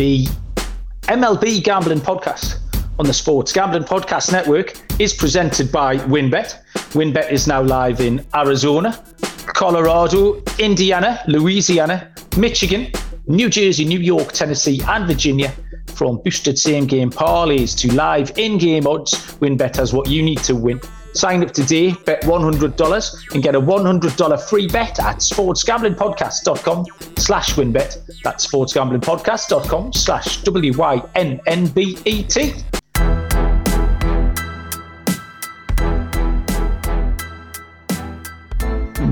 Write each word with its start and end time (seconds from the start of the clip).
The 0.00 0.24
MLB 1.08 1.62
Gambling 1.62 2.00
Podcast 2.00 2.60
on 2.98 3.04
the 3.04 3.12
Sports 3.12 3.52
Gambling 3.52 3.82
Podcast 3.82 4.32
Network 4.32 4.72
is 4.98 5.12
presented 5.12 5.70
by 5.70 5.98
WynnBET. 5.98 6.56
WynnBET 6.94 7.30
is 7.30 7.46
now 7.46 7.60
live 7.60 8.00
in 8.00 8.24
Arizona, 8.34 9.04
Colorado, 9.44 10.42
Indiana, 10.58 11.22
Louisiana, 11.28 12.14
Michigan, 12.38 12.90
New 13.26 13.50
Jersey, 13.50 13.84
New 13.84 14.00
York, 14.00 14.32
Tennessee, 14.32 14.80
and 14.88 15.06
Virginia. 15.06 15.52
From 15.88 16.22
boosted 16.24 16.58
same 16.58 16.86
game 16.86 17.10
parlays 17.10 17.76
to 17.80 17.92
live 17.92 18.32
in 18.38 18.56
game 18.56 18.86
odds, 18.86 19.12
WynnBET 19.42 19.76
has 19.76 19.92
what 19.92 20.08
you 20.08 20.22
need 20.22 20.38
to 20.44 20.56
win. 20.56 20.80
Sign 21.14 21.42
up 21.42 21.50
today, 21.50 21.92
bet 22.04 22.22
$100 22.22 23.34
and 23.34 23.42
get 23.42 23.54
a 23.56 23.60
$100 23.60 24.48
free 24.48 24.68
bet 24.68 25.00
at 25.00 25.16
sportsgamblingpodcast.com 25.16 26.86
slash 27.16 27.54
wynnbet. 27.54 28.22
That's 28.22 28.46
sportsgamblingpodcast.com 28.46 29.92
slash 29.92 30.42
W-Y-N-N-B-E-T. 30.42 30.94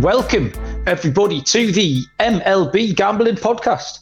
Welcome, 0.00 0.52
everybody, 0.86 1.42
to 1.42 1.72
the 1.72 2.04
MLB 2.20 2.94
Gambling 2.94 3.34
Podcast 3.34 3.98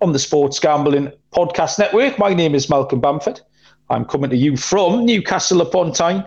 on 0.00 0.12
the 0.12 0.18
Sports 0.20 0.60
Gambling 0.60 1.10
Podcast 1.34 1.80
Network. 1.80 2.16
My 2.20 2.32
name 2.32 2.54
is 2.54 2.70
Malcolm 2.70 3.00
Bamford. 3.00 3.40
I'm 3.88 4.04
coming 4.04 4.30
to 4.30 4.36
you 4.36 4.56
from 4.56 5.04
Newcastle 5.04 5.60
upon 5.60 5.92
Tyne, 5.92 6.24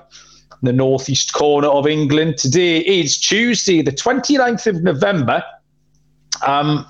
the 0.64 0.74
northeast 0.74 1.34
corner 1.34 1.68
of 1.68 1.86
England. 1.86 2.38
Today 2.38 2.80
is 2.80 3.18
Tuesday, 3.18 3.82
the 3.82 3.92
29th 3.92 4.68
of 4.68 4.82
November. 4.82 5.44
Um, 6.46 6.86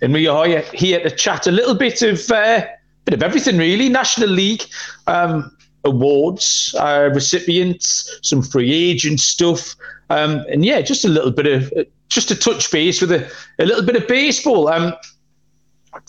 and 0.00 0.12
we 0.12 0.28
are 0.28 0.46
here 0.72 1.00
to 1.00 1.10
chat 1.10 1.46
a 1.46 1.50
little 1.50 1.74
bit 1.74 2.02
of 2.02 2.30
uh, 2.30 2.64
bit 3.04 3.14
of 3.14 3.22
everything, 3.22 3.58
really. 3.58 3.88
National 3.88 4.28
League 4.28 4.62
um, 5.06 5.56
awards, 5.84 6.74
uh, 6.78 7.10
recipients, 7.12 8.18
some 8.22 8.42
free 8.42 8.72
agent 8.72 9.20
stuff, 9.20 9.74
um, 10.10 10.44
and 10.50 10.64
yeah, 10.64 10.80
just 10.80 11.04
a 11.04 11.08
little 11.08 11.30
bit 11.30 11.46
of 11.46 11.72
just 12.08 12.30
a 12.30 12.36
touch 12.36 12.70
base 12.70 13.00
with 13.00 13.10
a, 13.10 13.30
a 13.58 13.66
little 13.66 13.84
bit 13.84 13.96
of 13.96 14.06
baseball. 14.06 14.68
Um, 14.68 14.94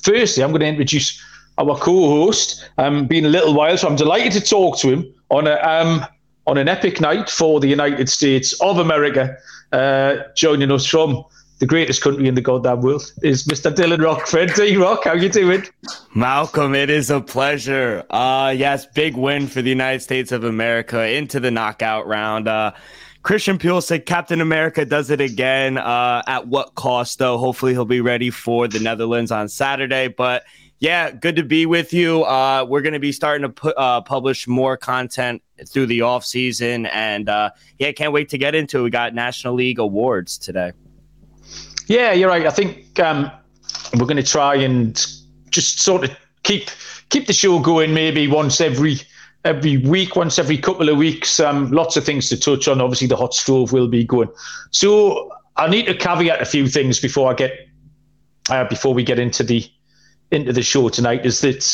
firstly, 0.03 0.43
I'm 0.43 0.51
going 0.51 0.61
to 0.61 0.67
introduce 0.67 1.19
our 1.57 1.75
co-host. 1.77 2.69
Um, 2.77 3.07
been 3.07 3.25
a 3.25 3.29
little 3.29 3.53
while, 3.53 3.77
so 3.77 3.87
I'm 3.87 3.95
delighted 3.95 4.33
to 4.33 4.41
talk 4.41 4.77
to 4.79 4.89
him 4.89 5.13
on 5.29 5.47
a 5.47 5.55
um, 5.55 6.05
on 6.47 6.57
an 6.57 6.69
epic 6.69 6.99
night 7.01 7.29
for 7.29 7.59
the 7.59 7.67
United 7.67 8.09
States 8.09 8.59
of 8.61 8.79
America. 8.79 9.37
Uh, 9.73 10.15
joining 10.33 10.71
us 10.71 10.85
from 10.85 11.23
the 11.59 11.65
greatest 11.65 12.01
country 12.01 12.27
in 12.27 12.35
the 12.35 12.41
goddamn 12.41 12.81
world 12.81 13.11
is 13.21 13.45
Mr. 13.45 13.73
Dylan 13.73 14.01
Rockford. 14.01 14.53
D 14.55 14.77
Rock, 14.77 15.03
how 15.03 15.13
you 15.13 15.27
doing? 15.27 15.65
Malcolm, 16.15 16.73
it 16.73 16.89
is 16.89 17.09
a 17.09 17.19
pleasure. 17.19 18.05
Uh, 18.09 18.53
yes, 18.55 18.85
big 18.85 19.17
win 19.17 19.47
for 19.47 19.61
the 19.61 19.69
United 19.69 20.01
States 20.01 20.31
of 20.31 20.45
America 20.45 21.09
into 21.09 21.39
the 21.39 21.51
knockout 21.51 22.07
round. 22.07 22.47
Uh, 22.47 22.71
Christian 23.23 23.59
said, 23.81 24.05
Captain 24.05 24.39
America, 24.39 24.85
does 24.85 25.09
it 25.09 25.19
again. 25.19 25.77
Uh, 25.77 26.21
at 26.27 26.47
what 26.47 26.75
cost, 26.75 27.19
though? 27.19 27.37
Hopefully, 27.37 27.73
he'll 27.73 27.83
be 27.83 27.99
ready 27.99 28.29
for 28.29 28.69
the 28.69 28.79
Netherlands 28.79 29.31
on 29.31 29.49
Saturday. 29.49 30.07
But 30.07 30.45
yeah, 30.79 31.11
good 31.11 31.35
to 31.37 31.43
be 31.43 31.65
with 31.65 31.91
you. 31.91 32.23
Uh, 32.23 32.65
we're 32.67 32.81
going 32.81 32.93
to 32.93 32.99
be 32.99 33.11
starting 33.11 33.41
to 33.41 33.49
put, 33.49 33.75
uh, 33.77 34.01
publish 34.01 34.47
more 34.47 34.77
content 34.77 35.41
through 35.67 35.87
the 35.87 36.01
off 36.01 36.23
season, 36.23 36.85
and 36.87 37.29
uh, 37.29 37.49
yeah, 37.79 37.91
can't 37.91 38.13
wait 38.13 38.29
to 38.29 38.37
get 38.37 38.53
into 38.53 38.79
it. 38.79 38.83
We 38.83 38.89
got 38.89 39.15
National 39.15 39.55
League 39.55 39.79
awards 39.79 40.37
today. 40.37 40.73
Yeah, 41.87 42.11
you're 42.11 42.29
right. 42.29 42.45
I 42.45 42.51
think 42.51 42.99
um, 42.99 43.31
we're 43.93 44.05
going 44.05 44.17
to 44.17 44.23
try 44.23 44.55
and 44.55 44.95
just 45.49 45.79
sort 45.79 46.03
of 46.03 46.15
keep 46.43 46.69
keep 47.09 47.25
the 47.25 47.33
show 47.33 47.59
going. 47.59 47.93
Maybe 47.93 48.27
once 48.27 48.61
every 48.61 48.97
every 49.45 49.77
week, 49.77 50.15
once 50.15 50.37
every 50.37 50.57
couple 50.57 50.89
of 50.89 50.97
weeks. 50.97 51.39
Um, 51.39 51.71
lots 51.71 51.97
of 51.97 52.05
things 52.05 52.29
to 52.29 52.37
touch 52.39 52.67
on. 52.67 52.81
Obviously, 52.81 53.07
the 53.07 53.15
hot 53.15 53.33
stove 53.33 53.71
will 53.71 53.87
be 53.87 54.03
going. 54.03 54.29
So 54.71 55.31
I 55.55 55.67
need 55.69 55.87
to 55.87 55.95
caveat 55.95 56.41
a 56.41 56.45
few 56.45 56.67
things 56.67 56.99
before 56.99 57.31
I 57.31 57.33
get 57.33 57.67
uh, 58.49 58.65
before 58.65 58.93
we 58.93 59.03
get 59.03 59.17
into 59.17 59.43
the 59.43 59.67
into 60.31 60.53
the 60.53 60.63
show 60.63 60.89
tonight. 60.89 61.25
Is 61.25 61.41
that 61.41 61.65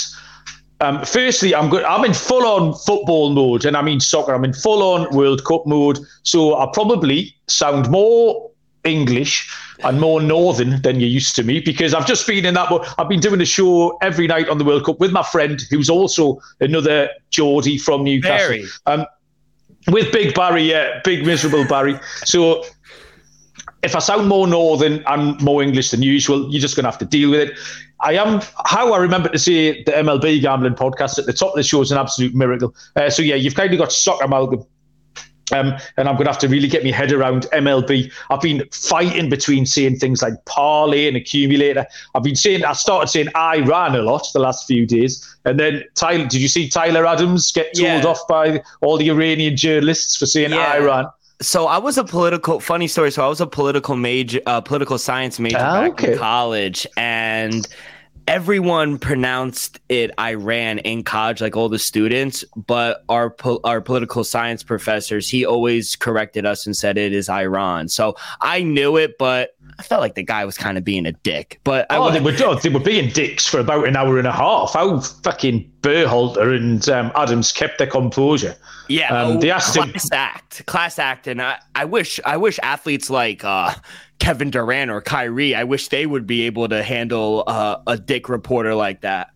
um, 0.82 1.04
firstly, 1.06 1.56
I'm 1.56 1.70
good. 1.70 1.84
I'm 1.84 2.04
in 2.04 2.14
full 2.14 2.46
on 2.46 2.74
football 2.74 3.30
mode, 3.30 3.66
and 3.66 3.78
I 3.78 3.82
mean 3.82 4.00
soccer. 4.00 4.34
I'm 4.34 4.44
in 4.44 4.54
full 4.54 4.84
on 4.84 5.16
World 5.16 5.46
Cup 5.46 5.66
mode. 5.66 6.00
So 6.24 6.58
I 6.58 6.70
probably 6.74 7.36
sound 7.48 7.90
more 7.90 8.52
English 8.84 9.50
and 9.84 10.00
more 10.00 10.22
northern 10.22 10.82
than 10.82 11.00
you're 11.00 11.10
used 11.10 11.36
to 11.38 11.44
me 11.44 11.60
because 11.60 11.94
I've 11.94 12.06
just 12.06 12.28
been 12.28 12.46
in 12.46 12.54
that. 12.56 12.70
I've 12.98 13.08
been 13.08 13.22
doing 13.22 13.40
a 13.42 13.46
show 13.46 13.98
every 14.02 14.28
night 14.28 14.50
on 14.50 14.58
the 14.58 14.66
World 14.66 14.86
Cup 14.86 15.00
with 15.00 15.12
my 15.12 15.24
friend 15.24 15.62
who's 15.70 15.90
also 15.90 16.42
another 16.60 17.10
Geordie 17.30 17.78
from 17.78 18.04
Newcastle. 18.04 18.48
Um, 18.86 19.06
with 19.88 20.12
Big 20.12 20.34
Barry, 20.34 20.64
yeah, 20.64 21.02
big 21.04 21.26
miserable 21.26 21.66
Barry. 21.68 22.00
So 22.26 22.64
if 23.84 23.96
I 23.96 24.00
sound 24.00 24.28
more 24.28 24.48
northern 24.48 25.04
and 25.08 25.40
more 25.42 25.62
English 25.62 25.92
than 25.92 26.02
usual, 26.02 26.50
you're 26.50 26.62
just 26.62 26.76
going 26.76 26.86
to 26.86 26.90
have 26.90 27.00
to 27.00 27.06
deal 27.06 27.32
with 27.32 27.50
it. 27.50 27.60
I 28.04 28.14
am 28.14 28.42
how 28.66 28.94
I 28.94 28.98
remember 28.98 29.30
to 29.30 29.40
say 29.40 29.84
the 29.84 29.92
MLB 29.92 30.42
gambling 30.42 30.76
podcast 30.76 31.18
at 31.18 31.26
the 31.26 31.34
top 31.34 31.50
of 31.50 31.56
the 31.56 31.64
show 31.64 31.82
is 31.82 31.92
an 31.92 31.98
absolute 31.98 32.36
miracle. 32.36 32.76
Uh, 32.96 33.10
so 33.10 33.22
yeah, 33.22 33.36
you've 33.36 33.56
kind 33.56 33.72
of 33.72 33.80
got 33.80 33.92
soccer 33.92 34.28
Malcolm 34.28 34.66
um, 35.52 35.74
and 35.98 36.08
I'm 36.08 36.16
going 36.16 36.26
to 36.26 36.32
have 36.32 36.40
to 36.40 36.48
really 36.48 36.68
get 36.68 36.84
my 36.84 36.92
head 36.92 37.12
around 37.12 37.44
MLB. 37.54 38.12
I've 38.30 38.42
been 38.42 38.64
fighting 38.72 39.30
between 39.30 39.66
saying 39.66 39.98
things 39.98 40.22
like 40.22 40.34
parlay 40.46 41.08
and 41.08 41.18
accumulator. 41.18 41.86
I've 42.16 42.24
been 42.24 42.36
saying, 42.36 42.64
I 42.64 42.74
started 42.74 43.08
saying 43.08 43.28
Iran 43.36 43.96
a 43.96 44.02
lot 44.02 44.26
the 44.34 44.40
last 44.40 44.66
few 44.68 44.86
days. 44.86 45.38
And 45.46 45.60
then, 45.60 45.84
Tyler, 45.96 46.26
did 46.26 46.42
you 46.42 46.48
see 46.48 46.70
Tyler 46.70 47.06
Adams 47.06 47.52
get 47.52 47.74
told 47.76 48.04
yeah. 48.04 48.06
off 48.06 48.26
by 48.28 48.64
all 48.82 48.98
the 48.98 49.10
Iranian 49.10 49.58
journalists 49.58 50.16
for 50.16 50.26
saying 50.26 50.52
yeah. 50.52 50.76
Iran? 50.76 51.08
So 51.42 51.68
I 51.68 51.78
was 51.78 51.98
a 51.98 52.06
political 52.06 52.60
funny 52.62 52.88
story. 52.88 53.12
So 53.12 53.26
I 53.26 53.28
was 53.28 53.42
a 53.42 53.48
political 53.48 53.98
major, 53.98 54.40
uh, 54.46 54.62
political 54.62 54.98
science 54.98 55.40
major 55.40 55.58
ah, 55.60 55.82
back 55.82 55.92
okay. 55.92 56.14
in 56.14 56.18
college, 56.18 56.88
and 56.96 57.68
everyone 58.28 58.98
pronounced 58.98 59.80
it 59.90 60.12
Iran 60.20 60.80
in 60.80 61.04
college, 61.04 61.42
like 61.42 61.56
all 61.56 61.70
the 61.70 61.80
students, 61.80 62.44
but 62.56 63.04
our 63.10 63.30
po- 63.30 63.60
our 63.64 63.82
political 63.82 64.24
science 64.24 64.64
professors, 64.64 65.30
he 65.30 65.46
always 65.46 65.96
corrected 65.96 66.46
us 66.46 66.66
and 66.66 66.76
said 66.76 66.98
it 66.98 67.14
is 67.14 67.30
Iran. 67.30 67.90
So 67.90 68.16
I 68.42 68.64
knew 68.64 68.98
it, 68.98 69.18
but 69.18 69.56
I 69.80 69.84
felt 69.84 70.02
like 70.02 70.16
the 70.16 70.24
guy 70.24 70.46
was 70.46 70.58
kind 70.58 70.78
of 70.78 70.84
being 70.84 71.06
a 71.06 71.12
dick. 71.12 71.60
But 71.64 71.88
oh, 71.90 72.12
they 72.12 72.20
were 72.20 72.34
oh, 72.40 72.56
they 72.56 72.70
were 72.70 72.80
being 72.80 73.10
dicks 73.10 73.46
for 73.46 73.60
about 73.60 73.88
an 73.88 73.96
hour 73.96 74.18
and 74.18 74.28
a 74.28 74.32
half. 74.32 74.74
How 74.74 75.00
fucking 75.00 75.72
Berhalter 75.82 76.56
and 76.56 76.88
um, 76.90 77.12
Adams 77.16 77.52
kept 77.52 77.78
their 77.78 77.88
composure. 77.88 78.56
Yeah, 78.88 79.10
um, 79.10 79.40
they 79.40 79.52
asked 79.52 79.76
class 79.76 80.06
him- 80.06 80.10
act, 80.14 80.66
class 80.66 81.00
act, 81.00 81.28
and 81.28 81.42
I, 81.42 81.58
I 81.76 81.86
wish 81.86 82.20
I 82.26 82.38
wish 82.38 82.60
athletes 82.62 83.10
like 83.10 83.44
uh, 83.44 83.74
Kevin 84.24 84.52
Durant 84.52 84.90
or 84.90 85.02
Kyrie. 85.02 85.54
I 85.54 85.66
wish 85.66 85.90
they 85.90 86.06
would 86.06 86.26
be 86.26 86.44
able 86.44 86.70
to 86.70 86.82
handle 86.82 87.44
uh, 87.46 87.80
a 87.86 87.98
dick 87.98 88.30
reporter 88.30 88.74
like 88.74 89.02
that. 89.02 89.32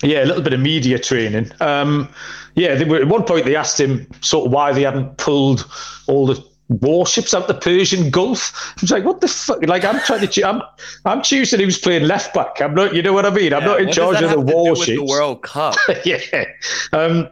Yeah, 0.00 0.22
a 0.22 0.26
little 0.26 0.42
bit 0.42 0.52
of 0.52 0.60
media 0.60 1.00
training. 1.00 1.50
Um, 1.58 2.08
yeah, 2.54 2.80
were, 2.84 2.98
at 2.98 3.08
one 3.08 3.24
point 3.24 3.46
they 3.46 3.56
asked 3.56 3.80
him 3.80 4.06
sort 4.20 4.46
of 4.46 4.52
why 4.52 4.72
they 4.72 4.82
hadn't 4.82 5.16
pulled 5.16 5.68
all 6.06 6.26
the 6.26 6.40
warships 6.68 7.34
out 7.34 7.48
the 7.48 7.54
Persian 7.54 8.10
Gulf. 8.10 8.52
I 8.78 8.80
was 8.82 8.90
like, 8.92 9.04
what 9.04 9.20
the 9.20 9.26
fuck? 9.26 9.66
Like, 9.66 9.84
I'm 9.84 9.98
trying 10.02 10.28
to, 10.28 10.48
I'm, 10.48 10.62
I'm 11.04 11.22
choosing 11.22 11.58
who's 11.58 11.78
playing 11.78 12.06
left 12.06 12.32
back. 12.32 12.60
I'm 12.60 12.74
not, 12.74 12.94
you 12.94 13.02
know 13.02 13.12
what 13.12 13.26
I 13.26 13.30
mean? 13.30 13.52
I'm 13.52 13.62
yeah, 13.62 13.66
not 13.66 13.80
in 13.80 13.90
charge 13.90 14.22
of 14.22 14.30
the 14.30 14.40
warships. 14.40 14.86
the 14.86 15.04
World 15.04 15.42
Cup. 15.42 15.74
yeah. 16.04 16.44
Um, 16.92 17.28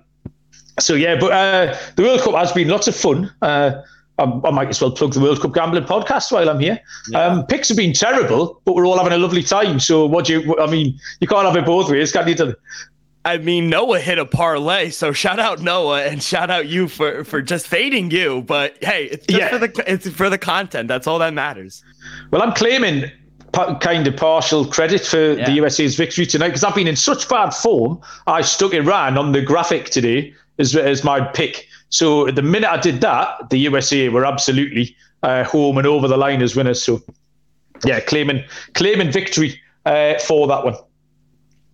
so 0.81 0.95
yeah, 0.95 1.17
but 1.21 1.31
uh, 1.31 1.79
the 1.95 2.03
World 2.03 2.21
Cup 2.23 2.35
has 2.35 2.51
been 2.51 2.67
lots 2.67 2.89
of 2.89 2.97
fun. 2.97 3.33
Uh, 3.43 3.81
I, 4.21 4.51
might 4.51 4.69
as 4.69 4.81
well 4.81 4.91
plug 4.91 5.15
the 5.15 5.21
World 5.21 5.41
Cup 5.41 5.55
Gambling 5.55 5.85
podcast 5.85 6.31
while 6.31 6.49
I'm 6.49 6.61
here. 6.61 6.81
Yeah. 7.09 7.25
Um, 7.25 7.47
picks 7.47 7.69
have 7.69 7.77
been 7.77 7.93
terrible, 7.93 8.61
but 8.65 8.75
we're 8.75 8.87
all 8.87 8.99
having 8.99 9.13
a 9.13 9.19
lovely 9.19 9.43
time. 9.43 9.81
So 9.81 10.07
what 10.07 10.27
do 10.27 10.41
you? 10.41 10.59
I 10.59 10.67
mean, 10.67 10.99
you 11.21 11.29
can't 11.29 11.47
have 11.47 11.57
it 11.57 11.65
both 11.65 11.91
ways, 11.91 12.13
can 12.13 12.29
you? 12.29 12.55
I 13.25 13.37
mean, 13.37 13.69
Noah 13.69 14.01
hit 14.01 14.19
a 14.19 14.25
parlay, 14.25 14.91
so 14.91 15.13
shout 15.13 15.39
out 15.39 15.61
Noah 15.61 16.05
and 16.05 16.23
shout 16.23 16.51
out 16.51 16.69
you 16.69 16.89
for 16.89 17.25
for 17.25 17.43
just 17.43 17.67
fading 17.67 18.11
you. 18.11 18.43
But 18.43 18.83
hey, 18.83 19.07
it's 19.07 19.27
yeah. 19.29 19.49
for 19.49 19.59
the 19.59 19.85
it's 19.87 20.09
for 20.09 20.31
the 20.31 20.39
content. 20.39 20.89
That's 20.89 21.07
all 21.07 21.19
that 21.19 21.35
matters. 21.35 21.85
Well, 22.31 22.43
I'm 22.43 22.53
claiming 22.53 23.11
kind 23.81 24.07
of 24.07 24.17
partial 24.17 24.65
credit 24.65 25.05
for 25.05 25.33
yeah. 25.33 25.45
the 25.45 25.53
USA's 25.53 25.97
victory 25.97 26.25
tonight 26.25 26.49
because 26.49 26.65
I've 26.65 26.75
been 26.75 26.87
in 26.87 26.97
such 26.97 27.29
bad 27.29 27.51
form. 27.51 28.01
I 28.27 28.43
stuck 28.43 28.73
Iran 28.73 29.19
on 29.19 29.33
the 29.33 29.43
graphic 29.43 29.91
today 29.91 30.33
as 30.59 30.75
as 30.75 31.05
my 31.05 31.21
pick. 31.21 31.67
So 31.91 32.31
the 32.31 32.43
minute 32.43 32.71
I 32.71 32.79
did 32.79 33.01
that, 33.03 33.51
the 33.51 33.59
USA 33.59 34.09
were 34.09 34.25
absolutely 34.25 34.97
uh, 35.23 35.45
home 35.45 35.77
and 35.77 35.87
over 35.87 36.09
the 36.09 36.17
line 36.17 36.41
as 36.41 36.57
winners. 36.57 36.83
So 36.83 37.03
yeah, 37.85 38.01
claiming 38.01 38.45
claiming 38.75 39.11
victory 39.11 39.61
uh, 39.87 40.19
for 40.19 40.47
that 40.49 40.65
one. 40.65 40.77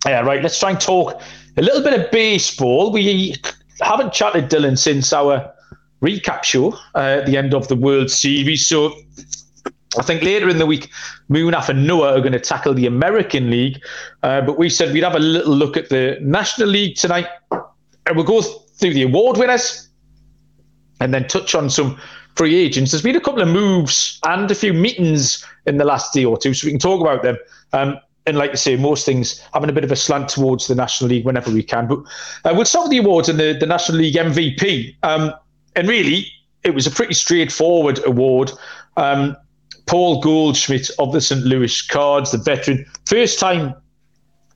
Yeah, 0.05 0.21
right. 0.21 0.41
Let's 0.41 0.59
try 0.59 0.71
and 0.71 0.81
talk 0.81 1.21
a 1.57 1.61
little 1.61 1.83
bit 1.83 1.99
of 1.99 2.11
baseball. 2.11 2.91
We 2.91 3.35
haven't 3.81 4.13
chatted 4.13 4.49
Dylan 4.49 4.77
since 4.77 5.13
our 5.13 5.53
recap 6.01 6.43
show 6.43 6.73
uh, 6.95 7.19
at 7.19 7.25
the 7.25 7.37
end 7.37 7.53
of 7.53 7.67
the 7.67 7.75
World 7.75 8.09
Series. 8.09 8.65
So 8.67 8.93
I 9.97 10.03
think 10.03 10.23
later 10.23 10.49
in 10.49 10.57
the 10.57 10.65
week, 10.65 10.89
Munaf 11.29 11.69
and 11.69 11.85
Noah 11.85 12.17
are 12.17 12.21
going 12.21 12.33
to 12.33 12.39
tackle 12.39 12.73
the 12.73 12.85
American 12.85 13.49
League. 13.49 13.81
Uh, 14.23 14.41
but 14.41 14.57
we 14.57 14.69
said 14.69 14.93
we'd 14.93 15.03
have 15.03 15.15
a 15.15 15.19
little 15.19 15.55
look 15.55 15.77
at 15.77 15.89
the 15.89 16.17
National 16.21 16.69
League 16.69 16.95
tonight. 16.95 17.27
And 17.51 18.15
we'll 18.15 18.25
go 18.25 18.41
through 18.41 18.93
the 18.93 19.03
award 19.03 19.37
winners 19.37 19.86
and 20.99 21.13
then 21.13 21.27
touch 21.27 21.55
on 21.55 21.69
some 21.69 21.99
free 22.35 22.55
agents. 22.55 22.91
There's 22.91 23.01
been 23.01 23.15
a 23.15 23.21
couple 23.21 23.41
of 23.41 23.47
moves 23.47 24.19
and 24.25 24.49
a 24.49 24.55
few 24.55 24.73
meetings 24.73 25.45
in 25.65 25.77
the 25.77 25.85
last 25.85 26.13
day 26.13 26.25
or 26.25 26.37
two, 26.37 26.53
so 26.53 26.67
we 26.67 26.71
can 26.71 26.79
talk 26.79 27.01
about 27.01 27.23
them. 27.23 27.37
Um, 27.73 27.97
and 28.25 28.37
like 28.37 28.51
I 28.51 28.55
say, 28.55 28.75
most 28.75 29.05
things 29.05 29.41
having 29.53 29.69
a 29.69 29.73
bit 29.73 29.85
of 29.85 29.91
a 29.91 29.95
slant 29.95 30.29
towards 30.29 30.67
the 30.67 30.75
National 30.75 31.09
League 31.09 31.25
whenever 31.25 31.49
we 31.49 31.63
can. 31.63 31.87
But 31.87 31.99
uh, 32.43 32.53
we'll 32.53 32.65
start 32.65 32.85
with 32.85 32.91
the 32.91 32.97
awards 32.97 33.29
and 33.29 33.39
the, 33.39 33.55
the 33.57 33.65
National 33.65 33.99
League 33.99 34.15
MVP. 34.15 34.95
Um, 35.03 35.33
and 35.75 35.87
really, 35.87 36.27
it 36.63 36.75
was 36.75 36.85
a 36.85 36.91
pretty 36.91 37.13
straightforward 37.13 38.05
award. 38.05 38.51
Um, 38.97 39.37
Paul 39.85 40.21
Goldschmidt 40.21 40.89
of 40.99 41.13
the 41.13 41.21
St. 41.21 41.43
Louis 41.43 41.81
Cards, 41.81 42.31
the 42.31 42.37
veteran, 42.37 42.85
first 43.05 43.39
time 43.39 43.73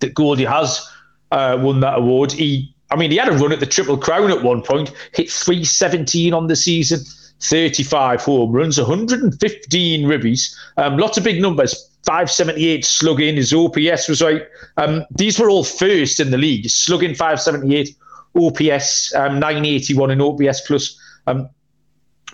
that 0.01 0.13
Goldie 0.13 0.43
has 0.43 0.85
uh, 1.31 1.57
won 1.61 1.79
that 1.79 1.97
award. 1.97 2.33
He, 2.33 2.70
I 2.91 2.97
mean, 2.97 3.11
he 3.11 3.17
had 3.17 3.29
a 3.29 3.37
run 3.37 3.51
at 3.51 3.59
the 3.59 3.65
Triple 3.65 3.97
Crown 3.97 4.31
at 4.31 4.43
one 4.43 4.61
point, 4.61 4.91
hit 5.13 5.31
317 5.31 6.33
on 6.33 6.47
the 6.47 6.55
season, 6.55 6.99
35 7.39 8.21
home 8.21 8.51
runs, 8.51 8.77
115 8.77 10.05
ribbies, 10.05 10.55
um, 10.77 10.97
lots 10.97 11.17
of 11.17 11.23
big 11.23 11.41
numbers. 11.41 11.87
578 12.05 12.83
slugging, 12.83 13.35
his 13.35 13.53
OPS 13.53 14.07
was 14.07 14.23
right. 14.23 14.43
Um, 14.77 15.05
these 15.11 15.39
were 15.39 15.49
all 15.51 15.63
first 15.63 16.19
in 16.19 16.31
the 16.31 16.37
league. 16.37 16.67
Slugging 16.67 17.13
578, 17.13 17.95
OPS 18.35 19.13
um, 19.13 19.39
981 19.39 20.11
and 20.11 20.21
OPS 20.21 20.61
plus 20.61 20.99
um, 21.27 21.47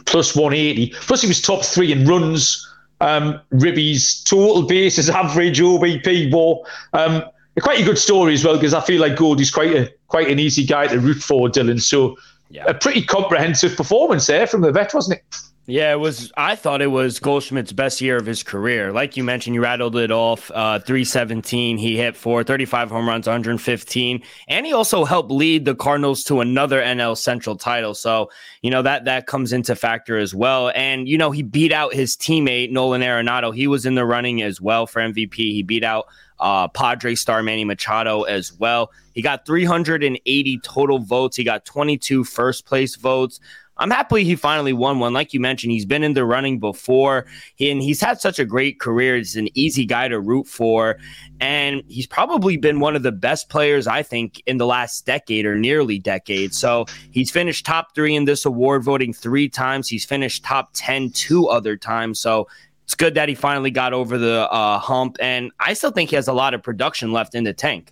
plus 0.06 0.36
180. 0.36 0.94
Plus 1.02 1.22
he 1.22 1.28
was 1.28 1.42
top 1.42 1.66
three 1.66 1.92
in 1.92 2.06
runs, 2.08 2.66
um, 3.02 3.40
ribbies, 3.52 4.24
total 4.24 4.66
bases, 4.66 5.10
average, 5.24 5.60
OBP, 5.60 6.32
war. 6.32 6.64
Um, 6.94 7.24
quite 7.62 7.80
a 7.80 7.84
good 7.84 7.98
story 7.98 8.34
as 8.34 8.44
well 8.44 8.56
because 8.56 8.74
I 8.74 8.82
feel 8.82 9.02
like 9.02 9.16
Goldie's 9.16 9.52
quite 9.52 9.74
a 9.76 9.92
quite 10.08 10.30
an 10.30 10.40
easy 10.40 10.66
guy 10.66 10.88
to 10.88 11.00
root 11.00 11.22
for, 11.22 11.50
Dylan. 11.50 11.82
So 11.82 12.18
yeah. 12.50 12.66
a 12.68 12.74
pretty 12.74 13.04
comprehensive 13.04 13.76
performance 13.76 14.28
there 14.28 14.48
from 14.48 14.62
the 14.62 14.72
vet, 14.72 14.94
wasn't 14.94 15.20
it? 15.20 15.38
Yeah, 15.70 15.92
it 15.92 15.98
was. 15.98 16.32
I 16.38 16.56
thought 16.56 16.82
it 16.82 16.88
was 16.88 17.20
Goldschmidt's 17.20 17.74
best 17.74 18.00
year 18.00 18.16
of 18.16 18.26
his 18.26 18.42
career. 18.42 18.94
Like 18.94 19.18
you 19.18 19.24
mentioned, 19.26 19.54
you 19.54 19.62
rattled 19.62 19.98
it 19.98 20.12
off. 20.12 20.50
Uh, 20.52 20.80
317, 20.80 21.78
he 21.78 21.98
hit 21.98 22.16
for 22.16 22.42
35 22.42 22.90
home 22.90 23.06
runs, 23.06 23.28
115, 23.28 24.24
and 24.48 24.66
he 24.66 24.72
also 24.72 25.04
helped 25.04 25.30
lead 25.30 25.66
the 25.66 25.76
Cardinals 25.76 26.24
to 26.24 26.40
another 26.40 26.82
NL 26.82 27.18
Central 27.18 27.58
title. 27.58 27.94
So 27.94 28.32
you 28.62 28.72
know 28.72 28.82
that 28.82 29.04
that 29.06 29.28
comes 29.28 29.52
into 29.52 29.76
factor 29.76 30.18
as 30.18 30.34
well. 30.34 30.72
And 30.74 31.10
you 31.10 31.18
know 31.18 31.32
he 31.32 31.44
beat 31.44 31.74
out 31.74 31.94
his 31.94 32.16
teammate 32.16 32.72
Nolan 32.72 33.02
Arenado. 33.02 33.54
He 33.54 33.68
was 33.68 33.86
in 33.86 33.96
the 33.96 34.06
running 34.06 34.42
as 34.42 34.62
well 34.62 34.88
for 34.88 35.02
MVP. 35.02 35.36
He 35.36 35.64
beat 35.64 35.84
out 35.84 36.06
uh, 36.40 36.68
Padre 36.68 37.16
star 37.16 37.44
Manny 37.44 37.66
Machado 37.66 38.24
as 38.24 38.54
well. 38.54 38.92
He 39.14 39.22
got 39.22 39.46
380 39.46 40.60
total 40.60 41.00
votes. 41.00 41.38
He 41.38 41.44
got 41.44 41.66
22 41.66 42.24
first 42.24 42.66
place 42.66 42.96
votes. 42.96 43.40
I'm 43.80 43.92
happy 43.92 44.24
he 44.24 44.36
finally 44.36 44.74
won 44.74 45.00
one. 45.00 45.14
Like 45.14 45.34
you 45.34 45.40
mentioned, 45.40 45.72
he's 45.72 45.86
been 45.86 46.04
in 46.04 46.14
the 46.14 46.26
running 46.26 46.60
before, 46.60 47.26
and 47.60 47.82
he's 47.82 48.02
had 48.02 48.20
such 48.20 48.40
a 48.40 48.46
great 48.46 48.80
career. 48.80 49.16
He's 49.16 49.36
an 49.36 49.50
easy 49.54 49.86
guy 49.86 50.08
to 50.08 50.20
root 50.20 50.48
for, 50.48 50.98
and 51.40 51.84
he's 51.88 52.08
probably 52.08 52.58
been 52.58 52.80
one 52.80 52.96
of 52.96 53.04
the 53.04 53.12
best 53.12 53.50
players 53.50 53.86
I 53.88 54.04
think 54.04 54.42
in 54.48 54.58
the 54.58 54.66
last 54.66 55.06
decade 55.06 55.46
or 55.46 55.56
nearly 55.56 56.00
decade. 56.00 56.54
So 56.54 56.86
he's 57.12 57.30
finished 57.30 57.66
top 57.66 57.94
three 57.94 58.16
in 58.16 58.26
this 58.26 58.46
award 58.46 58.84
voting 58.84 59.14
three 59.14 59.50
times. 59.50 59.88
He's 59.88 60.06
finished 60.06 60.44
top 60.44 60.72
ten 60.74 61.12
two 61.12 61.48
other 61.48 61.78
times. 61.78 62.20
So 62.20 62.48
it's 62.88 62.96
good 62.96 63.16
that 63.16 63.28
he 63.28 63.36
finally 63.36 63.70
got 63.70 63.92
over 63.92 64.18
the 64.18 64.50
uh, 64.50 64.80
hump, 64.80 65.18
and 65.20 65.52
I 65.60 65.74
still 65.74 65.92
think 65.92 66.10
he 66.10 66.16
has 66.16 66.30
a 66.30 66.34
lot 66.34 66.54
of 66.54 66.64
production 66.64 67.12
left 67.12 67.36
in 67.36 67.44
the 67.44 67.52
tank. 67.52 67.92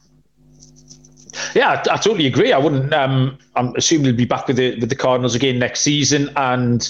Yeah, 1.53 1.71
I, 1.71 1.95
I, 1.95 1.97
totally 1.97 2.27
agree. 2.27 2.53
I 2.53 2.57
wouldn't. 2.57 2.93
Um, 2.93 3.37
I'm 3.57 3.75
assuming 3.75 4.05
he'll 4.05 4.15
be 4.15 4.23
back 4.23 4.47
with 4.47 4.55
the 4.55 4.79
with 4.79 4.87
the 4.87 4.95
Cardinals 4.95 5.35
again 5.35 5.59
next 5.59 5.81
season, 5.81 6.31
and 6.37 6.87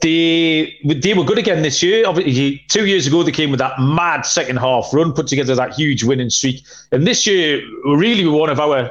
they 0.00 0.76
they 0.84 1.14
were 1.14 1.22
good 1.22 1.38
again 1.38 1.62
this 1.62 1.84
year. 1.84 2.04
Obviously, 2.04 2.64
two 2.66 2.86
years 2.86 3.06
ago 3.06 3.22
they 3.22 3.30
came 3.30 3.52
with 3.52 3.60
that 3.60 3.78
mad 3.78 4.22
second 4.22 4.56
half 4.56 4.92
run, 4.92 5.12
put 5.12 5.28
together 5.28 5.54
that 5.54 5.74
huge 5.74 6.02
winning 6.02 6.30
streak, 6.30 6.64
and 6.90 7.06
this 7.06 7.28
year 7.28 7.62
really 7.84 8.26
one 8.26 8.50
of 8.50 8.58
our 8.58 8.90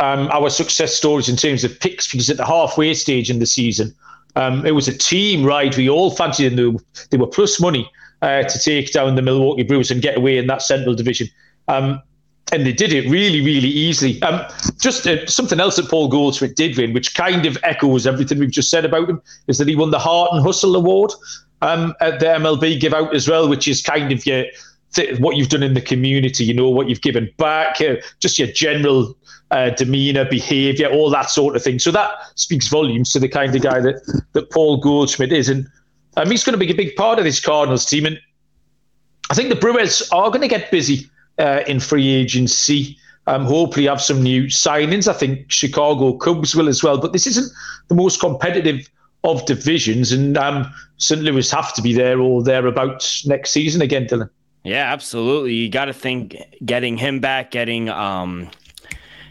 um, 0.00 0.28
our 0.32 0.50
success 0.50 0.94
stories 0.94 1.30
in 1.30 1.36
terms 1.36 1.64
of 1.64 1.80
picks 1.80 2.12
because 2.12 2.28
at 2.28 2.36
the 2.36 2.44
halfway 2.44 2.92
stage 2.92 3.30
in 3.30 3.38
the 3.38 3.46
season, 3.46 3.94
um, 4.36 4.64
it 4.64 4.72
was 4.72 4.88
a 4.88 4.96
team 4.96 5.44
ride. 5.44 5.76
We 5.76 5.88
all 5.88 6.10
fancied 6.10 6.56
them. 6.56 6.78
They 7.10 7.16
were 7.16 7.26
plus 7.26 7.60
money 7.60 7.90
uh, 8.22 8.42
to 8.42 8.58
take 8.58 8.92
down 8.92 9.14
the 9.16 9.22
Milwaukee 9.22 9.62
Brewers 9.62 9.90
and 9.90 10.02
get 10.02 10.16
away 10.16 10.38
in 10.38 10.46
that 10.46 10.62
Central 10.62 10.94
Division. 10.94 11.28
Um, 11.68 12.02
and 12.52 12.66
they 12.66 12.72
did 12.72 12.92
it 12.92 13.08
really, 13.08 13.40
really 13.40 13.68
easily. 13.68 14.20
Um, 14.22 14.44
just 14.80 15.06
uh, 15.06 15.24
something 15.26 15.60
else 15.60 15.76
that 15.76 15.88
Paul 15.88 16.08
Goldschmidt 16.08 16.56
did 16.56 16.76
win, 16.76 16.92
which 16.92 17.14
kind 17.14 17.46
of 17.46 17.56
echoes 17.62 18.06
everything 18.06 18.38
we've 18.38 18.50
just 18.50 18.70
said 18.70 18.84
about 18.84 19.08
him, 19.08 19.22
is 19.46 19.58
that 19.58 19.68
he 19.68 19.76
won 19.76 19.90
the 19.90 19.98
Heart 19.98 20.30
and 20.32 20.42
Hustle 20.42 20.74
Award 20.74 21.12
um, 21.62 21.94
at 22.00 22.18
the 22.20 22.26
MLB 22.26 22.80
give 22.80 22.94
out 22.94 23.14
as 23.14 23.28
well, 23.28 23.48
which 23.48 23.68
is 23.68 23.82
kind 23.82 24.10
of 24.10 24.26
your 24.26 24.44
th- 24.94 25.18
what 25.20 25.36
you've 25.36 25.48
done 25.48 25.62
in 25.62 25.74
the 25.74 25.80
community, 25.80 26.44
you 26.44 26.54
know, 26.54 26.68
what 26.68 26.88
you've 26.88 27.02
given 27.02 27.30
back, 27.36 27.80
uh, 27.80 27.96
just 28.18 28.38
your 28.38 28.48
general 28.48 29.16
uh, 29.50 29.70
demeanor, 29.70 30.24
behavior, 30.24 30.88
all 30.88 31.10
that 31.10 31.30
sort 31.30 31.56
of 31.56 31.62
thing. 31.62 31.78
So 31.78 31.90
that 31.90 32.10
speaks 32.36 32.68
volumes 32.68 33.10
to 33.12 33.18
the 33.18 33.28
kind 33.28 33.54
of 33.54 33.62
guy 33.62 33.80
that 33.80 34.24
that 34.32 34.50
Paul 34.50 34.78
Goldschmidt 34.78 35.32
is, 35.32 35.48
and 35.48 35.66
um, 36.16 36.30
he's 36.30 36.44
going 36.44 36.58
to 36.58 36.64
be 36.64 36.70
a 36.70 36.74
big 36.76 36.94
part 36.96 37.18
of 37.18 37.24
this 37.24 37.40
Cardinals 37.40 37.84
team. 37.86 38.06
And 38.06 38.18
I 39.30 39.34
think 39.34 39.48
the 39.48 39.56
Brewers 39.56 40.08
are 40.10 40.28
going 40.28 40.42
to 40.42 40.48
get 40.48 40.70
busy 40.70 41.10
uh, 41.38 41.62
in 41.66 41.80
free 41.80 42.08
agency. 42.08 42.96
Um, 43.26 43.44
hopefully, 43.44 43.86
have 43.86 44.00
some 44.00 44.22
new 44.22 44.44
signings. 44.44 45.08
I 45.08 45.12
think 45.12 45.50
Chicago 45.50 46.14
Cubs 46.14 46.54
will 46.54 46.68
as 46.68 46.82
well. 46.82 46.98
But 46.98 47.12
this 47.12 47.26
isn't 47.26 47.52
the 47.88 47.94
most 47.94 48.20
competitive 48.20 48.88
of 49.24 49.44
divisions, 49.46 50.12
and 50.12 50.36
um, 50.38 50.72
St. 50.96 51.22
Louis 51.22 51.50
have 51.50 51.74
to 51.74 51.82
be 51.82 51.92
there 51.92 52.20
or 52.20 52.42
thereabouts 52.42 53.26
next 53.26 53.50
season 53.50 53.82
again, 53.82 54.06
Dylan. 54.06 54.30
Yeah, 54.64 54.92
absolutely. 54.92 55.54
You 55.54 55.70
got 55.70 55.86
to 55.86 55.92
think 55.92 56.36
getting 56.64 56.96
him 56.96 57.20
back, 57.20 57.50
getting 57.50 57.88
um, 57.88 58.50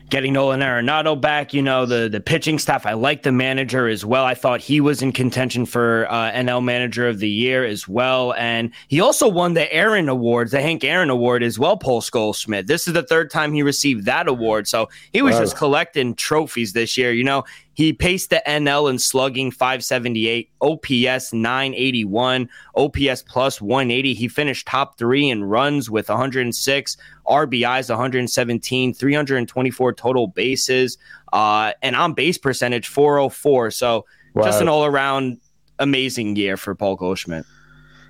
getting 0.09 0.33
Nolan 0.33 0.61
Arenado 0.61 1.19
back, 1.19 1.53
you 1.53 1.61
know, 1.61 1.85
the 1.85 2.09
the 2.09 2.19
pitching 2.19 2.59
staff. 2.59 2.85
I 2.85 2.93
like 2.93 3.23
the 3.23 3.31
manager 3.31 3.87
as 3.87 4.03
well. 4.03 4.25
I 4.25 4.33
thought 4.33 4.59
he 4.59 4.81
was 4.81 5.01
in 5.01 5.11
contention 5.11 5.65
for 5.65 6.07
uh, 6.09 6.31
NL 6.31 6.63
Manager 6.63 7.07
of 7.07 7.19
the 7.19 7.29
Year 7.29 7.63
as 7.63 7.87
well, 7.87 8.33
and 8.33 8.71
he 8.87 8.99
also 8.99 9.27
won 9.27 9.53
the 9.53 9.71
Aaron 9.71 10.09
Awards, 10.09 10.51
the 10.51 10.61
Hank 10.61 10.83
Aaron 10.83 11.09
Award 11.09 11.43
as 11.43 11.59
well. 11.59 11.77
Paul 11.77 12.03
Goldschmidt. 12.09 12.67
This 12.67 12.87
is 12.87 12.93
the 12.93 13.03
third 13.03 13.29
time 13.29 13.53
he 13.53 13.63
received 13.63 14.05
that 14.05 14.27
award, 14.27 14.67
so 14.67 14.89
he 15.13 15.21
was 15.21 15.35
wow. 15.35 15.41
just 15.41 15.57
collecting 15.57 16.15
trophies 16.15 16.73
this 16.73 16.97
year. 16.97 17.11
You 17.13 17.23
know, 17.23 17.43
he 17.79 17.93
paced 17.93 18.29
the 18.29 18.43
NL 18.45 18.89
in 18.89 18.99
slugging 18.99 19.51
578, 19.51 20.51
OPS 20.59 21.31
981, 21.31 22.49
OPS 22.75 23.21
plus 23.21 23.61
180. 23.61 24.13
He 24.13 24.27
finished 24.27 24.67
top 24.67 24.97
three 24.97 25.29
in 25.29 25.45
runs 25.45 25.89
with 25.89 26.09
106, 26.09 26.97
RBIs 27.25 27.89
117, 27.89 28.93
324 28.93 29.93
total 29.93 30.27
bases, 30.27 30.97
uh, 31.31 31.71
and 31.81 31.95
on 31.95 32.11
base 32.11 32.37
percentage 32.37 32.89
404. 32.89 33.71
So 33.71 34.05
wow. 34.33 34.43
just 34.43 34.61
an 34.61 34.67
all 34.67 34.83
around 34.83 35.39
amazing 35.79 36.35
year 36.35 36.57
for 36.57 36.75
Paul 36.75 36.97
Goldschmidt. 36.97 37.45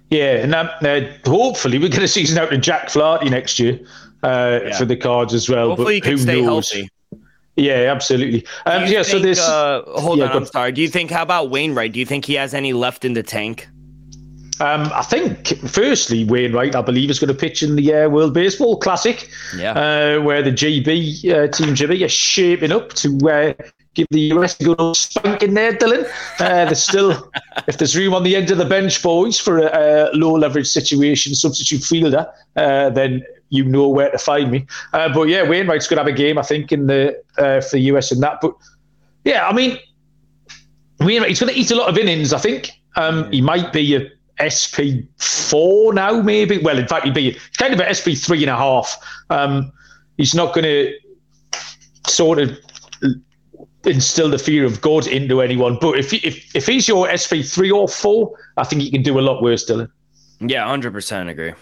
Yeah, 0.10 0.38
and 0.38 0.56
um, 0.56 0.72
uh, 0.82 1.02
hopefully 1.28 1.78
we 1.78 1.90
get 1.90 2.02
a 2.02 2.08
season 2.08 2.40
out 2.40 2.50
to 2.50 2.58
Jack 2.58 2.90
Flaherty 2.90 3.30
next 3.30 3.60
year 3.60 3.80
uh, 4.24 4.62
yeah. 4.64 4.78
for 4.80 4.86
the 4.86 4.96
Cards 4.96 5.36
as 5.36 5.48
well. 5.48 5.68
Hopefully 5.68 6.00
but 6.00 6.08
he 6.08 6.16
can 6.16 6.18
stay 6.18 6.42
knows? 6.42 6.72
healthy. 6.72 6.90
Yeah, 7.56 7.92
absolutely. 7.92 8.46
Um, 8.66 8.84
yeah, 8.84 9.04
think, 9.04 9.06
so 9.06 9.20
this. 9.20 9.40
Uh, 9.40 9.82
hold 9.86 10.20
yeah, 10.20 10.30
on, 10.30 10.38
I'm 10.38 10.46
sorry. 10.46 10.72
Do 10.72 10.82
you 10.82 10.88
think? 10.88 11.12
How 11.12 11.24
about 11.24 11.50
Wainwright? 11.50 11.92
Do 11.92 12.00
you 12.00 12.06
think 12.06 12.26
he 12.26 12.36
has 12.36 12.54
any 12.54 12.74
left 12.74 13.04
in 13.04 13.14
the 13.14 13.24
tank? 13.24 13.68
Um, 14.62 14.92
I 14.94 15.04
think, 15.04 15.48
firstly, 15.70 16.26
Wainwright, 16.26 16.76
I 16.76 16.82
believe, 16.82 17.10
is 17.10 17.18
going 17.18 17.30
to 17.30 17.40
pitch 17.40 17.64
in 17.64 17.78
the 17.78 17.94
uh, 17.94 18.10
World 18.10 18.34
Baseball 18.34 18.78
Classic, 18.78 19.30
yeah. 19.56 19.72
uh, 19.72 20.22
where 20.22 20.42
the 20.42 20.52
GB 20.52 21.24
uh, 21.32 21.48
team 21.48 21.76
GB 21.76 22.06
are 22.06 22.10
shaping 22.10 22.74
up 22.74 22.92
to 22.96 23.18
uh, 23.30 23.54
give 23.94 24.08
the 24.12 24.34
US 24.34 24.60
a 24.60 24.64
good 24.66 24.96
spank 24.98 25.44
in 25.44 25.54
there, 25.54 25.72
Dylan. 25.74 26.04
Uh, 26.40 26.66
there's 26.66 26.84
still, 26.84 27.32
if 27.68 27.78
there's 27.78 27.96
room 27.96 28.14
on 28.14 28.24
the 28.24 28.36
end 28.36 28.52
of 28.52 28.58
the 28.58 28.66
bench, 28.66 29.02
boys, 29.02 29.40
for 29.40 29.60
a, 29.60 30.10
a 30.10 30.12
low 30.14 30.34
leverage 30.34 30.68
situation, 30.68 31.36
substitute 31.36 31.84
fielder, 31.84 32.28
uh, 32.58 32.90
then 32.90 33.24
you 33.50 33.64
know 33.64 33.90
where 33.90 34.12
to 34.12 34.18
find 34.18 34.52
me. 34.52 34.66
Uh, 34.94 35.12
but 35.14 35.28
yeah, 35.28 35.48
Wainwright's 35.48 35.88
going 35.88 35.98
to 35.98 36.04
have 36.04 36.14
a 36.14 36.18
game, 36.18 36.38
I 36.38 36.44
think, 36.44 36.72
in 36.72 36.88
the 36.88 37.22
uh, 37.38 37.62
for 37.62 37.72
the 37.72 37.82
US 37.92 38.12
and 38.12 38.22
that. 38.24 38.40
But 38.42 38.54
yeah, 39.24 39.48
I 39.48 39.54
mean, 39.54 39.78
Wainwright, 41.00 41.30
he's 41.30 41.40
going 41.40 41.54
to 41.54 41.60
eat 41.60 41.72
a 41.72 41.76
lot 41.76 41.90
of 41.90 41.98
innings. 41.98 42.34
I 42.34 42.40
think 42.40 42.72
um, 42.96 43.32
he 43.32 43.42
might 43.42 43.74
be 43.74 43.96
a 43.96 44.10
SP 44.40 45.04
four 45.18 45.94
now, 45.94 46.22
maybe. 46.22 46.58
Well, 46.60 46.78
in 46.78 46.88
fact, 46.88 47.06
he'd 47.06 47.14
be 47.14 47.38
kind 47.58 47.74
of 47.74 47.80
an 47.80 47.94
SP 47.94 48.16
three 48.16 48.42
and 48.44 48.50
a 48.50 48.56
half. 48.56 48.96
Um, 49.30 49.72
he's 50.18 50.36
not 50.36 50.54
going 50.54 50.64
to 50.64 50.94
sort 52.08 52.40
of 52.40 52.58
instill 53.86 54.30
the 54.30 54.38
fear 54.38 54.66
of 54.66 54.82
God 54.82 55.08
into 55.08 55.42
anyone. 55.42 55.78
But 55.80 55.98
if 56.00 56.14
if 56.14 56.56
if 56.56 56.68
he's 56.68 56.88
your 56.88 57.08
SP3 57.08 57.74
or 57.74 57.88
four, 57.88 58.38
I 58.58 58.64
think 58.64 58.82
he 58.82 58.92
can 58.92 59.04
do 59.04 59.20
a 59.20 59.22
lot 59.22 59.42
worse, 59.42 59.66
Dylan. 59.66 59.90
Yeah, 60.40 60.68
hundred 60.68 60.94
percent 60.94 61.30
agree. 61.30 61.54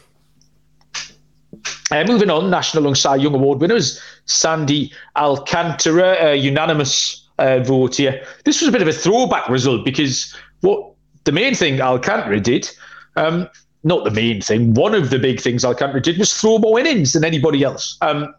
Uh, 1.91 2.03
moving 2.05 2.29
on, 2.29 2.49
National 2.49 2.93
Cy 2.93 3.15
Young 3.15 3.33
Award 3.33 3.61
winners 3.61 4.01
Sandy 4.25 4.91
Alcantara, 5.15 6.17
a 6.19 6.35
unanimous 6.35 7.27
uh, 7.39 7.59
vote 7.59 7.95
here. 7.95 8.23
This 8.43 8.61
was 8.61 8.69
a 8.69 8.71
bit 8.71 8.81
of 8.81 8.87
a 8.87 8.93
throwback 8.93 9.47
result 9.47 9.85
because 9.85 10.35
what 10.61 10.91
the 11.23 11.31
main 11.31 11.55
thing 11.55 11.79
Alcantara 11.79 12.39
did, 12.41 12.69
um, 13.15 13.47
not 13.83 14.03
the 14.03 14.11
main 14.11 14.41
thing, 14.41 14.73
one 14.73 14.93
of 14.93 15.11
the 15.11 15.19
big 15.19 15.39
things 15.39 15.63
Alcantara 15.63 16.01
did 16.01 16.17
was 16.17 16.33
throw 16.33 16.57
more 16.57 16.79
innings 16.79 17.13
than 17.13 17.23
anybody 17.23 17.63
else. 17.63 17.97
Um, 18.01 18.33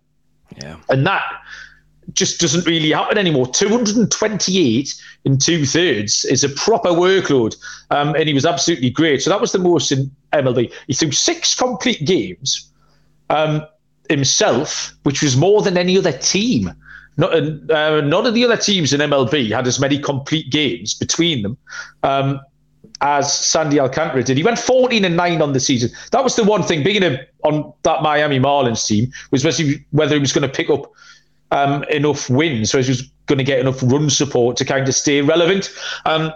yeah, 0.60 0.76
and 0.90 1.06
that 1.06 1.24
just 2.14 2.40
doesn't 2.40 2.66
really 2.66 2.90
happen 2.90 3.18
anymore. 3.18 3.46
228 3.46 4.94
in 5.24 5.38
two 5.38 5.64
thirds 5.66 6.24
is 6.26 6.42
a 6.42 6.48
proper 6.50 6.90
workload. 6.90 7.56
Um, 7.90 8.14
and 8.14 8.26
he 8.28 8.34
was 8.34 8.46
absolutely 8.46 8.90
great. 8.90 9.22
So 9.22 9.30
that 9.30 9.40
was 9.40 9.52
the 9.52 9.58
most 9.58 9.92
in 9.92 10.10
MLB. 10.32 10.72
He 10.86 10.94
threw 10.94 11.12
six 11.12 11.54
complete 11.54 12.04
games 12.06 12.70
um, 13.30 13.66
himself, 14.08 14.92
which 15.02 15.22
was 15.22 15.36
more 15.36 15.62
than 15.62 15.76
any 15.76 15.96
other 15.98 16.12
team. 16.12 16.72
Not, 17.16 17.32
uh, 17.34 18.00
none 18.00 18.26
of 18.26 18.34
the 18.34 18.44
other 18.44 18.56
teams 18.56 18.92
in 18.92 19.00
MLB 19.00 19.50
had 19.50 19.66
as 19.66 19.80
many 19.80 19.98
complete 19.98 20.50
games 20.50 20.94
between 20.94 21.42
them 21.42 21.56
um, 22.04 22.40
as 23.00 23.32
Sandy 23.32 23.80
Alcantara 23.80 24.22
did. 24.22 24.36
He 24.36 24.42
went 24.42 24.58
14 24.58 25.04
and 25.04 25.16
9 25.16 25.42
on 25.42 25.52
the 25.52 25.60
season. 25.60 25.90
That 26.12 26.22
was 26.22 26.36
the 26.36 26.44
one 26.44 26.62
thing, 26.62 26.84
being 26.84 27.02
a, 27.02 27.26
on 27.42 27.72
that 27.82 28.02
Miami 28.02 28.38
Marlins 28.38 28.86
team, 28.86 29.12
was 29.30 29.44
whether 29.44 30.14
he 30.14 30.20
was 30.20 30.32
going 30.32 30.48
to 30.48 30.54
pick 30.54 30.70
up 30.70 30.92
um, 31.50 31.82
enough 31.84 32.28
wins, 32.30 32.70
so 32.70 32.80
he 32.80 32.88
was 32.88 33.02
going 33.26 33.38
to 33.38 33.44
get 33.44 33.58
enough 33.58 33.82
run 33.82 34.10
support 34.10 34.56
to 34.56 34.64
kind 34.64 34.88
of 34.88 34.94
stay 34.94 35.20
relevant. 35.20 35.72
Um, 36.06 36.32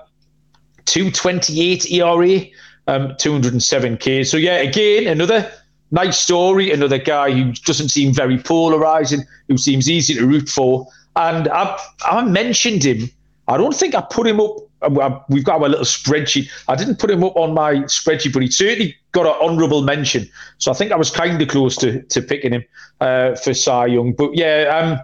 228 0.86 1.90
ERA, 1.92 2.40
um, 2.88 3.08
207K. 3.12 4.26
So, 4.26 4.36
yeah, 4.36 4.56
again, 4.56 5.06
another 5.06 5.50
nice 5.92 6.18
story. 6.18 6.72
Another 6.72 6.98
guy 6.98 7.30
who 7.30 7.52
doesn't 7.52 7.90
seem 7.90 8.12
very 8.12 8.38
polarizing, 8.38 9.22
who 9.48 9.56
seems 9.56 9.88
easy 9.88 10.14
to 10.14 10.26
root 10.26 10.48
for. 10.48 10.86
And 11.14 11.48
I, 11.48 11.78
I 12.04 12.24
mentioned 12.24 12.82
him. 12.82 13.08
I 13.46 13.56
don't 13.58 13.76
think 13.76 13.94
I 13.94 14.00
put 14.00 14.26
him 14.26 14.40
up. 14.40 14.56
Uh, 14.80 15.20
we've 15.28 15.44
got 15.44 15.62
our 15.62 15.68
little 15.68 15.84
spreadsheet. 15.84 16.50
I 16.66 16.74
didn't 16.74 16.98
put 16.98 17.10
him 17.10 17.22
up 17.22 17.36
on 17.36 17.54
my 17.54 17.74
spreadsheet, 17.84 18.32
but 18.32 18.42
he 18.42 18.50
certainly 18.50 18.96
got 19.12 19.26
an 19.26 19.34
honourable 19.40 19.82
mention. 19.82 20.28
So 20.58 20.72
I 20.72 20.74
think 20.74 20.90
I 20.90 20.96
was 20.96 21.10
kind 21.10 21.40
of 21.40 21.48
close 21.48 21.76
to 21.76 22.02
to 22.02 22.22
picking 22.22 22.52
him 22.52 22.64
uh, 23.00 23.36
for 23.36 23.54
Cy 23.54 23.86
Young. 23.86 24.12
But 24.12 24.34
yeah, 24.34 24.72
um, 24.76 25.00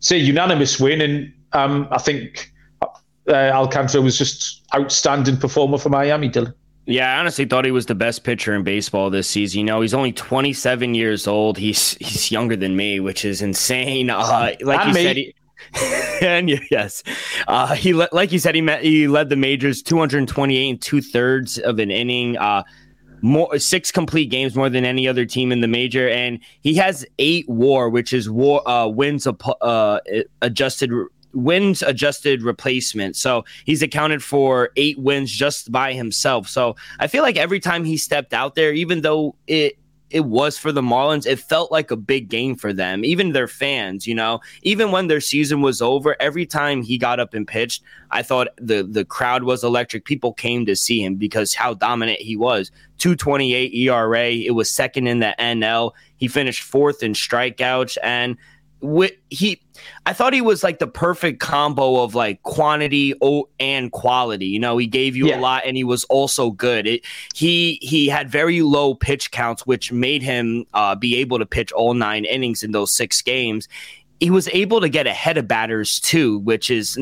say 0.00 0.16
unanimous 0.16 0.80
win, 0.80 1.00
and 1.02 1.32
um, 1.52 1.88
I 1.90 1.98
think 1.98 2.50
uh, 2.80 3.32
Alcantara 3.32 4.00
was 4.00 4.16
just 4.16 4.62
outstanding 4.74 5.36
performer 5.36 5.78
for 5.78 5.90
Miami, 5.90 6.30
Dylan. 6.30 6.54
Yeah, 6.88 7.14
I 7.14 7.20
honestly 7.20 7.44
thought 7.44 7.66
he 7.66 7.70
was 7.70 7.84
the 7.84 7.94
best 7.94 8.24
pitcher 8.24 8.54
in 8.54 8.62
baseball 8.62 9.10
this 9.10 9.28
season. 9.28 9.58
You 9.58 9.66
know, 9.66 9.82
he's 9.82 9.92
only 9.92 10.10
27 10.10 10.94
years 10.94 11.26
old. 11.26 11.58
He's 11.58 11.98
he's 12.00 12.30
younger 12.30 12.56
than 12.56 12.76
me, 12.76 12.98
which 12.98 13.26
is 13.26 13.42
insane. 13.42 14.08
Uh, 14.08 14.54
like 14.62 14.80
and 14.86 14.88
you 14.88 15.02
said, 15.02 15.16
he, 15.16 15.34
and 16.26 16.60
yes, 16.70 17.02
uh, 17.46 17.74
he 17.74 17.92
le- 17.92 18.08
like 18.12 18.32
you 18.32 18.38
said, 18.38 18.54
he 18.54 18.62
met 18.62 18.82
he 18.82 19.06
led 19.06 19.28
the 19.28 19.36
majors 19.36 19.82
228 19.82 20.70
and 20.70 20.80
two 20.80 21.02
thirds 21.02 21.58
of 21.58 21.78
an 21.78 21.90
inning. 21.90 22.38
Uh, 22.38 22.62
more 23.20 23.58
six 23.58 23.92
complete 23.92 24.30
games 24.30 24.54
more 24.54 24.70
than 24.70 24.86
any 24.86 25.06
other 25.06 25.26
team 25.26 25.52
in 25.52 25.60
the 25.60 25.68
major, 25.68 26.08
and 26.08 26.40
he 26.62 26.72
has 26.74 27.04
eight 27.18 27.46
WAR, 27.50 27.90
which 27.90 28.14
is 28.14 28.30
WAR 28.30 28.66
uh, 28.66 28.86
wins 28.86 29.26
uh, 29.26 30.00
adjusted 30.40 30.90
wins 31.32 31.82
adjusted 31.82 32.42
replacement. 32.42 33.16
So 33.16 33.44
he's 33.64 33.82
accounted 33.82 34.22
for 34.22 34.70
eight 34.76 34.98
wins 34.98 35.30
just 35.30 35.70
by 35.70 35.92
himself. 35.92 36.48
So 36.48 36.76
I 37.00 37.06
feel 37.06 37.22
like 37.22 37.36
every 37.36 37.60
time 37.60 37.84
he 37.84 37.96
stepped 37.96 38.32
out 38.32 38.54
there, 38.54 38.72
even 38.72 39.02
though 39.02 39.34
it 39.46 39.78
it 40.10 40.24
was 40.24 40.56
for 40.56 40.72
the 40.72 40.80
Marlins, 40.80 41.26
it 41.26 41.38
felt 41.38 41.70
like 41.70 41.90
a 41.90 41.96
big 41.96 42.28
game 42.28 42.56
for 42.56 42.72
them, 42.72 43.04
even 43.04 43.32
their 43.32 43.48
fans, 43.48 44.06
you 44.06 44.14
know. 44.14 44.40
Even 44.62 44.90
when 44.90 45.06
their 45.06 45.20
season 45.20 45.60
was 45.60 45.82
over, 45.82 46.16
every 46.20 46.46
time 46.46 46.82
he 46.82 46.96
got 46.96 47.20
up 47.20 47.34
and 47.34 47.46
pitched, 47.46 47.82
I 48.10 48.22
thought 48.22 48.48
the 48.56 48.82
the 48.82 49.04
crowd 49.04 49.44
was 49.44 49.62
electric. 49.62 50.04
People 50.04 50.32
came 50.32 50.64
to 50.66 50.76
see 50.76 51.02
him 51.02 51.16
because 51.16 51.54
how 51.54 51.74
dominant 51.74 52.20
he 52.20 52.36
was. 52.36 52.70
228 52.98 53.72
ERA, 53.74 54.30
it 54.30 54.54
was 54.54 54.70
second 54.70 55.06
in 55.06 55.20
the 55.20 55.34
NL. 55.38 55.92
He 56.16 56.26
finished 56.26 56.62
fourth 56.62 57.02
in 57.02 57.12
strikeouts 57.12 57.96
and 58.02 58.36
he 59.30 59.60
I 60.06 60.12
thought 60.12 60.32
he 60.32 60.40
was 60.40 60.62
like 60.62 60.78
the 60.78 60.86
perfect 60.86 61.40
combo 61.40 62.02
of 62.02 62.14
like 62.14 62.42
quantity 62.42 63.14
and 63.58 63.92
quality. 63.92 64.46
You 64.46 64.58
know, 64.58 64.78
he 64.78 64.86
gave 64.86 65.16
you 65.16 65.28
yeah. 65.28 65.38
a 65.38 65.40
lot 65.40 65.62
and 65.64 65.76
he 65.76 65.84
was 65.84 66.04
also 66.04 66.50
good. 66.50 66.86
It, 66.86 67.04
he 67.34 67.78
he 67.82 68.08
had 68.08 68.30
very 68.30 68.62
low 68.62 68.94
pitch 68.94 69.30
counts, 69.30 69.66
which 69.66 69.92
made 69.92 70.22
him 70.22 70.64
uh, 70.74 70.94
be 70.94 71.16
able 71.16 71.38
to 71.38 71.46
pitch 71.46 71.72
all 71.72 71.94
nine 71.94 72.24
innings 72.24 72.62
in 72.62 72.72
those 72.72 72.94
six 72.94 73.22
games 73.22 73.68
he 74.20 74.30
was 74.30 74.48
able 74.48 74.80
to 74.80 74.88
get 74.88 75.06
ahead 75.06 75.38
of 75.38 75.46
batters 75.46 76.00
too, 76.00 76.38
which 76.40 76.70
is 76.70 76.98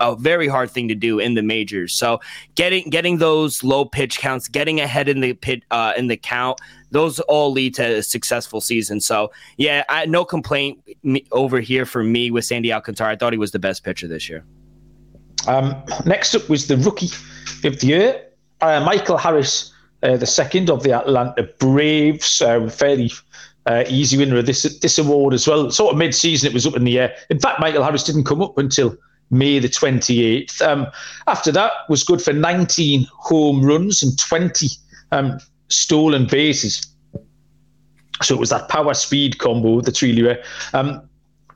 a 0.00 0.16
very 0.16 0.48
hard 0.48 0.70
thing 0.70 0.88
to 0.88 0.94
do 0.94 1.18
in 1.18 1.34
the 1.34 1.42
majors. 1.42 1.94
So 1.94 2.20
getting 2.54 2.90
getting 2.90 3.18
those 3.18 3.64
low 3.64 3.84
pitch 3.84 4.18
counts, 4.18 4.48
getting 4.48 4.80
ahead 4.80 5.08
in 5.08 5.20
the 5.20 5.32
pit 5.32 5.62
uh, 5.70 5.94
in 5.96 6.08
the 6.08 6.16
count, 6.16 6.60
those 6.92 7.18
all 7.20 7.50
lead 7.50 7.74
to 7.74 7.98
a 7.98 8.02
successful 8.02 8.60
season. 8.60 9.00
So 9.00 9.32
yeah, 9.56 9.84
I, 9.88 10.06
no 10.06 10.24
complaint 10.24 10.80
over 11.32 11.60
here 11.60 11.84
for 11.84 12.04
me 12.04 12.30
with 12.30 12.44
Sandy 12.44 12.72
Alcantara. 12.72 13.12
I 13.12 13.16
thought 13.16 13.32
he 13.32 13.38
was 13.38 13.50
the 13.50 13.58
best 13.58 13.82
pitcher 13.84 14.06
this 14.06 14.28
year. 14.28 14.44
Um, 15.48 15.82
next 16.06 16.34
up 16.34 16.48
was 16.48 16.68
the 16.68 16.76
rookie 16.76 17.10
of 17.64 17.80
the 17.80 17.86
year, 17.86 18.22
uh, 18.60 18.80
Michael 18.84 19.16
Harris, 19.16 19.72
uh, 20.04 20.16
the 20.16 20.26
second 20.26 20.70
of 20.70 20.84
the 20.84 20.92
Atlanta 20.92 21.42
Braves, 21.58 22.40
uh, 22.40 22.68
fairly 22.68 23.10
easy 23.88 24.16
winner 24.16 24.38
of 24.38 24.46
this 24.46 24.62
this 24.80 24.98
award 24.98 25.34
as 25.34 25.46
well. 25.46 25.70
Sort 25.70 25.92
of 25.92 25.98
mid 25.98 26.14
season, 26.14 26.50
it 26.50 26.54
was 26.54 26.66
up 26.66 26.76
in 26.76 26.84
the 26.84 26.98
air. 26.98 27.14
In 27.30 27.40
fact, 27.40 27.60
Michael 27.60 27.82
Harris 27.82 28.04
didn't 28.04 28.24
come 28.24 28.42
up 28.42 28.58
until 28.58 28.96
May 29.30 29.58
the 29.58 29.68
28th. 29.68 30.60
Um, 30.62 30.86
after 31.26 31.50
that, 31.52 31.72
was 31.88 32.04
good 32.04 32.20
for 32.20 32.32
19 32.32 33.06
home 33.12 33.64
runs 33.64 34.02
and 34.02 34.16
20 34.18 34.68
um, 35.10 35.38
stolen 35.72 36.26
bases. 36.26 36.86
So 38.22 38.34
it 38.34 38.40
was 38.40 38.50
that 38.50 38.68
power 38.68 38.94
speed 38.94 39.38
combo 39.38 39.80
that's 39.80 40.02
really 40.02 40.22
rare. 40.22 40.42
Um, 40.72 41.08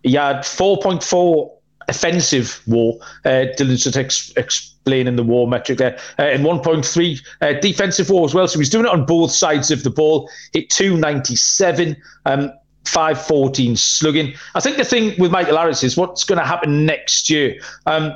he 0.02 0.14
had 0.14 0.38
4.4 0.38 1.50
offensive 1.88 2.60
war. 2.66 2.98
Uh, 3.24 3.46
Dylan 3.56 3.80
should 3.80 3.96
ex- 3.96 4.32
explain 4.36 5.06
in 5.06 5.16
the 5.16 5.22
war 5.22 5.46
metric 5.46 5.78
there. 5.78 5.98
Uh, 6.18 6.22
and 6.22 6.44
1.3 6.44 7.26
uh, 7.40 7.60
defensive 7.60 8.10
war 8.10 8.24
as 8.24 8.34
well. 8.34 8.48
So 8.48 8.58
he's 8.58 8.70
doing 8.70 8.86
it 8.86 8.90
on 8.90 9.04
both 9.04 9.30
sides 9.30 9.70
of 9.70 9.84
the 9.84 9.90
ball. 9.90 10.30
Hit 10.52 10.70
297. 10.70 11.96
Um, 12.24 12.52
514 12.86 13.76
slugging. 13.76 14.34
I 14.54 14.60
think 14.60 14.76
the 14.76 14.84
thing 14.84 15.14
with 15.18 15.32
Michael 15.32 15.56
Harris 15.56 15.82
is 15.82 15.96
what's 15.96 16.22
going 16.22 16.38
to 16.38 16.46
happen 16.46 16.86
next 16.86 17.28
year. 17.28 17.60
Um, 17.86 18.12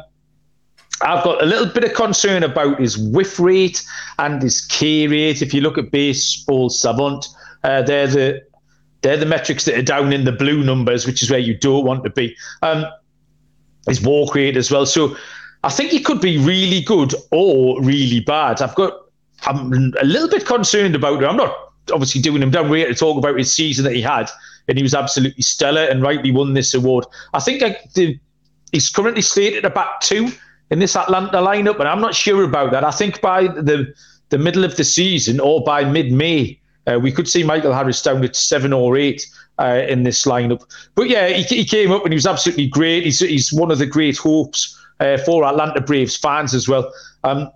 I've 1.02 1.24
got 1.24 1.42
a 1.42 1.46
little 1.46 1.66
bit 1.66 1.84
of 1.84 1.94
concern 1.94 2.42
about 2.42 2.80
his 2.80 2.98
whiff 2.98 3.40
rate 3.40 3.82
and 4.18 4.42
his 4.42 4.60
K 4.60 5.06
rate. 5.06 5.42
If 5.42 5.54
you 5.54 5.60
look 5.60 5.78
at 5.78 5.90
baseball 5.90 6.68
savant, 6.68 7.26
uh, 7.64 7.82
they're 7.82 8.06
the 8.06 8.42
they're 9.02 9.16
the 9.16 9.26
metrics 9.26 9.64
that 9.64 9.78
are 9.78 9.82
down 9.82 10.12
in 10.12 10.24
the 10.24 10.32
blue 10.32 10.62
numbers, 10.62 11.06
which 11.06 11.22
is 11.22 11.30
where 11.30 11.38
you 11.38 11.56
don't 11.56 11.86
want 11.86 12.04
to 12.04 12.10
be. 12.10 12.36
Um, 12.62 12.84
his 13.88 14.02
walk 14.02 14.34
rate 14.34 14.58
as 14.58 14.70
well. 14.70 14.84
So 14.84 15.16
I 15.64 15.70
think 15.70 15.90
he 15.90 16.00
could 16.00 16.20
be 16.20 16.36
really 16.36 16.82
good 16.82 17.14
or 17.30 17.82
really 17.82 18.20
bad. 18.20 18.60
I've 18.60 18.74
got 18.74 18.92
I'm 19.44 19.94
a 20.00 20.04
little 20.04 20.28
bit 20.28 20.44
concerned 20.44 20.94
about 20.94 21.22
it. 21.22 21.26
I'm 21.26 21.36
not 21.36 21.54
obviously 21.92 22.20
doing 22.20 22.42
him 22.42 22.50
down. 22.50 22.68
We're 22.68 22.84
here 22.84 22.88
to 22.88 22.94
talk 22.94 23.16
about 23.16 23.38
his 23.38 23.54
season 23.54 23.84
that 23.84 23.94
he 23.94 24.02
had, 24.02 24.28
and 24.68 24.76
he 24.76 24.82
was 24.82 24.94
absolutely 24.94 25.42
stellar 25.42 25.84
and 25.84 26.02
rightly 26.02 26.30
won 26.30 26.52
this 26.52 26.74
award. 26.74 27.06
I 27.32 27.40
think 27.40 27.62
I, 27.62 27.78
the, 27.94 28.18
he's 28.72 28.90
currently 28.90 29.22
slated 29.22 29.64
a 29.64 29.70
bat 29.70 29.88
two 30.02 30.30
in 30.70 30.78
this 30.78 30.96
Atlanta 30.96 31.38
lineup, 31.38 31.76
but 31.76 31.86
I'm 31.86 32.00
not 32.00 32.14
sure 32.14 32.44
about 32.44 32.70
that. 32.72 32.84
I 32.84 32.90
think 32.90 33.20
by 33.20 33.42
the 33.42 33.92
the 34.30 34.38
middle 34.38 34.64
of 34.64 34.76
the 34.76 34.84
season 34.84 35.40
or 35.40 35.62
by 35.64 35.84
mid 35.84 36.12
May, 36.12 36.60
uh, 36.86 36.98
we 37.00 37.12
could 37.12 37.28
see 37.28 37.42
Michael 37.42 37.74
Harris 37.74 38.00
down 38.00 38.24
at 38.24 38.36
seven 38.36 38.72
or 38.72 38.96
eight 38.96 39.26
uh, 39.58 39.82
in 39.88 40.04
this 40.04 40.24
lineup. 40.24 40.64
But 40.94 41.08
yeah, 41.08 41.28
he, 41.28 41.42
he, 41.42 41.64
came 41.64 41.92
up 41.92 42.04
and 42.04 42.12
he 42.12 42.16
was 42.16 42.26
absolutely 42.26 42.68
great. 42.68 43.04
He's, 43.04 43.18
he's 43.18 43.52
one 43.52 43.70
of 43.70 43.78
the 43.78 43.86
great 43.86 44.16
hopes 44.16 44.78
uh, 45.00 45.18
for 45.18 45.44
Atlanta 45.44 45.80
Braves 45.80 46.16
fans 46.16 46.54
as 46.54 46.68
well. 46.68 46.92
Um, 47.24 47.50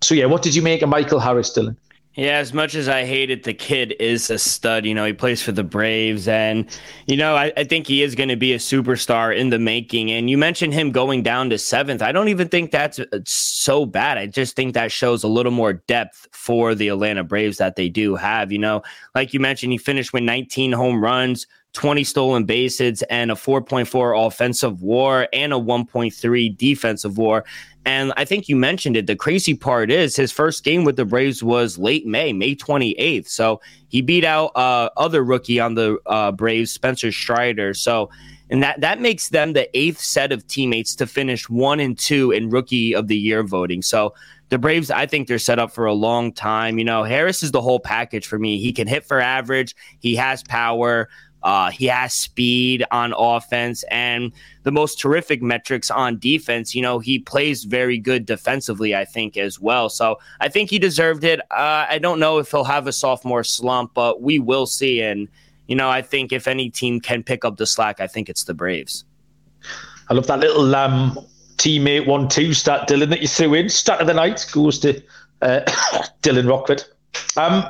so 0.00 0.14
yeah, 0.14 0.26
what 0.26 0.42
did 0.42 0.54
you 0.54 0.62
make 0.62 0.82
of 0.82 0.88
Michael 0.88 1.20
Harris, 1.20 1.56
Dylan? 1.56 1.76
Yeah, 2.18 2.38
as 2.38 2.52
much 2.52 2.74
as 2.74 2.88
I 2.88 3.04
hate 3.04 3.30
it, 3.30 3.44
the 3.44 3.54
kid 3.54 3.94
is 4.00 4.28
a 4.28 4.40
stud. 4.40 4.84
You 4.84 4.92
know, 4.92 5.04
he 5.04 5.12
plays 5.12 5.40
for 5.40 5.52
the 5.52 5.62
Braves, 5.62 6.26
and 6.26 6.68
you 7.06 7.16
know, 7.16 7.36
I, 7.36 7.52
I 7.56 7.62
think 7.62 7.86
he 7.86 8.02
is 8.02 8.16
going 8.16 8.28
to 8.28 8.34
be 8.34 8.52
a 8.52 8.58
superstar 8.58 9.36
in 9.36 9.50
the 9.50 9.58
making. 9.60 10.10
And 10.10 10.28
you 10.28 10.36
mentioned 10.36 10.74
him 10.74 10.90
going 10.90 11.22
down 11.22 11.48
to 11.50 11.58
seventh. 11.58 12.02
I 12.02 12.10
don't 12.10 12.26
even 12.26 12.48
think 12.48 12.72
that's 12.72 12.98
uh, 12.98 13.20
so 13.24 13.86
bad. 13.86 14.18
I 14.18 14.26
just 14.26 14.56
think 14.56 14.74
that 14.74 14.90
shows 14.90 15.22
a 15.22 15.28
little 15.28 15.52
more 15.52 15.74
depth 15.74 16.26
for 16.32 16.74
the 16.74 16.88
Atlanta 16.88 17.22
Braves 17.22 17.58
that 17.58 17.76
they 17.76 17.88
do 17.88 18.16
have. 18.16 18.50
You 18.50 18.58
know, 18.58 18.82
like 19.14 19.32
you 19.32 19.38
mentioned, 19.38 19.70
he 19.70 19.78
finished 19.78 20.12
with 20.12 20.24
19 20.24 20.72
home 20.72 21.00
runs, 21.00 21.46
20 21.74 22.02
stolen 22.02 22.44
bases, 22.46 23.02
and 23.02 23.30
a 23.30 23.36
4.4 23.36 24.26
offensive 24.26 24.82
war 24.82 25.28
and 25.32 25.52
a 25.52 25.56
1.3 25.56 26.56
defensive 26.56 27.16
war. 27.16 27.44
And 27.88 28.12
I 28.18 28.26
think 28.26 28.50
you 28.50 28.54
mentioned 28.54 28.98
it. 28.98 29.06
The 29.06 29.16
crazy 29.16 29.54
part 29.54 29.90
is 29.90 30.14
his 30.14 30.30
first 30.30 30.62
game 30.62 30.84
with 30.84 30.96
the 30.96 31.06
Braves 31.06 31.42
was 31.42 31.78
late 31.78 32.06
May, 32.06 32.34
May 32.34 32.54
28th. 32.54 33.28
So 33.28 33.62
he 33.88 34.02
beat 34.02 34.24
out 34.24 34.48
uh, 34.54 34.90
other 34.98 35.24
rookie 35.24 35.58
on 35.58 35.72
the 35.72 35.96
uh, 36.04 36.32
Braves, 36.32 36.70
Spencer 36.70 37.10
Strider. 37.10 37.72
So 37.72 38.10
and 38.50 38.62
that 38.62 38.82
that 38.82 39.00
makes 39.00 39.30
them 39.30 39.54
the 39.54 39.74
eighth 39.76 40.00
set 40.00 40.32
of 40.32 40.46
teammates 40.46 40.94
to 40.96 41.06
finish 41.06 41.48
one 41.48 41.80
and 41.80 41.98
two 41.98 42.30
in 42.30 42.50
rookie 42.50 42.94
of 42.94 43.08
the 43.08 43.16
year 43.16 43.42
voting. 43.42 43.80
So 43.80 44.14
the 44.50 44.58
Braves, 44.58 44.90
I 44.90 45.06
think 45.06 45.26
they're 45.26 45.38
set 45.38 45.58
up 45.58 45.70
for 45.70 45.86
a 45.86 45.94
long 45.94 46.30
time. 46.30 46.78
You 46.78 46.84
know, 46.84 47.04
Harris 47.04 47.42
is 47.42 47.52
the 47.52 47.62
whole 47.62 47.80
package 47.80 48.26
for 48.26 48.38
me. 48.38 48.58
He 48.58 48.70
can 48.70 48.86
hit 48.86 49.04
for 49.04 49.18
average. 49.18 49.74
He 49.98 50.14
has 50.16 50.42
power. 50.42 51.08
Uh, 51.42 51.70
he 51.70 51.86
has 51.86 52.14
speed 52.14 52.84
on 52.90 53.14
offense 53.16 53.84
and 53.90 54.32
the 54.64 54.72
most 54.72 54.98
terrific 54.98 55.40
metrics 55.40 55.90
on 55.90 56.18
defense. 56.18 56.74
You 56.74 56.82
know, 56.82 56.98
he 56.98 57.18
plays 57.18 57.64
very 57.64 57.98
good 57.98 58.26
defensively, 58.26 58.94
I 58.94 59.04
think, 59.04 59.36
as 59.36 59.60
well. 59.60 59.88
So 59.88 60.18
I 60.40 60.48
think 60.48 60.70
he 60.70 60.78
deserved 60.78 61.24
it. 61.24 61.40
Uh, 61.50 61.86
I 61.88 61.98
don't 61.98 62.18
know 62.18 62.38
if 62.38 62.50
he'll 62.50 62.64
have 62.64 62.86
a 62.86 62.92
sophomore 62.92 63.44
slump, 63.44 63.94
but 63.94 64.20
we 64.20 64.38
will 64.38 64.66
see. 64.66 65.00
And 65.00 65.28
you 65.68 65.76
know, 65.76 65.88
I 65.88 66.02
think 66.02 66.32
if 66.32 66.48
any 66.48 66.70
team 66.70 67.00
can 67.00 67.22
pick 67.22 67.44
up 67.44 67.56
the 67.56 67.66
slack, 67.66 68.00
I 68.00 68.06
think 68.06 68.28
it's 68.28 68.44
the 68.44 68.54
Braves. 68.54 69.04
I 70.08 70.14
love 70.14 70.26
that 70.26 70.40
little 70.40 70.74
um, 70.74 71.18
teammate 71.58 72.06
one 72.06 72.28
two 72.28 72.54
start 72.54 72.88
Dylan 72.88 73.10
that 73.10 73.20
you 73.20 73.28
threw 73.28 73.54
in. 73.54 73.68
Start 73.68 74.00
of 74.00 74.06
the 74.06 74.14
night 74.14 74.46
goes 74.52 74.78
to 74.80 75.00
uh, 75.42 75.60
Dylan 76.22 76.48
Rockford. 76.48 76.82
Um, 77.36 77.64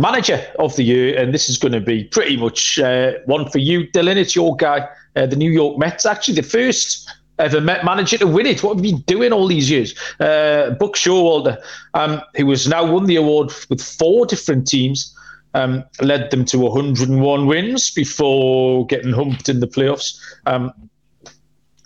manager 0.00 0.44
of 0.58 0.74
the 0.76 0.82
year, 0.82 1.18
and 1.18 1.32
this 1.32 1.48
is 1.48 1.58
going 1.58 1.72
to 1.72 1.80
be 1.80 2.04
pretty 2.04 2.36
much 2.36 2.78
uh, 2.78 3.12
one 3.26 3.48
for 3.50 3.58
you, 3.58 3.86
Dylan. 3.88 4.16
It's 4.16 4.34
your 4.34 4.56
guy, 4.56 4.88
uh, 5.16 5.26
the 5.26 5.36
New 5.36 5.50
York 5.50 5.78
Mets. 5.78 6.06
Actually, 6.06 6.34
the 6.34 6.42
first 6.42 7.08
ever 7.38 7.60
Met 7.60 7.84
manager 7.84 8.18
to 8.18 8.26
win 8.26 8.46
it. 8.46 8.62
What 8.62 8.76
have 8.76 8.84
you 8.84 8.92
been 8.92 9.02
doing 9.02 9.32
all 9.32 9.46
these 9.46 9.70
years? 9.70 9.94
Uh, 10.20 10.70
Buck 10.78 10.94
Showalter, 10.94 11.58
um, 11.94 12.20
who 12.36 12.50
has 12.50 12.68
now 12.68 12.90
won 12.90 13.06
the 13.06 13.16
award 13.16 13.52
with 13.70 13.82
four 13.82 14.26
different 14.26 14.66
teams 14.66 15.14
um, 15.54 15.84
led 16.00 16.30
them 16.30 16.44
to 16.46 16.58
101 16.58 17.46
wins 17.46 17.90
before 17.90 18.86
getting 18.86 19.12
humped 19.12 19.48
in 19.48 19.60
the 19.60 19.66
playoffs 19.66 20.18
um, 20.46 20.72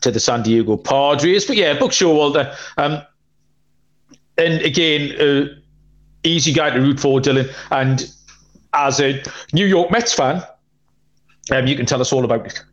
to 0.01 0.11
the 0.11 0.21
San 0.21 0.43
Diego 0.43 0.77
Padres. 0.77 1.47
But 1.47 1.57
yeah, 1.57 1.79
Buck 1.79 1.91
Showalter. 1.91 2.55
Um, 2.77 3.03
and 4.37 4.61
again, 4.63 5.21
uh, 5.21 5.55
easy 6.25 6.53
guy 6.53 6.71
to 6.71 6.81
root 6.81 6.99
for, 6.99 7.21
Dylan. 7.21 7.53
And 7.71 8.11
as 8.73 9.01
a 9.01 9.23
New 9.53 9.67
York 9.67 9.91
Mets 9.91 10.13
fan, 10.13 10.43
um, 11.51 11.67
you 11.67 11.77
can 11.77 11.87
tell 11.87 12.01
us 12.01 12.13
all 12.13 12.25
about 12.25 12.47
it. 12.47 12.65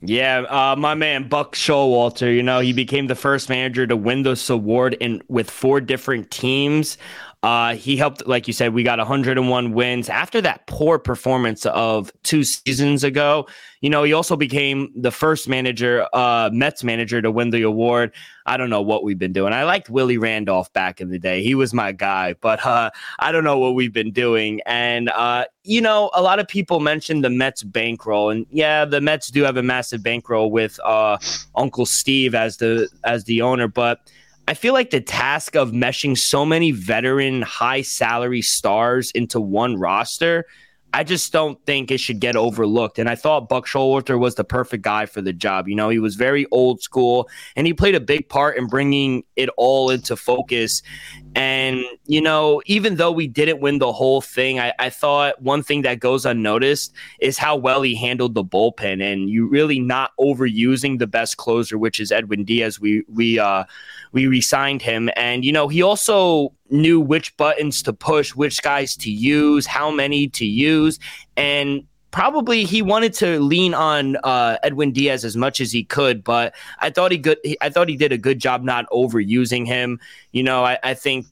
Yeah, 0.00 0.44
uh, 0.48 0.76
my 0.76 0.94
man 0.94 1.28
Buck 1.28 1.56
Showalter. 1.56 2.32
You 2.32 2.42
know, 2.42 2.60
he 2.60 2.72
became 2.72 3.08
the 3.08 3.16
first 3.16 3.48
manager 3.48 3.86
to 3.86 3.96
win 3.96 4.22
this 4.22 4.48
award 4.48 4.94
in 4.94 5.22
with 5.28 5.50
four 5.50 5.80
different 5.80 6.30
teams. 6.30 6.98
Uh, 7.44 7.76
he 7.76 7.96
helped, 7.96 8.26
like 8.26 8.48
you 8.48 8.52
said, 8.52 8.74
we 8.74 8.82
got 8.82 8.98
101 8.98 9.72
wins 9.72 10.08
after 10.08 10.40
that 10.40 10.66
poor 10.66 10.98
performance 10.98 11.64
of 11.66 12.10
two 12.24 12.42
seasons 12.42 13.04
ago. 13.04 13.46
You 13.80 13.90
know, 13.90 14.02
he 14.02 14.12
also 14.12 14.34
became 14.36 14.90
the 14.96 15.12
first 15.12 15.48
manager, 15.48 16.08
uh, 16.12 16.50
Mets 16.52 16.82
manager 16.82 17.22
to 17.22 17.30
win 17.30 17.50
the 17.50 17.62
award. 17.62 18.12
I 18.44 18.56
don't 18.56 18.70
know 18.70 18.82
what 18.82 19.04
we've 19.04 19.20
been 19.20 19.32
doing. 19.32 19.52
I 19.52 19.62
liked 19.62 19.88
Willie 19.88 20.18
Randolph 20.18 20.72
back 20.72 21.00
in 21.00 21.10
the 21.10 21.18
day. 21.18 21.44
He 21.44 21.54
was 21.54 21.72
my 21.72 21.92
guy, 21.92 22.34
but 22.40 22.64
uh, 22.66 22.90
I 23.20 23.30
don't 23.30 23.44
know 23.44 23.58
what 23.58 23.76
we've 23.76 23.92
been 23.92 24.10
doing. 24.10 24.60
And, 24.66 25.08
uh, 25.10 25.44
you 25.62 25.80
know, 25.80 26.10
a 26.14 26.22
lot 26.22 26.40
of 26.40 26.48
people 26.48 26.80
mentioned 26.80 27.22
the 27.22 27.30
Mets 27.30 27.62
bankroll. 27.62 28.30
And 28.30 28.46
yeah, 28.50 28.84
the 28.84 29.00
Mets 29.00 29.28
do 29.28 29.44
have 29.44 29.56
a 29.56 29.62
massive 29.62 30.02
bankroll 30.02 30.50
with 30.50 30.80
uh, 30.84 31.18
Uncle 31.54 31.86
Steve 31.86 32.34
as 32.34 32.56
the 32.56 32.88
as 33.04 33.24
the 33.24 33.42
owner, 33.42 33.68
but 33.68 34.00
I 34.48 34.54
feel 34.54 34.72
like 34.72 34.88
the 34.88 35.02
task 35.02 35.56
of 35.56 35.72
meshing 35.72 36.16
so 36.16 36.46
many 36.46 36.70
veteran, 36.70 37.42
high 37.42 37.82
salary 37.82 38.40
stars 38.40 39.10
into 39.10 39.42
one 39.42 39.76
roster 39.76 40.46
I 40.94 41.04
just 41.04 41.32
don't 41.32 41.62
think 41.66 41.90
it 41.90 41.98
should 41.98 42.18
get 42.18 42.34
overlooked. 42.34 42.98
And 42.98 43.08
I 43.08 43.14
thought 43.14 43.48
Buck 43.48 43.66
Showalter 43.66 44.18
was 44.18 44.36
the 44.36 44.44
perfect 44.44 44.82
guy 44.82 45.04
for 45.04 45.20
the 45.20 45.34
job. 45.34 45.68
You 45.68 45.74
know, 45.74 45.90
he 45.90 45.98
was 45.98 46.14
very 46.14 46.46
old 46.50 46.82
school 46.82 47.28
and 47.56 47.66
he 47.66 47.74
played 47.74 47.94
a 47.94 48.00
big 48.00 48.28
part 48.28 48.56
in 48.56 48.66
bringing 48.66 49.24
it 49.36 49.50
all 49.58 49.90
into 49.90 50.16
focus. 50.16 50.82
And, 51.34 51.84
you 52.06 52.22
know, 52.22 52.62
even 52.64 52.96
though 52.96 53.12
we 53.12 53.26
didn't 53.26 53.60
win 53.60 53.78
the 53.78 53.92
whole 53.92 54.22
thing, 54.22 54.58
I, 54.58 54.72
I 54.78 54.88
thought 54.88 55.40
one 55.42 55.62
thing 55.62 55.82
that 55.82 56.00
goes 56.00 56.24
unnoticed 56.24 56.94
is 57.20 57.36
how 57.36 57.54
well 57.54 57.82
he 57.82 57.94
handled 57.94 58.34
the 58.34 58.44
bullpen 58.44 59.02
and 59.02 59.28
you 59.28 59.46
really 59.46 59.80
not 59.80 60.12
overusing 60.18 60.98
the 60.98 61.06
best 61.06 61.36
closer, 61.36 61.76
which 61.76 62.00
is 62.00 62.10
Edwin 62.10 62.44
Diaz. 62.44 62.80
We, 62.80 63.04
we, 63.08 63.38
uh, 63.38 63.64
we 64.12 64.26
re-signed 64.26 64.82
him 64.82 65.10
and 65.16 65.44
you 65.44 65.52
know 65.52 65.68
he 65.68 65.82
also 65.82 66.52
knew 66.70 67.00
which 67.00 67.36
buttons 67.36 67.82
to 67.82 67.92
push 67.92 68.34
which 68.34 68.62
guys 68.62 68.96
to 68.96 69.10
use 69.10 69.66
how 69.66 69.90
many 69.90 70.28
to 70.28 70.46
use 70.46 70.98
and 71.36 71.84
probably 72.10 72.64
he 72.64 72.82
wanted 72.82 73.12
to 73.14 73.40
lean 73.40 73.74
on 73.74 74.16
uh, 74.24 74.56
Edwin 74.62 74.92
Diaz 74.92 75.24
as 75.24 75.36
much 75.36 75.60
as 75.60 75.72
he 75.72 75.84
could, 75.84 76.24
but 76.24 76.54
I 76.78 76.90
thought 76.90 77.12
he 77.12 77.18
good. 77.18 77.38
I 77.60 77.70
thought 77.70 77.88
he 77.88 77.96
did 77.96 78.12
a 78.12 78.18
good 78.18 78.38
job 78.38 78.62
not 78.62 78.86
overusing 78.90 79.66
him. 79.66 80.00
You 80.32 80.42
know, 80.42 80.64
I, 80.64 80.78
I, 80.82 80.94
think 80.94 81.26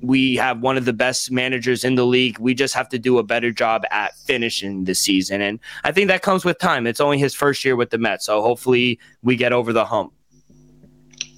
we 0.00 0.36
have 0.36 0.60
one 0.60 0.76
of 0.76 0.84
the 0.84 0.92
best 0.92 1.30
managers 1.30 1.84
in 1.84 1.94
the 1.94 2.04
league. 2.04 2.38
We 2.38 2.54
just 2.54 2.74
have 2.74 2.88
to 2.90 2.98
do 2.98 3.18
a 3.18 3.22
better 3.22 3.50
job 3.50 3.84
at 3.90 4.16
finishing 4.18 4.84
the 4.84 4.94
season, 4.94 5.40
and 5.40 5.60
I 5.84 5.92
think 5.92 6.08
that 6.08 6.22
comes 6.22 6.44
with 6.44 6.58
time. 6.58 6.86
It's 6.86 7.00
only 7.00 7.18
his 7.18 7.34
first 7.34 7.64
year 7.64 7.76
with 7.76 7.90
the 7.90 7.98
Mets, 7.98 8.26
so 8.26 8.42
hopefully 8.42 8.98
we 9.22 9.36
get 9.36 9.52
over 9.52 9.72
the 9.72 9.84
hump. 9.84 10.12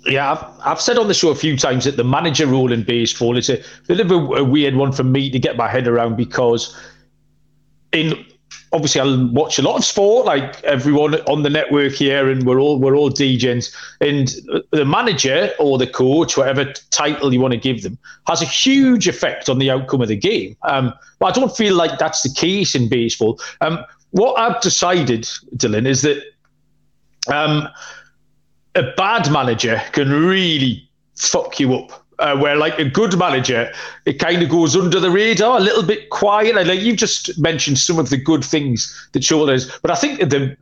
Yeah, 0.09 0.33
I've, 0.33 0.45
I've, 0.65 0.81
said 0.81 0.97
on 0.97 1.09
the 1.09 1.15
show 1.15 1.31
a 1.31 1.35
few 1.35 1.57
times 1.57 1.85
that 1.85 1.97
the 1.97 2.05
manager 2.05 2.47
role 2.47 2.73
in 2.73 2.83
baseball 2.83 3.37
is 3.37 3.51
a 3.51 3.63
bit 3.87 4.01
of 4.01 4.11
a, 4.11 4.15
a 4.15 4.45
weird 4.45 4.75
one 4.75 4.93
for 4.93 5.05
me 5.05 5.31
to 5.31 5.39
get 5.39 5.57
my 5.57 5.69
head 5.69 5.87
around 5.87 6.17
because 6.17 6.75
in 7.93 8.25
obviously 8.73 9.01
I 9.01 9.31
watch 9.33 9.59
a 9.59 9.63
lot 9.63 9.77
of 9.77 9.85
sport, 9.85 10.27
like 10.27 10.63
everyone 10.65 11.15
on 11.23 11.43
the 11.43 11.51
network 11.51 11.93
here, 11.93 12.29
and 12.29 12.45
we're 12.47 12.61
all 12.61 12.79
we're 12.79 12.97
all 12.97 13.11
DJs. 13.11 13.75
And 14.01 14.35
the 14.71 14.85
manager 14.85 15.51
or 15.59 15.79
the 15.79 15.87
coach, 15.87 16.37
whatever 16.37 16.73
title 16.91 17.33
you 17.33 17.41
want 17.41 17.53
to 17.53 17.61
give 17.61 17.83
them, 17.83 17.99
has 18.27 18.43
a 18.43 18.47
huge 18.47 19.09
effect 19.09 19.49
on 19.49 19.59
the 19.59 19.71
outcome 19.71 20.01
of 20.01 20.09
the 20.09 20.17
game. 20.17 20.57
Um, 20.63 20.93
but 21.19 21.27
I 21.27 21.41
don't 21.41 21.57
feel 21.57 21.75
like 21.75 21.99
that's 21.99 22.23
the 22.23 22.33
case 22.33 22.75
in 22.75 22.89
baseball. 22.89 23.41
Um, 23.61 23.85
what 24.11 24.39
I've 24.39 24.61
decided, 24.61 25.23
Dylan, 25.57 25.87
is 25.87 26.03
that 26.03 26.23
um, 27.33 27.69
a 28.75 28.83
bad 28.97 29.31
manager 29.31 29.81
can 29.93 30.11
really 30.11 30.89
fuck 31.17 31.59
you 31.61 31.75
up. 31.75 32.05
Uh, 32.21 32.37
where 32.37 32.57
like 32.57 32.77
a 32.81 32.85
good 32.85 33.17
manager, 33.17 33.73
it 34.05 34.15
kind 34.15 34.43
of 34.43 34.49
goes 34.49 34.75
under 34.75 34.99
the 34.99 35.09
radar, 35.09 35.57
a 35.57 35.61
little 35.61 35.85
bit 35.85 36.11
quiet. 36.11 36.57
Like 36.67 36.81
you 36.81 36.97
just 36.97 37.39
mentioned 37.39 37.79
some 37.79 37.97
of 37.97 38.11
the 38.11 38.17
good 38.17 38.45
things 38.45 39.09
that 39.13 39.23
Shoulders, 39.23 39.71
but 39.83 39.93
I 39.93 39.95
think 39.95 40.19
the 40.19 40.57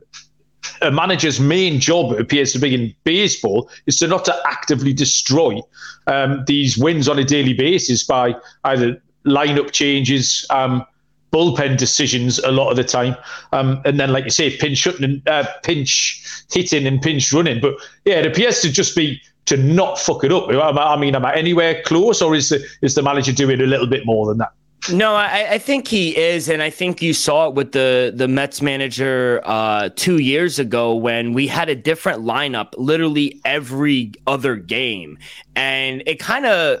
a 0.81 0.91
manager's 0.91 1.39
main 1.39 1.79
job 1.79 2.11
appears 2.13 2.53
to 2.53 2.59
be 2.59 2.73
in 2.73 2.93
baseball 3.03 3.69
is 3.85 3.95
to 3.97 4.07
not 4.07 4.25
to 4.25 4.35
actively 4.45 4.93
destroy 4.93 5.59
um, 6.07 6.43
these 6.45 6.77
wins 6.77 7.07
on 7.07 7.17
a 7.19 7.23
daily 7.23 7.53
basis 7.53 8.03
by 8.03 8.35
either 8.65 9.01
lineup 9.25 9.71
changes, 9.71 10.45
um, 10.49 10.85
bullpen 11.31 11.77
decisions 11.77 12.39
a 12.39 12.51
lot 12.51 12.69
of 12.69 12.77
the 12.77 12.83
time. 12.83 13.15
Um, 13.51 13.81
and 13.85 13.99
then, 13.99 14.11
like 14.11 14.25
you 14.25 14.29
say, 14.29 14.55
pinch 14.57 14.83
hitting, 14.83 15.21
uh, 15.27 15.45
pinch 15.63 16.23
hitting 16.51 16.87
and 16.87 17.01
pinch 17.01 17.31
running. 17.33 17.59
But 17.61 17.75
yeah, 18.05 18.15
it 18.15 18.25
appears 18.25 18.61
to 18.61 18.71
just 18.71 18.95
be 18.95 19.21
to 19.45 19.57
not 19.57 19.99
fuck 19.99 20.23
it 20.23 20.31
up. 20.31 20.49
I 20.49 20.97
mean, 20.97 21.15
am 21.15 21.25
I 21.25 21.33
anywhere 21.33 21.81
close, 21.83 22.21
or 22.21 22.35
is 22.35 22.49
the 22.49 22.65
is 22.81 22.95
the 22.95 23.01
manager 23.01 23.31
doing 23.31 23.61
a 23.61 23.65
little 23.65 23.87
bit 23.87 24.05
more 24.05 24.27
than 24.27 24.37
that? 24.39 24.51
No, 24.91 25.15
I, 25.15 25.53
I, 25.53 25.57
think 25.57 25.87
he 25.87 26.15
is, 26.15 26.47
and 26.47 26.61
I 26.61 26.69
think 26.69 27.01
you 27.01 27.13
saw 27.13 27.47
it 27.47 27.55
with 27.55 27.73
the 27.73 28.13
the 28.15 28.27
Mets 28.27 28.61
manager 28.61 29.41
uh, 29.43 29.89
two 29.95 30.19
years 30.19 30.59
ago 30.59 30.95
when 30.95 31.33
we 31.33 31.47
had 31.47 31.67
a 31.67 31.75
different 31.75 32.21
lineup, 32.21 32.73
literally 32.77 33.41
every 33.43 34.13
other 34.27 34.55
game, 34.55 35.17
and 35.55 36.03
it 36.05 36.19
kind 36.19 36.45
of 36.45 36.79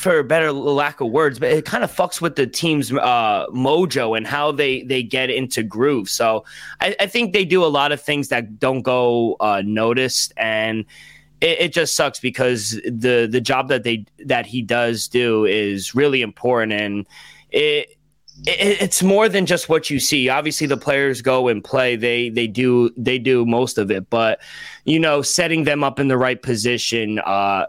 for 0.00 0.22
better 0.22 0.50
lack 0.50 1.00
of 1.00 1.10
words, 1.10 1.38
but 1.38 1.52
it 1.52 1.66
kind 1.66 1.84
of 1.84 1.94
fucks 1.94 2.20
with 2.20 2.34
the 2.34 2.46
team's 2.46 2.90
uh, 2.90 3.46
mojo 3.48 4.16
and 4.16 4.26
how 4.26 4.50
they 4.50 4.82
they 4.82 5.02
get 5.02 5.28
into 5.28 5.62
groove. 5.62 6.08
So 6.08 6.44
I, 6.80 6.96
I, 6.98 7.06
think 7.06 7.34
they 7.34 7.44
do 7.44 7.62
a 7.62 7.68
lot 7.68 7.92
of 7.92 8.00
things 8.00 8.28
that 8.28 8.58
don't 8.58 8.80
go 8.80 9.36
uh, 9.40 9.62
noticed, 9.64 10.32
and 10.38 10.86
it, 11.42 11.60
it, 11.60 11.72
just 11.74 11.94
sucks 11.94 12.18
because 12.18 12.80
the 12.84 13.28
the 13.30 13.42
job 13.42 13.68
that 13.68 13.84
they 13.84 14.06
that 14.24 14.46
he 14.46 14.62
does 14.62 15.06
do 15.06 15.44
is 15.44 15.94
really 15.94 16.22
important, 16.22 16.72
and 16.72 17.06
it. 17.50 17.96
It's 18.46 19.02
more 19.02 19.28
than 19.28 19.44
just 19.44 19.68
what 19.68 19.90
you 19.90 20.00
see. 20.00 20.30
Obviously, 20.30 20.66
the 20.66 20.78
players 20.78 21.20
go 21.20 21.48
and 21.48 21.62
play; 21.62 21.94
they 21.94 22.30
they 22.30 22.46
do 22.46 22.88
they 22.96 23.18
do 23.18 23.44
most 23.44 23.76
of 23.76 23.90
it. 23.90 24.08
But 24.08 24.40
you 24.86 24.98
know, 24.98 25.20
setting 25.20 25.64
them 25.64 25.84
up 25.84 26.00
in 26.00 26.08
the 26.08 26.16
right 26.16 26.40
position, 26.40 27.18
uh, 27.18 27.66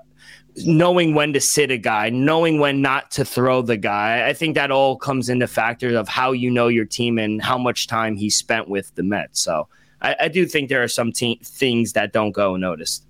knowing 0.58 1.14
when 1.14 1.34
to 1.34 1.40
sit 1.40 1.72
a 1.72 1.78
guy, 1.78 2.10
knowing 2.10 2.60
when 2.60 2.82
not 2.82 3.12
to 3.12 3.26
throw 3.26 3.62
the 3.62 3.78
guy. 3.78 4.28
I 4.28 4.34
think 4.34 4.56
that 4.56 4.72
all 4.72 4.98
comes 4.98 5.30
into 5.30 5.48
factors 5.48 5.96
of 5.96 6.08
how 6.08 6.32
you 6.32 6.50
know 6.52 6.68
your 6.68 6.86
team 6.86 7.18
and 7.18 7.42
how 7.42 7.58
much 7.58 7.88
time 7.88 8.16
he 8.16 8.30
spent 8.30 8.68
with 8.68 8.94
the 8.96 9.04
Mets. 9.04 9.40
So 9.42 9.68
I, 10.02 10.16
I 10.22 10.28
do 10.28 10.46
think 10.46 10.70
there 10.70 10.84
are 10.84 10.88
some 10.88 11.12
te- 11.12 11.42
things 11.44 11.94
that 11.94 12.14
don't 12.14 12.32
go 12.32 12.56
unnoticed. 12.56 13.06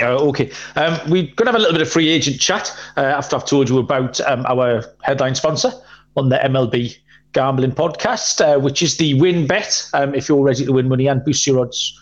Uh, 0.00 0.16
okay. 0.28 0.50
Um, 0.76 0.98
we're 1.10 1.24
going 1.34 1.46
to 1.46 1.46
have 1.46 1.56
a 1.56 1.58
little 1.58 1.72
bit 1.72 1.82
of 1.82 1.90
free 1.90 2.08
agent 2.08 2.40
chat 2.40 2.74
uh, 2.96 3.00
after 3.00 3.36
I've 3.36 3.44
told 3.44 3.68
you 3.68 3.78
about 3.78 4.20
um, 4.22 4.46
our 4.46 4.84
headline 5.02 5.34
sponsor 5.34 5.72
on 6.16 6.28
the 6.30 6.36
MLB 6.36 6.96
gambling 7.32 7.72
podcast, 7.72 8.40
uh, 8.40 8.58
which 8.58 8.82
is 8.82 8.96
the 8.96 9.14
WynnBET. 9.14 9.90
Um, 9.94 10.14
if 10.14 10.28
you're 10.28 10.42
ready 10.42 10.64
to 10.64 10.72
win 10.72 10.88
money 10.88 11.06
and 11.06 11.24
boost 11.24 11.46
your 11.46 11.60
odds, 11.60 11.98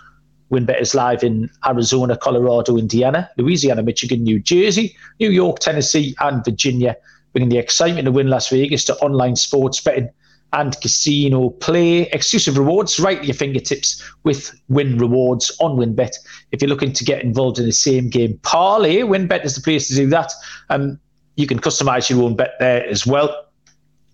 WynnBET 0.50 0.80
is 0.80 0.94
live 0.94 1.22
in 1.22 1.50
Arizona, 1.66 2.16
Colorado, 2.16 2.76
Indiana, 2.76 3.30
Louisiana, 3.36 3.82
Michigan, 3.82 4.22
New 4.22 4.38
Jersey, 4.38 4.96
New 5.20 5.30
York, 5.30 5.58
Tennessee, 5.58 6.14
and 6.20 6.44
Virginia, 6.44 6.96
bringing 7.32 7.50
the 7.50 7.58
excitement 7.58 8.08
of 8.08 8.14
Wynn 8.14 8.28
Las 8.28 8.48
Vegas 8.48 8.84
to 8.84 8.96
online 8.96 9.36
sports 9.36 9.80
betting 9.80 10.08
and 10.52 10.80
casino 10.80 11.50
play. 11.50 12.02
Exclusive 12.10 12.56
rewards 12.56 12.98
right 12.98 13.18
at 13.18 13.24
your 13.24 13.34
fingertips 13.34 14.02
with 14.24 14.58
Wynn 14.68 14.98
Rewards 14.98 15.54
on 15.60 15.76
WynnBET. 15.76 16.16
If 16.52 16.62
you're 16.62 16.70
looking 16.70 16.92
to 16.94 17.04
get 17.04 17.22
involved 17.22 17.58
in 17.58 17.66
the 17.66 17.72
same 17.72 18.08
game 18.08 18.38
parlay, 18.42 19.00
WynnBET 19.00 19.44
is 19.44 19.54
the 19.54 19.60
place 19.60 19.88
to 19.88 19.94
do 19.94 20.08
that. 20.08 20.32
Um, 20.70 20.98
you 21.36 21.46
can 21.46 21.58
customize 21.60 22.08
your 22.08 22.22
own 22.22 22.34
bet 22.34 22.54
there 22.58 22.86
as 22.86 23.06
well. 23.06 23.47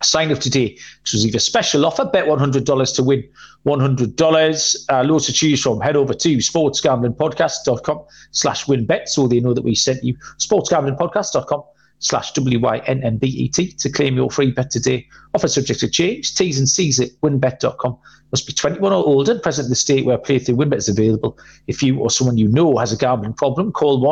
Sign 0.05 0.31
up 0.31 0.39
today 0.39 0.77
to 1.05 1.17
receive 1.17 1.35
a 1.35 1.41
special 1.41 1.87
offer. 1.87 2.05
Bet 2.05 2.27
$100 2.27 2.97
to 2.97 3.03
win 3.03 3.25
$100. 3.67 4.85
Uh, 4.91 5.03
loads 5.03 5.27
to 5.27 5.33
choose 5.33 5.63
from. 5.63 5.81
Head 5.81 5.97
over 5.97 6.15
to 6.15 6.37
sportsgamblingpodcast.com 6.37 8.05
slash 8.31 8.67
wynnbet 8.67 9.09
so 9.09 9.27
they 9.27 9.41
know 9.41 9.55
that 9.55 9.63
we 9.63 9.75
sent 9.75 10.05
you. 10.05 10.15
sportsgamblingpodcast.com 10.39 11.63
slash 12.01 12.33
W-Y-N-N-B-E-T 12.33 13.73
to 13.73 13.91
claim 13.91 14.17
your 14.17 14.31
free 14.31 14.51
bet 14.51 14.71
today. 14.71 15.07
Offer 15.35 15.49
subject 15.49 15.81
to 15.81 15.89
change. 15.89 16.35
T's 16.35 16.59
and 16.59 16.69
C's 16.69 17.01
at 17.01 17.09
wynnbet.com. 17.23 17.97
Must 18.31 18.47
be 18.47 18.53
21 18.53 18.93
or 18.93 19.05
older 19.05 19.33
and 19.33 19.43
present 19.43 19.65
in 19.67 19.71
the 19.71 19.77
state 19.77 20.05
where 20.05 20.19
playthrough 20.19 20.57
WynnBET 20.57 20.77
is 20.77 20.89
available. 20.89 21.39
If 21.67 21.83
you 21.83 21.99
or 22.01 22.11
someone 22.11 22.37
you 22.37 22.49
know 22.49 22.77
has 22.79 22.93
a 22.93 22.97
gambling 22.97 23.35
problem, 23.35 23.73
call 23.73 24.03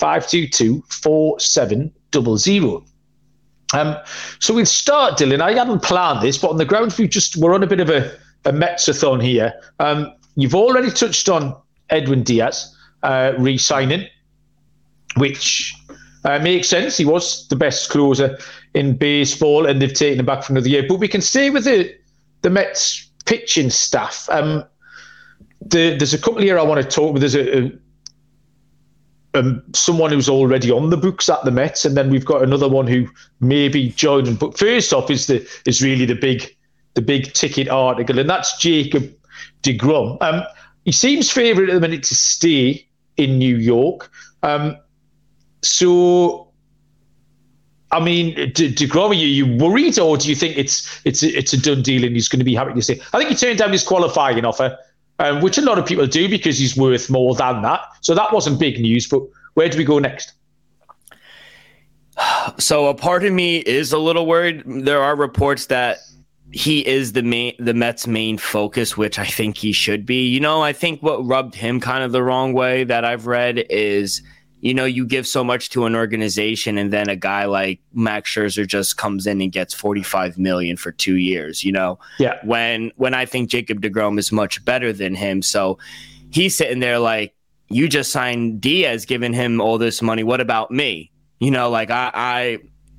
1-800-522-4700. 0.00 2.91
Um, 3.72 3.96
so 4.38 4.54
we'll 4.54 4.66
start, 4.66 5.18
Dylan. 5.18 5.40
I 5.40 5.52
hadn't 5.52 5.82
planned 5.82 6.22
this, 6.22 6.38
but 6.38 6.50
on 6.50 6.56
the 6.56 6.64
grounds 6.64 6.98
we 6.98 7.08
just 7.08 7.36
we're 7.36 7.54
on 7.54 7.62
a 7.62 7.66
bit 7.66 7.80
of 7.80 7.90
a, 7.90 8.10
a 8.44 8.52
Metsathon 8.52 9.22
here. 9.22 9.52
Um, 9.78 10.12
you've 10.36 10.54
already 10.54 10.90
touched 10.90 11.28
on 11.28 11.56
Edwin 11.90 12.22
Diaz 12.22 12.76
uh, 13.02 13.32
re-signing, 13.38 14.06
which 15.16 15.74
uh, 16.24 16.38
makes 16.38 16.68
sense. 16.68 16.96
He 16.96 17.04
was 17.04 17.48
the 17.48 17.56
best 17.56 17.90
closer 17.90 18.38
in 18.74 18.96
baseball, 18.96 19.66
and 19.66 19.80
they've 19.80 19.92
taken 19.92 20.20
him 20.20 20.26
back 20.26 20.44
for 20.44 20.52
another 20.52 20.68
year. 20.68 20.84
But 20.88 20.96
we 20.96 21.08
can 21.08 21.20
stay 21.20 21.50
with 21.50 21.64
the 21.64 21.94
the 22.42 22.50
Mets 22.50 23.08
pitching 23.24 23.70
staff. 23.70 24.28
Um, 24.30 24.64
the, 25.60 25.96
there's 25.96 26.14
a 26.14 26.18
couple 26.18 26.42
here 26.42 26.58
I 26.58 26.62
want 26.62 26.82
to 26.82 26.88
talk. 26.88 27.12
With 27.12 27.22
there's 27.22 27.34
a, 27.34 27.66
a 27.66 27.72
um, 29.34 29.62
someone 29.74 30.10
who's 30.10 30.28
already 30.28 30.70
on 30.70 30.90
the 30.90 30.96
books 30.96 31.28
at 31.28 31.44
the 31.44 31.50
Mets, 31.50 31.84
and 31.84 31.96
then 31.96 32.10
we've 32.10 32.24
got 32.24 32.42
another 32.42 32.68
one 32.68 32.86
who 32.86 33.08
may 33.40 33.68
be 33.68 33.90
joining. 33.90 34.34
But 34.34 34.58
first 34.58 34.92
off, 34.92 35.10
is 35.10 35.26
the 35.26 35.46
is 35.66 35.82
really 35.82 36.04
the 36.04 36.14
big 36.14 36.54
the 36.94 37.02
big 37.02 37.32
ticket 37.32 37.68
article, 37.68 38.18
and 38.18 38.28
that's 38.28 38.56
Jacob 38.58 39.10
Degrom. 39.62 40.20
Um, 40.20 40.42
he 40.84 40.92
seems 40.92 41.30
favourite 41.30 41.70
at 41.70 41.74
the 41.74 41.80
minute 41.80 42.02
to 42.04 42.14
stay 42.14 42.86
in 43.16 43.38
New 43.38 43.56
York. 43.56 44.10
Um, 44.42 44.76
so, 45.62 46.48
I 47.90 48.00
mean, 48.00 48.34
Degrom, 48.52 49.10
are 49.10 49.14
you 49.14 49.56
worried, 49.56 49.98
or 49.98 50.16
do 50.16 50.28
you 50.28 50.34
think 50.34 50.58
it's 50.58 51.00
it's 51.04 51.22
it's 51.22 51.52
a 51.52 51.60
done 51.60 51.82
deal 51.82 52.04
and 52.04 52.14
he's 52.14 52.28
going 52.28 52.40
to 52.40 52.44
be 52.44 52.54
happy 52.54 52.74
to 52.74 52.82
stay? 52.82 53.00
I 53.12 53.18
think 53.18 53.30
he 53.30 53.36
turned 53.36 53.58
down 53.58 53.72
his 53.72 53.84
qualifying 53.84 54.44
offer 54.44 54.76
um, 55.22 55.40
which 55.40 55.56
a 55.56 55.62
lot 55.62 55.78
of 55.78 55.86
people 55.86 56.06
do 56.06 56.28
because 56.28 56.58
he's 56.58 56.76
worth 56.76 57.08
more 57.08 57.34
than 57.34 57.62
that. 57.62 57.80
So 58.00 58.14
that 58.14 58.32
wasn't 58.32 58.58
big 58.58 58.80
news. 58.80 59.06
But 59.06 59.22
where 59.54 59.68
do 59.68 59.78
we 59.78 59.84
go 59.84 59.98
next? 59.98 60.32
So 62.58 62.86
a 62.88 62.94
part 62.94 63.24
of 63.24 63.32
me 63.32 63.58
is 63.58 63.92
a 63.92 63.98
little 63.98 64.26
worried. 64.26 64.64
There 64.66 65.00
are 65.00 65.14
reports 65.14 65.66
that 65.66 65.98
he 66.50 66.86
is 66.86 67.12
the 67.12 67.22
main 67.22 67.54
the 67.58 67.72
Mets 67.72 68.06
main 68.06 68.36
focus, 68.36 68.96
which 68.96 69.18
I 69.18 69.24
think 69.26 69.56
he 69.56 69.72
should 69.72 70.04
be. 70.04 70.26
You 70.26 70.40
know, 70.40 70.60
I 70.60 70.72
think 70.72 71.02
what 71.02 71.24
rubbed 71.24 71.54
him 71.54 71.80
kind 71.80 72.02
of 72.02 72.12
the 72.12 72.22
wrong 72.22 72.52
way 72.52 72.84
that 72.84 73.04
I've 73.04 73.26
read 73.26 73.64
is 73.70 74.22
you 74.62 74.72
know, 74.72 74.84
you 74.84 75.04
give 75.04 75.26
so 75.26 75.42
much 75.42 75.70
to 75.70 75.86
an 75.86 75.96
organization 75.96 76.78
and 76.78 76.92
then 76.92 77.08
a 77.08 77.16
guy 77.16 77.46
like 77.46 77.80
Max 77.92 78.30
Scherzer 78.30 78.64
just 78.64 78.96
comes 78.96 79.26
in 79.26 79.40
and 79.40 79.50
gets 79.50 79.74
45 79.74 80.38
million 80.38 80.76
for 80.76 80.92
2 80.92 81.16
years, 81.16 81.64
you 81.64 81.72
know. 81.72 81.98
Yeah. 82.20 82.38
When 82.44 82.92
when 82.94 83.12
I 83.12 83.26
think 83.26 83.50
Jacob 83.50 83.82
DeGrom 83.82 84.20
is 84.20 84.30
much 84.30 84.64
better 84.64 84.92
than 84.92 85.16
him. 85.16 85.42
So 85.42 85.78
he's 86.30 86.56
sitting 86.56 86.78
there 86.78 87.00
like 87.00 87.34
you 87.70 87.88
just 87.88 88.12
signed 88.12 88.60
Diaz 88.60 89.04
giving 89.04 89.32
him 89.32 89.60
all 89.60 89.78
this 89.78 90.00
money. 90.00 90.22
What 90.22 90.40
about 90.40 90.70
me? 90.70 91.10
You 91.40 91.50
know, 91.50 91.68
like 91.68 91.90
I 91.90 92.10
I 92.14 92.58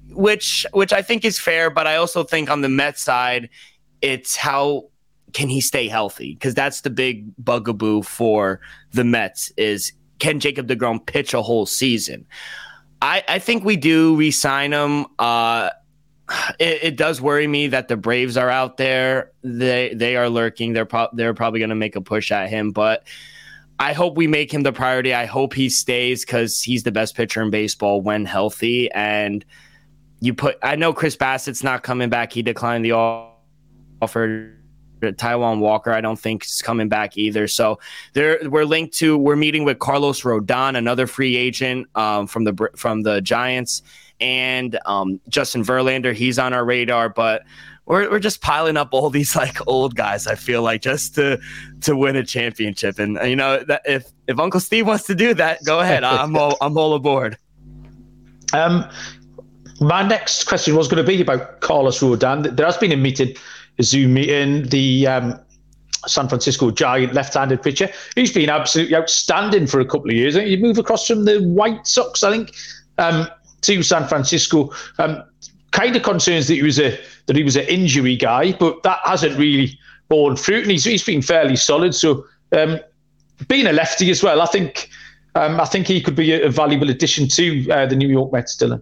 which 0.09 0.65
which 0.73 0.91
I 0.91 1.01
think 1.01 1.23
is 1.23 1.39
fair, 1.39 1.69
but 1.69 1.87
I 1.87 1.95
also 1.95 2.25
think 2.25 2.49
on 2.49 2.59
the 2.59 2.69
Mets 2.69 3.01
side 3.01 3.49
it's 4.01 4.35
how 4.35 4.89
can 5.31 5.47
he 5.47 5.61
stay 5.61 5.87
healthy? 5.87 6.33
Because 6.33 6.53
that's 6.53 6.81
the 6.81 6.89
big 6.89 7.33
bugaboo 7.37 8.01
for 8.01 8.59
the 8.91 9.05
Mets 9.05 9.49
is 9.55 9.93
can 10.23 10.39
Jacob 10.39 10.67
DeGrom 10.67 11.05
pitch 11.05 11.33
a 11.33 11.41
whole 11.41 11.65
season? 11.65 12.25
I, 13.01 13.25
I 13.27 13.39
think 13.39 13.65
we 13.65 13.75
do 13.75 14.15
resign 14.15 14.71
him. 14.71 15.05
Uh, 15.19 15.69
it, 16.59 16.79
it, 16.81 16.95
does 16.95 17.19
worry 17.19 17.45
me 17.45 17.67
that 17.67 17.89
the 17.89 17.97
Braves 17.97 18.37
are 18.37 18.49
out 18.49 18.77
there. 18.77 19.33
They 19.43 19.93
they 19.93 20.15
are 20.15 20.29
lurking. 20.29 20.71
They're 20.71 20.85
pro- 20.85 21.09
they're 21.11 21.33
probably 21.33 21.59
going 21.59 21.71
to 21.71 21.75
make 21.75 21.97
a 21.97 22.01
push 22.01 22.31
at 22.31 22.49
him, 22.49 22.71
but 22.71 23.05
I 23.79 23.91
hope 23.91 24.15
we 24.15 24.27
make 24.27 24.53
him 24.53 24.63
the 24.63 24.71
priority. 24.71 25.13
I 25.13 25.25
hope 25.25 25.53
he 25.53 25.67
stays 25.67 26.23
because 26.23 26.61
he's 26.61 26.83
the 26.83 26.91
best 26.93 27.17
pitcher 27.17 27.41
in 27.41 27.49
baseball 27.49 28.01
when 28.01 28.23
healthy. 28.23 28.89
And 28.91 29.43
you 30.21 30.33
put, 30.33 30.57
I 30.63 30.77
know 30.77 30.93
Chris 30.93 31.17
Bassitt's 31.17 31.63
not 31.63 31.83
coming 31.83 32.07
back. 32.07 32.31
He 32.31 32.41
declined 32.41 32.85
the 32.85 32.93
offer 32.93 34.55
Taijuan 35.11 35.59
Walker, 35.59 35.91
I 35.91 36.01
don't 36.01 36.19
think 36.19 36.45
is 36.45 36.61
coming 36.61 36.87
back 36.87 37.17
either. 37.17 37.47
So 37.47 37.79
there, 38.13 38.39
we're 38.49 38.65
linked 38.65 38.93
to. 38.99 39.17
We're 39.17 39.35
meeting 39.35 39.63
with 39.63 39.79
Carlos 39.79 40.21
Rodon, 40.21 40.77
another 40.77 41.07
free 41.07 41.35
agent 41.35 41.87
um, 41.95 42.27
from 42.27 42.43
the 42.43 42.69
from 42.75 43.01
the 43.01 43.21
Giants, 43.21 43.81
and 44.19 44.79
um, 44.85 45.19
Justin 45.29 45.63
Verlander. 45.63 46.13
He's 46.13 46.39
on 46.39 46.53
our 46.53 46.63
radar, 46.63 47.09
but 47.09 47.43
we're 47.85 48.09
we're 48.09 48.19
just 48.19 48.41
piling 48.41 48.77
up 48.77 48.89
all 48.91 49.09
these 49.11 49.35
like 49.35 49.65
old 49.67 49.95
guys. 49.95 50.27
I 50.27 50.35
feel 50.35 50.61
like 50.61 50.81
just 50.81 51.15
to 51.15 51.39
to 51.81 51.95
win 51.95 52.15
a 52.15 52.23
championship, 52.23 52.99
and 52.99 53.17
you 53.23 53.35
know 53.35 53.63
that 53.63 53.81
if 53.85 54.11
if 54.27 54.39
Uncle 54.39 54.59
Steve 54.59 54.87
wants 54.87 55.05
to 55.05 55.15
do 55.15 55.33
that, 55.35 55.63
go 55.65 55.79
ahead. 55.79 56.03
I'm 56.03 56.35
all 56.37 56.57
I'm 56.61 56.77
all 56.77 56.93
aboard. 56.93 57.37
Um, 58.53 58.87
my 59.79 60.03
next 60.03 60.45
question 60.45 60.75
was 60.75 60.87
going 60.87 61.03
to 61.03 61.07
be 61.07 61.19
about 61.21 61.61
Carlos 61.61 61.99
Rodon. 61.99 62.55
There 62.55 62.65
has 62.65 62.77
been 62.77 62.91
a 62.91 62.97
meeting 62.97 63.35
Zoom 63.81 64.13
meeting, 64.13 64.63
the 64.69 65.07
um, 65.07 65.39
San 66.07 66.27
Francisco 66.27 66.71
Giant 66.71 67.13
left-handed 67.13 67.61
pitcher. 67.61 67.89
He's 68.15 68.33
been 68.33 68.49
absolutely 68.49 68.95
outstanding 68.95 69.67
for 69.67 69.79
a 69.79 69.85
couple 69.85 70.09
of 70.09 70.15
years. 70.15 70.35
You 70.35 70.57
move 70.57 70.77
across 70.77 71.07
from 71.07 71.25
the 71.25 71.41
White 71.41 71.87
Sox, 71.87 72.23
I 72.23 72.31
think, 72.31 72.53
um, 72.97 73.27
to 73.61 73.83
San 73.83 74.07
Francisco. 74.07 74.71
Um, 74.99 75.23
kind 75.71 75.95
of 75.95 76.03
concerns 76.03 76.47
that 76.47 76.53
he 76.53 76.61
was 76.61 76.79
a 76.79 76.99
that 77.25 77.35
he 77.35 77.43
was 77.43 77.55
an 77.55 77.65
injury 77.65 78.15
guy, 78.15 78.53
but 78.53 78.83
that 78.83 78.99
hasn't 79.05 79.37
really 79.37 79.79
borne 80.09 80.35
fruit, 80.35 80.63
and 80.63 80.71
he's, 80.71 80.83
he's 80.83 81.03
been 81.03 81.21
fairly 81.21 81.55
solid. 81.55 81.95
So, 81.95 82.25
um, 82.51 82.79
being 83.47 83.65
a 83.65 83.71
lefty 83.71 84.11
as 84.11 84.21
well, 84.21 84.41
I 84.41 84.45
think 84.45 84.89
um, 85.35 85.59
I 85.59 85.65
think 85.65 85.87
he 85.87 86.01
could 86.01 86.15
be 86.15 86.33
a, 86.33 86.45
a 86.47 86.49
valuable 86.49 86.89
addition 86.89 87.27
to 87.29 87.69
uh, 87.71 87.85
the 87.85 87.95
New 87.95 88.09
York 88.09 88.31
Mets, 88.31 88.55
Dylan. 88.57 88.81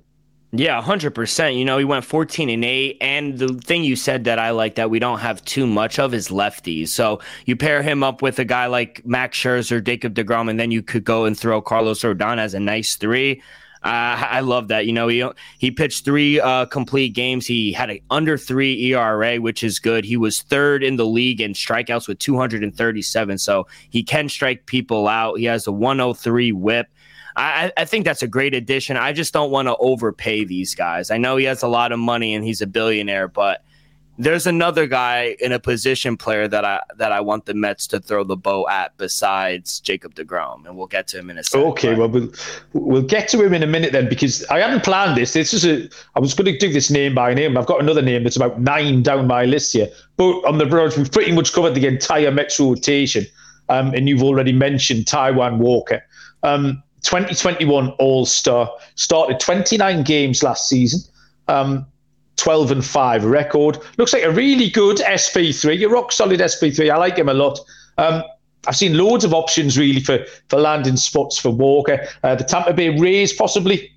Yeah, 0.54 0.82
100%. 0.82 1.58
You 1.58 1.64
know, 1.64 1.78
he 1.78 1.86
went 1.86 2.04
14 2.04 2.50
and 2.50 2.66
8. 2.66 2.98
And 3.00 3.40
the 3.40 3.54
thing 3.54 3.86
you 3.86 3.96
said 3.96 4.26
that 4.26 4.38
I 4.38 4.50
like 4.50 4.76
that 4.76 4.90
we 4.90 5.00
don't 5.00 5.20
have 5.20 5.44
too 5.46 5.66
much 5.66 5.98
of 5.98 6.14
is 6.14 6.28
lefties. 6.28 6.90
So 6.90 7.22
you 7.46 7.56
pair 7.56 7.82
him 7.82 8.04
up 8.04 8.22
with 8.22 8.38
a 8.38 8.44
guy 8.44 8.66
like 8.66 9.02
Max 9.06 9.38
Scherzer, 9.38 9.82
Jacob 9.82 10.14
DeGrom, 10.14 10.50
and 10.50 10.60
then 10.60 10.70
you 10.70 10.84
could 10.84 11.06
go 11.06 11.24
and 11.24 11.40
throw 11.40 11.62
Carlos 11.62 12.02
Rodon 12.02 12.38
as 12.38 12.54
a 12.54 12.60
nice 12.60 12.98
three. 12.98 13.42
Uh, 13.84 14.14
I 14.30 14.42
love 14.42 14.68
that. 14.68 14.86
You 14.86 14.94
know, 14.94 15.08
he 15.08 15.28
he 15.58 15.72
pitched 15.72 16.06
three 16.06 16.40
uh, 16.40 16.66
complete 16.66 17.16
games. 17.16 17.48
He 17.48 17.72
had 17.72 17.90
an 17.90 18.00
under 18.12 18.38
three 18.38 18.94
ERA, 18.94 19.38
which 19.38 19.64
is 19.64 19.80
good. 19.80 20.06
He 20.06 20.18
was 20.18 20.44
third 20.44 20.84
in 20.84 20.98
the 20.98 21.06
league 21.06 21.42
in 21.42 21.54
strikeouts 21.54 22.08
with 22.08 22.20
237. 22.20 23.40
So 23.40 23.68
he 23.90 24.04
can 24.04 24.30
strike 24.30 24.68
people 24.68 25.08
out. 25.08 25.40
He 25.40 25.46
has 25.46 25.66
a 25.66 25.72
103 25.72 26.52
WHIP. 26.52 26.88
I, 27.36 27.72
I 27.78 27.86
think 27.86 28.06
that's 28.06 28.24
a 28.24 28.28
great 28.28 28.54
addition. 28.54 28.98
I 28.98 29.14
just 29.14 29.34
don't 29.34 29.52
want 29.52 29.68
to 29.68 29.76
overpay 29.78 30.46
these 30.46 30.76
guys. 30.76 31.12
I 31.12 31.18
know 31.18 31.38
he 31.38 31.46
has 31.46 31.64
a 31.64 31.68
lot 31.68 31.92
of 31.92 32.00
money 32.00 32.34
and 32.34 32.44
he's 32.44 32.62
a 32.62 32.68
billionaire, 32.68 33.28
but 33.28 33.64
there's 34.18 34.46
another 34.46 34.86
guy 34.86 35.36
in 35.40 35.52
a 35.52 35.60
position 35.60 36.16
player 36.16 36.48
that 36.48 36.64
I 36.64 36.82
that 36.98 37.12
I 37.12 37.22
want 37.22 37.46
the 37.46 37.54
Mets 37.54 37.88
to 37.88 38.00
throw 38.00 38.24
the 38.24 38.36
bow 38.36 38.68
at 38.70 38.96
besides 38.98 39.80
Jacob 39.80 40.14
Degrom, 40.14 40.66
and 40.66 40.78
we'll 40.78 40.88
get 40.88 41.08
to 41.10 41.20
him 41.20 41.30
in 41.30 41.38
a 41.38 41.44
second. 41.44 41.68
Okay, 41.70 41.96
well 41.96 42.10
we'll 42.10 42.32
we'll 42.74 43.02
get 43.02 43.30
to 43.30 43.44
him 43.44 43.54
in 43.54 43.64
a 43.64 43.68
minute 43.68 43.94
then 43.94 44.10
because 44.10 44.46
I 44.48 44.60
hadn't 44.60 44.84
planned 44.84 45.18
this. 45.18 45.34
This 45.34 45.54
is 45.54 45.66
a 45.66 45.90
I 46.16 46.20
was 46.20 46.34
going 46.34 46.52
to 46.52 46.58
do 46.58 46.72
this 46.72 46.92
name 46.92 47.16
by 47.16 47.34
name. 47.34 47.58
I've 47.58 47.66
got 47.66 47.82
another 47.82 48.02
name 48.02 48.24
that's 48.24 48.36
about 48.36 48.62
nine 48.62 49.02
down 49.02 49.28
my 49.28 49.46
list 49.46 49.74
here, 49.74 49.90
but 50.18 50.42
on 50.46 50.58
the 50.58 50.68
road 50.68 50.96
we've 50.98 51.12
pretty 51.12 51.32
much 51.32 51.54
covered 51.54 51.74
the 51.74 51.88
entire 51.88 52.32
Mets 52.32 52.60
rotation, 52.60 53.26
um, 53.70 53.94
and 53.94 54.08
you've 54.08 54.24
already 54.24 54.52
mentioned 54.52 55.06
Taijuan 55.06 55.58
Walker. 55.58 56.04
Um, 56.44 56.84
2021 57.04 57.90
All 57.92 58.26
Star 58.26 58.72
started 58.96 59.40
29 59.40 60.04
games 60.04 60.44
last 60.44 60.70
season. 60.70 61.02
Um, 61.48 61.86
12 62.38 62.72
and 62.72 62.86
5 62.86 63.26
record. 63.26 63.78
Looks 63.98 64.14
like 64.14 64.24
a 64.24 64.32
really 64.32 64.70
good 64.70 64.98
SP3, 64.98 65.84
a 65.84 65.88
rock 65.88 66.12
solid 66.12 66.40
SP3. 66.40 66.90
I 66.90 66.98
like 66.98 67.18
him 67.18 67.30
a 67.30 67.34
lot. 67.34 67.60
Um, 68.00 68.24
I've 68.68 68.76
seen 68.76 68.98
loads 68.98 69.24
of 69.24 69.34
options 69.34 69.78
really 69.78 70.02
for, 70.02 70.26
for 70.50 70.60
landing 70.60 70.98
spots 70.98 71.38
for 71.38 71.50
Walker. 71.50 72.08
Uh, 72.24 72.36
the 72.36 72.44
Tampa 72.44 72.74
Bay 72.74 72.98
Rays, 72.98 73.34
possibly. 73.34 73.92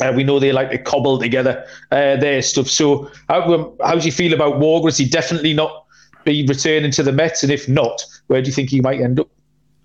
Uh, 0.00 0.12
we 0.14 0.24
know 0.24 0.38
they 0.38 0.52
like 0.52 0.70
to 0.70 0.78
cobble 0.78 1.18
together 1.18 1.66
uh, 1.90 2.16
their 2.16 2.40
stuff. 2.42 2.68
So, 2.68 3.10
how, 3.28 3.74
how 3.82 3.96
do 3.96 4.04
you 4.04 4.12
feel 4.12 4.32
about 4.32 4.58
Walker? 4.58 4.88
Is 4.88 4.98
he 4.98 5.08
definitely 5.08 5.54
not 5.54 5.86
be 6.24 6.46
returning 6.46 6.90
to 6.92 7.02
the 7.02 7.12
Mets? 7.12 7.42
And 7.42 7.50
if 7.50 7.68
not, 7.68 8.04
where 8.28 8.40
do 8.40 8.46
you 8.46 8.52
think 8.52 8.70
he 8.70 8.80
might 8.80 9.00
end 9.00 9.20
up? 9.20 9.28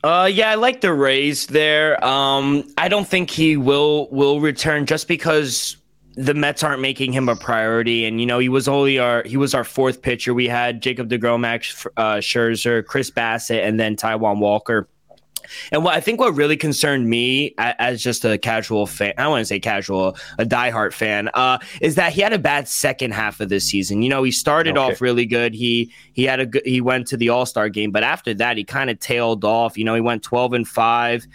Uh, 0.04 0.30
yeah, 0.32 0.50
I 0.50 0.56
like 0.56 0.82
the 0.82 0.94
Rays 0.94 1.48
there. 1.48 2.04
Um, 2.04 2.70
I 2.78 2.90
don't 2.90 3.08
think 3.08 3.30
he 3.30 3.56
will 3.56 4.10
will 4.10 4.42
return 4.42 4.86
just 4.86 5.08
because 5.08 5.78
the 6.16 6.34
Mets 6.34 6.62
aren't 6.62 6.82
making 6.82 7.14
him 7.14 7.30
a 7.30 7.36
priority, 7.38 8.06
and 8.06 8.20
you 8.20 8.26
know 8.26 8.38
he 8.38 8.50
was 8.50 8.68
only 8.68 9.00
our 9.00 9.24
he 9.24 9.38
was 9.38 9.54
our 9.54 9.64
fourth 9.64 10.02
pitcher. 10.02 10.34
We 10.34 10.48
had 10.48 10.82
Jacob 10.82 11.10
Degrom, 11.10 11.40
Max 11.40 11.88
uh, 11.96 12.16
Scherzer, 12.16 12.86
Chris 12.86 13.10
Bassitt, 13.10 13.64
and 13.64 13.80
then 13.80 13.96
Taijuan 13.96 14.40
Walker. 14.40 14.90
And 15.72 15.84
what 15.84 15.96
I 15.96 16.00
think 16.00 16.20
what 16.20 16.36
really 16.36 16.58
concerned 16.58 17.10
me 17.10 17.54
as 17.58 18.02
just 18.02 18.26
a 18.26 18.38
casual 18.38 18.86
fan, 18.86 19.14
I 19.18 19.28
want 19.28 19.42
to 19.42 19.46
say 19.46 19.60
casual, 19.60 20.18
a 20.38 20.46
diehard 20.46 20.94
fan, 20.94 21.30
uh, 21.34 21.60
is 21.82 21.96
that 21.96 22.14
he 22.14 22.22
had 22.22 22.34
a 22.34 22.40
bad 22.40 22.68
second 22.68 23.14
half 23.14 23.40
of 23.40 23.50
this 23.50 23.66
season. 23.66 24.02
You 24.02 24.10
know, 24.10 24.24
he 24.24 24.32
started 24.32 24.78
okay. 24.78 24.94
off 24.94 25.02
really 25.02 25.26
good. 25.26 25.54
He 25.54 25.92
he 26.14 26.24
had 26.24 26.40
a 26.40 26.46
good, 26.46 26.64
he 26.66 26.82
went 26.82 27.08
to 27.08 27.18
the 27.18 27.30
All 27.30 27.46
Star 27.46 27.70
game, 27.70 27.92
but 27.92 28.04
after 28.04 28.34
that, 28.36 28.58
he 28.58 28.64
kind 28.64 28.90
of 28.90 29.00
tailed 29.00 29.44
off. 29.46 29.78
You 29.78 29.86
know, 29.86 29.96
he 29.96 30.02
went 30.02 30.24
twelve 30.24 30.54
and 30.54 30.68
five. 30.68 31.26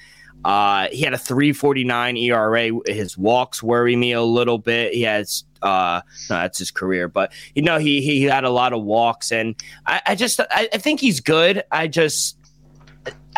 Uh, 0.45 0.89
he 0.93 1.03
had 1.03 1.13
a 1.13 1.19
349 1.19 2.17
ERA. 2.17 2.71
His 2.87 3.19
walks 3.19 3.63
worry 3.63 3.97
me 3.97 4.13
a 4.13 4.23
little 4.23 4.59
bit. 4.59 4.95
He 4.95 5.03
has 5.03 5.45
uh 5.61 6.01
no, 6.31 6.37
that's 6.37 6.59
his 6.59 6.71
career, 6.71 7.09
but 7.09 7.33
you 7.55 7.63
know, 7.63 7.79
he 7.79 8.01
he 8.01 8.23
had 8.23 8.45
a 8.45 8.51
lot 8.51 8.73
of 8.73 8.83
walks 8.83 9.33
and 9.33 9.57
I, 9.87 10.01
I 10.07 10.15
just 10.15 10.39
I, 10.41 10.69
I 10.73 10.79
think 10.79 11.01
he's 11.01 11.21
good. 11.21 11.65
I 11.73 11.89
just 11.89 12.39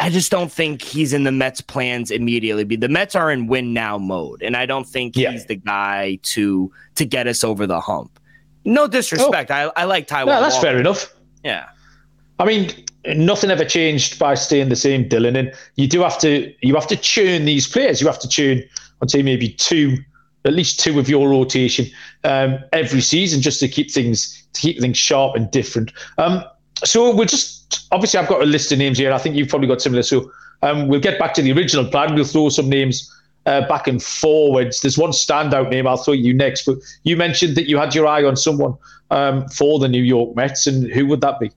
I 0.00 0.08
just 0.08 0.30
don't 0.30 0.50
think 0.50 0.80
he's 0.80 1.12
in 1.12 1.24
the 1.24 1.32
Mets 1.32 1.60
plans 1.60 2.10
immediately. 2.10 2.64
The 2.64 2.88
Mets 2.88 3.14
are 3.14 3.30
in 3.30 3.46
win 3.46 3.74
now 3.74 3.98
mode, 3.98 4.42
and 4.42 4.56
I 4.56 4.64
don't 4.64 4.88
think 4.88 5.14
yeah. 5.14 5.30
he's 5.30 5.44
the 5.44 5.56
guy 5.56 6.18
to 6.22 6.72
to 6.94 7.04
get 7.04 7.26
us 7.26 7.44
over 7.44 7.66
the 7.66 7.80
hump. 7.80 8.18
No 8.64 8.86
disrespect. 8.86 9.50
Oh. 9.50 9.72
I, 9.76 9.82
I 9.82 9.84
like 9.84 10.08
Taijuan. 10.08 10.26
No, 10.26 10.40
that's 10.40 10.54
Walker. 10.54 10.68
fair 10.68 10.80
enough. 10.80 11.14
Yeah. 11.44 11.68
I 12.38 12.46
mean, 12.46 12.70
nothing 13.06 13.50
ever 13.50 13.64
changed 13.66 14.18
by 14.18 14.34
staying 14.34 14.70
the 14.70 14.76
same, 14.76 15.06
Dylan. 15.06 15.38
And 15.38 15.52
you 15.76 15.86
do 15.86 16.00
have 16.00 16.18
to 16.20 16.52
you 16.62 16.74
have 16.74 16.86
to 16.86 16.96
churn 16.96 17.44
these 17.44 17.68
players. 17.68 18.00
You 18.00 18.06
have 18.06 18.18
to 18.20 18.28
churn, 18.28 18.62
I'd 19.02 19.10
say 19.10 19.22
maybe 19.22 19.50
two, 19.50 19.98
at 20.46 20.54
least 20.54 20.80
two 20.80 20.98
of 20.98 21.10
your 21.10 21.28
rotation 21.28 21.86
um, 22.24 22.58
every 22.72 23.02
season, 23.02 23.42
just 23.42 23.60
to 23.60 23.68
keep 23.68 23.90
things 23.90 24.46
to 24.54 24.60
keep 24.62 24.80
things 24.80 24.96
sharp 24.96 25.36
and 25.36 25.50
different. 25.50 25.92
Um, 26.16 26.42
so 26.84 27.14
we'll 27.14 27.26
just 27.26 27.59
obviously 27.92 28.18
I've 28.18 28.28
got 28.28 28.42
a 28.42 28.46
list 28.46 28.72
of 28.72 28.78
names 28.78 28.98
here. 28.98 29.12
I 29.12 29.18
think 29.18 29.36
you've 29.36 29.48
probably 29.48 29.68
got 29.68 29.82
similar. 29.82 30.02
So 30.02 30.30
um, 30.62 30.88
we'll 30.88 31.00
get 31.00 31.18
back 31.18 31.34
to 31.34 31.42
the 31.42 31.52
original 31.52 31.86
plan. 31.86 32.14
We'll 32.14 32.24
throw 32.24 32.48
some 32.48 32.68
names 32.68 33.10
uh, 33.46 33.66
back 33.68 33.88
and 33.88 34.02
forwards. 34.02 34.80
There's 34.80 34.98
one 34.98 35.10
standout 35.10 35.70
name 35.70 35.86
I'll 35.86 35.96
throw 35.96 36.14
you 36.14 36.34
next, 36.34 36.66
but 36.66 36.78
you 37.04 37.16
mentioned 37.16 37.56
that 37.56 37.68
you 37.68 37.78
had 37.78 37.94
your 37.94 38.06
eye 38.06 38.24
on 38.24 38.36
someone 38.36 38.76
um, 39.10 39.48
for 39.48 39.78
the 39.78 39.88
New 39.88 40.02
York 40.02 40.36
Mets, 40.36 40.66
and 40.66 40.90
who 40.90 41.06
would 41.06 41.20
that 41.22 41.40
be? 41.40 41.50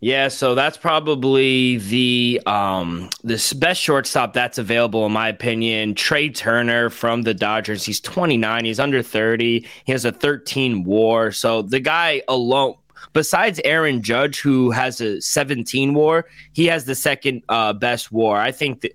Yeah, 0.00 0.28
so 0.28 0.54
that's 0.54 0.76
probably 0.76 1.78
the 1.78 2.40
um 2.46 3.10
the 3.24 3.54
best 3.58 3.80
shortstop 3.80 4.32
that's 4.32 4.56
available 4.56 5.04
in 5.06 5.12
my 5.12 5.28
opinion. 5.28 5.96
Trea 5.96 6.30
Turner 6.30 6.88
from 6.88 7.22
the 7.22 7.34
Dodgers. 7.34 7.84
He's 7.84 8.00
29. 8.00 8.64
He's 8.64 8.78
under 8.78 9.02
30. 9.02 9.66
He 9.84 9.92
has 9.92 10.04
a 10.04 10.12
13 10.12 10.84
WAR. 10.84 11.32
So 11.32 11.62
the 11.62 11.80
guy 11.80 12.22
alone, 12.28 12.76
besides 13.12 13.60
Aaron 13.64 14.02
Judge, 14.02 14.40
who 14.40 14.70
has 14.70 15.00
a 15.00 15.20
17 15.20 15.94
WAR, 15.94 16.26
he 16.52 16.66
has 16.66 16.84
the 16.84 16.94
second 16.94 17.42
uh, 17.48 17.72
best 17.72 18.12
WAR. 18.12 18.38
I 18.38 18.52
think 18.52 18.82
that 18.82 18.92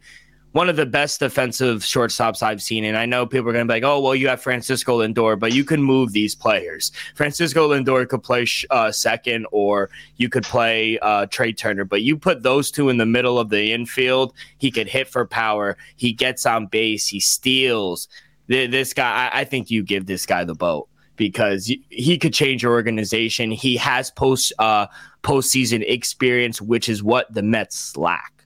one 0.54 0.70
of 0.70 0.76
the 0.76 0.86
best 0.86 1.20
defensive 1.20 1.82
shortstops 1.82 2.42
I've 2.42 2.62
seen. 2.62 2.86
And 2.86 2.96
I 2.96 3.06
know 3.06 3.26
people 3.26 3.50
are 3.50 3.54
going 3.54 3.68
to 3.68 3.72
be 3.72 3.78
like, 3.78 3.84
oh, 3.84 4.00
well, 4.00 4.16
you 4.16 4.28
have 4.28 4.42
Francisco 4.42 5.00
Lindor, 5.00 5.38
but 5.38 5.52
you 5.52 5.66
can 5.66 5.82
move 5.82 6.14
these 6.14 6.36
players. 6.36 6.92
Francisco 7.16 7.70
Lindor 7.70 8.08
could 8.08 8.24
play 8.24 8.46
uh, 8.70 8.92
second, 8.92 9.48
or 9.52 9.90
you 10.18 10.30
could 10.30 10.44
play 10.44 11.00
uh, 11.00 11.26
Trea 11.26 11.54
Turner, 11.54 11.86
but 11.86 12.04
you 12.04 12.16
put 12.18 12.44
those 12.44 12.70
two 12.70 12.90
in 12.90 12.98
the 12.98 13.06
middle 13.06 13.40
of 13.40 13.50
the 13.50 13.74
infield, 13.74 14.34
he 14.60 14.70
could 14.70 14.88
hit 14.88 15.08
for 15.08 15.26
power. 15.26 15.76
He 15.96 16.14
gets 16.14 16.46
on 16.46 16.68
base, 16.68 17.08
he 17.08 17.20
steals. 17.20 18.08
This 18.48 18.94
guy, 18.94 19.30
I 19.34 19.46
think 19.46 19.72
you 19.72 19.84
give 19.84 20.06
this 20.06 20.26
guy 20.26 20.44
the 20.44 20.54
boat 20.54 20.88
because 21.16 21.72
he 21.90 22.18
could 22.18 22.34
change 22.34 22.64
your 22.64 22.74
organization. 22.74 23.52
He 23.52 23.78
has 23.78 24.12
post 24.12 24.54
uh, 24.60 24.88
postseason 25.24 25.84
experience, 25.88 26.62
which 26.62 26.90
is 26.90 27.04
what 27.04 27.34
the 27.34 27.44
Mets 27.44 27.96
lack. 27.98 28.46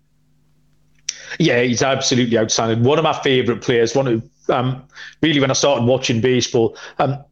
Yeah, 1.40 1.62
he's 1.62 1.82
absolutely 1.82 2.38
outstanding. 2.38 2.84
One 2.84 2.98
of 2.98 3.04
my 3.04 3.20
favourite 3.22 3.62
players. 3.62 3.96
One 3.96 4.08
of 4.08 4.30
um, 4.50 4.84
really 5.22 5.40
when 5.40 5.50
I 5.50 5.54
started 5.54 5.86
watching 5.86 6.22
baseball, 6.22 6.78
um, 7.00 7.24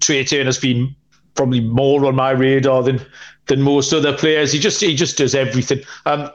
Trea 0.00 0.24
Turner's 0.24 0.58
been 0.58 0.94
probably 1.34 1.60
more 1.60 2.04
on 2.04 2.14
my 2.14 2.30
radar 2.30 2.82
than 2.82 3.00
than 3.46 3.62
most 3.62 3.92
other 3.92 4.16
players. 4.16 4.52
He 4.52 4.58
just 4.58 4.80
he 4.80 4.94
just 4.94 5.16
does 5.16 5.34
everything. 5.34 5.80
Um, 6.06 6.30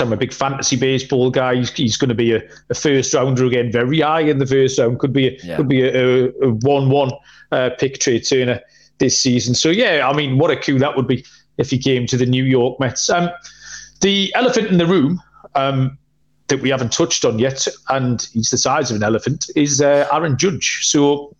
I'm 0.00 0.12
a 0.12 0.16
big 0.16 0.32
fantasy 0.32 0.76
baseball 0.76 1.30
guy. 1.30 1.56
He's, 1.56 1.70
he's 1.70 1.96
going 1.96 2.08
to 2.08 2.14
be 2.14 2.34
a, 2.34 2.42
a, 2.70 2.74
first 2.74 3.14
rounder 3.14 3.46
again, 3.46 3.72
very 3.72 4.00
high 4.00 4.20
in 4.20 4.38
the 4.38 4.46
first 4.46 4.78
round. 4.78 4.98
Could 4.98 5.12
be 5.12 5.28
a, 5.28 5.38
yeah. 5.42 5.56
could 5.56 5.68
be 5.68 5.82
a, 5.82 6.26
a 6.26 6.50
one-one 6.62 7.10
uh, 7.52 7.70
pick 7.78 7.98
Trea 7.98 8.20
Turner 8.20 8.60
this 8.98 9.18
season. 9.18 9.54
So 9.54 9.70
yeah, 9.70 10.08
I 10.08 10.14
mean, 10.14 10.38
what 10.38 10.50
a 10.50 10.56
coup 10.56 10.78
that 10.78 10.96
would 10.96 11.06
be 11.06 11.24
if 11.56 11.70
he 11.70 11.78
came 11.78 12.06
to 12.06 12.16
the 12.16 12.26
New 12.26 12.44
York 12.44 12.78
Mets. 12.78 13.08
Um, 13.08 13.30
the 14.00 14.32
elephant 14.34 14.68
in 14.68 14.78
the 14.78 14.86
room. 14.86 15.20
Um, 15.54 15.98
that 16.48 16.62
we 16.62 16.70
haven't 16.70 16.92
touched 16.92 17.24
on 17.24 17.38
yet, 17.38 17.66
and 17.90 18.26
he's 18.32 18.50
the 18.50 18.56
size 18.56 18.90
of 18.90 18.96
an 18.96 19.02
elephant, 19.02 19.50
is 19.54 19.80
uh, 19.80 20.08
Aaron 20.10 20.36
Judge. 20.36 20.86
So 20.86 21.36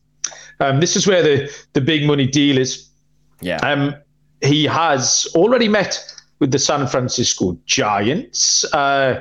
um, 0.60 0.80
this 0.80 0.96
is 0.96 1.06
where 1.06 1.22
the, 1.22 1.50
the 1.72 1.80
big 1.80 2.06
money 2.06 2.26
deal 2.26 2.58
is. 2.58 2.88
Yeah. 3.40 3.56
Um, 3.56 3.94
he 4.42 4.64
has 4.64 5.26
already 5.34 5.68
met 5.68 6.14
with 6.38 6.50
the 6.50 6.58
San 6.58 6.86
Francisco 6.86 7.58
Giants, 7.66 8.64
uh, 8.72 9.20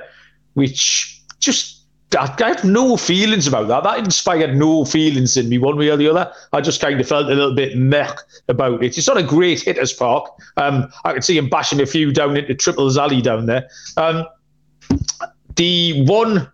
which 0.53 1.21
just 1.39 1.77
I 2.17 2.34
have 2.39 2.63
no 2.63 2.95
feelings 2.95 3.47
about 3.47 3.67
that. 3.67 3.84
That 3.84 3.99
inspired 3.99 4.56
no 4.56 4.86
feelings 4.86 5.36
in 5.36 5.49
me 5.49 5.58
one 5.58 5.77
way 5.77 5.89
or 5.89 5.97
the 5.97 6.08
other. 6.08 6.32
I 6.53 6.62
just 6.62 6.80
kind 6.80 6.99
of 7.01 7.08
felt 7.08 7.25
a 7.25 7.36
little 7.36 7.53
bit 7.53 7.77
meh 7.77 8.13
about 8.47 8.82
it. 8.82 8.97
It's 8.97 9.08
not 9.08 9.17
a 9.17 9.23
great 9.23 9.62
hitter's 9.62 9.91
park. 9.91 10.32
Um, 10.56 10.89
I 11.03 11.13
could 11.13 11.25
see 11.25 11.38
him 11.38 11.49
bashing 11.49 11.82
a 11.82 11.86
few 11.86 12.13
down 12.13 12.38
into 12.38 12.56
Triples 12.56 12.97
Alley 12.97 13.21
down 13.21 13.45
there. 13.45 13.67
Um, 13.97 14.25
the 15.58 16.06
one 16.06 16.49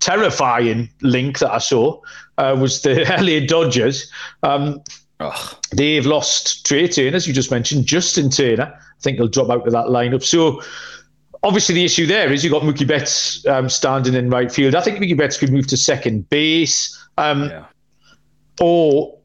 terrifying 0.00 0.90
link 1.00 1.38
that 1.38 1.52
I 1.52 1.58
saw 1.58 2.00
uh, 2.36 2.56
was 2.60 2.82
the 2.82 3.04
LA 3.20 3.46
Dodgers. 3.46 4.10
Um, 4.42 4.82
they've 5.72 6.04
lost 6.04 6.66
Trea 6.66 6.88
Turner, 6.88 7.16
as 7.16 7.26
you 7.26 7.32
just 7.32 7.50
mentioned, 7.50 7.86
Justin 7.86 8.28
Turner. 8.28 8.78
I 9.00 9.02
think 9.02 9.16
he'll 9.16 9.28
drop 9.28 9.50
out 9.50 9.66
of 9.66 9.72
that 9.72 9.86
lineup. 9.86 10.22
So 10.22 10.62
obviously 11.42 11.74
the 11.74 11.84
issue 11.84 12.06
there 12.06 12.30
is 12.32 12.44
you've 12.44 12.52
got 12.52 12.62
Mookie 12.62 12.86
Betts 12.86 13.46
um, 13.46 13.68
standing 13.70 14.14
in 14.14 14.28
right 14.28 14.52
field. 14.52 14.74
I 14.74 14.82
think 14.82 14.98
Mookie 14.98 15.16
Betts 15.16 15.38
could 15.38 15.50
move 15.50 15.66
to 15.68 15.76
second 15.76 16.28
base. 16.28 16.96
Um, 17.16 17.44
yeah. 17.44 17.64
Or 18.60 19.18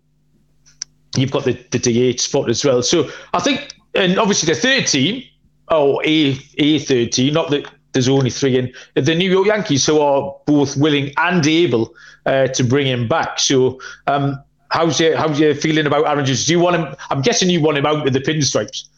you've 1.17 1.31
got 1.31 1.43
the, 1.43 1.53
the 1.71 2.13
DH 2.13 2.21
spot 2.21 2.49
as 2.49 2.63
well. 2.63 2.81
So 2.81 3.09
I 3.33 3.39
think, 3.39 3.75
and 3.93 4.17
obviously 4.17 4.53
the 4.53 4.59
third 4.59 4.88
team, 4.88 5.23
or 5.69 6.01
a, 6.05 6.39
a 6.57 6.79
third 6.79 7.11
team, 7.11 7.33
not 7.33 7.49
that 7.49 7.69
there's 7.91 8.07
only 8.07 8.29
three 8.29 8.57
in 8.57 8.73
the 8.93 9.15
New 9.15 9.29
York 9.29 9.47
Yankees 9.47 9.85
who 9.85 9.99
are 9.99 10.35
both 10.45 10.77
willing 10.77 11.11
and 11.17 11.45
able 11.45 11.93
uh, 12.25 12.47
to 12.47 12.63
bring 12.63 12.88
him 12.88 13.07
back. 13.07 13.39
So, 13.39 13.79
um, 14.07 14.38
how's 14.69 14.99
your 14.99 15.15
how's 15.15 15.39
your 15.39 15.55
feeling 15.55 15.88
about 15.88 16.05
Aaron 16.05 16.25
Judge? 16.25 16.45
Do 16.45 16.51
you 16.51 16.59
want 16.59 16.75
him? 16.75 16.93
I'm 17.09 17.21
guessing 17.21 17.49
you 17.49 17.61
want 17.61 17.77
him 17.77 17.85
out 17.85 18.03
with 18.03 18.13
the 18.13 18.19
pinstripes. 18.19 18.89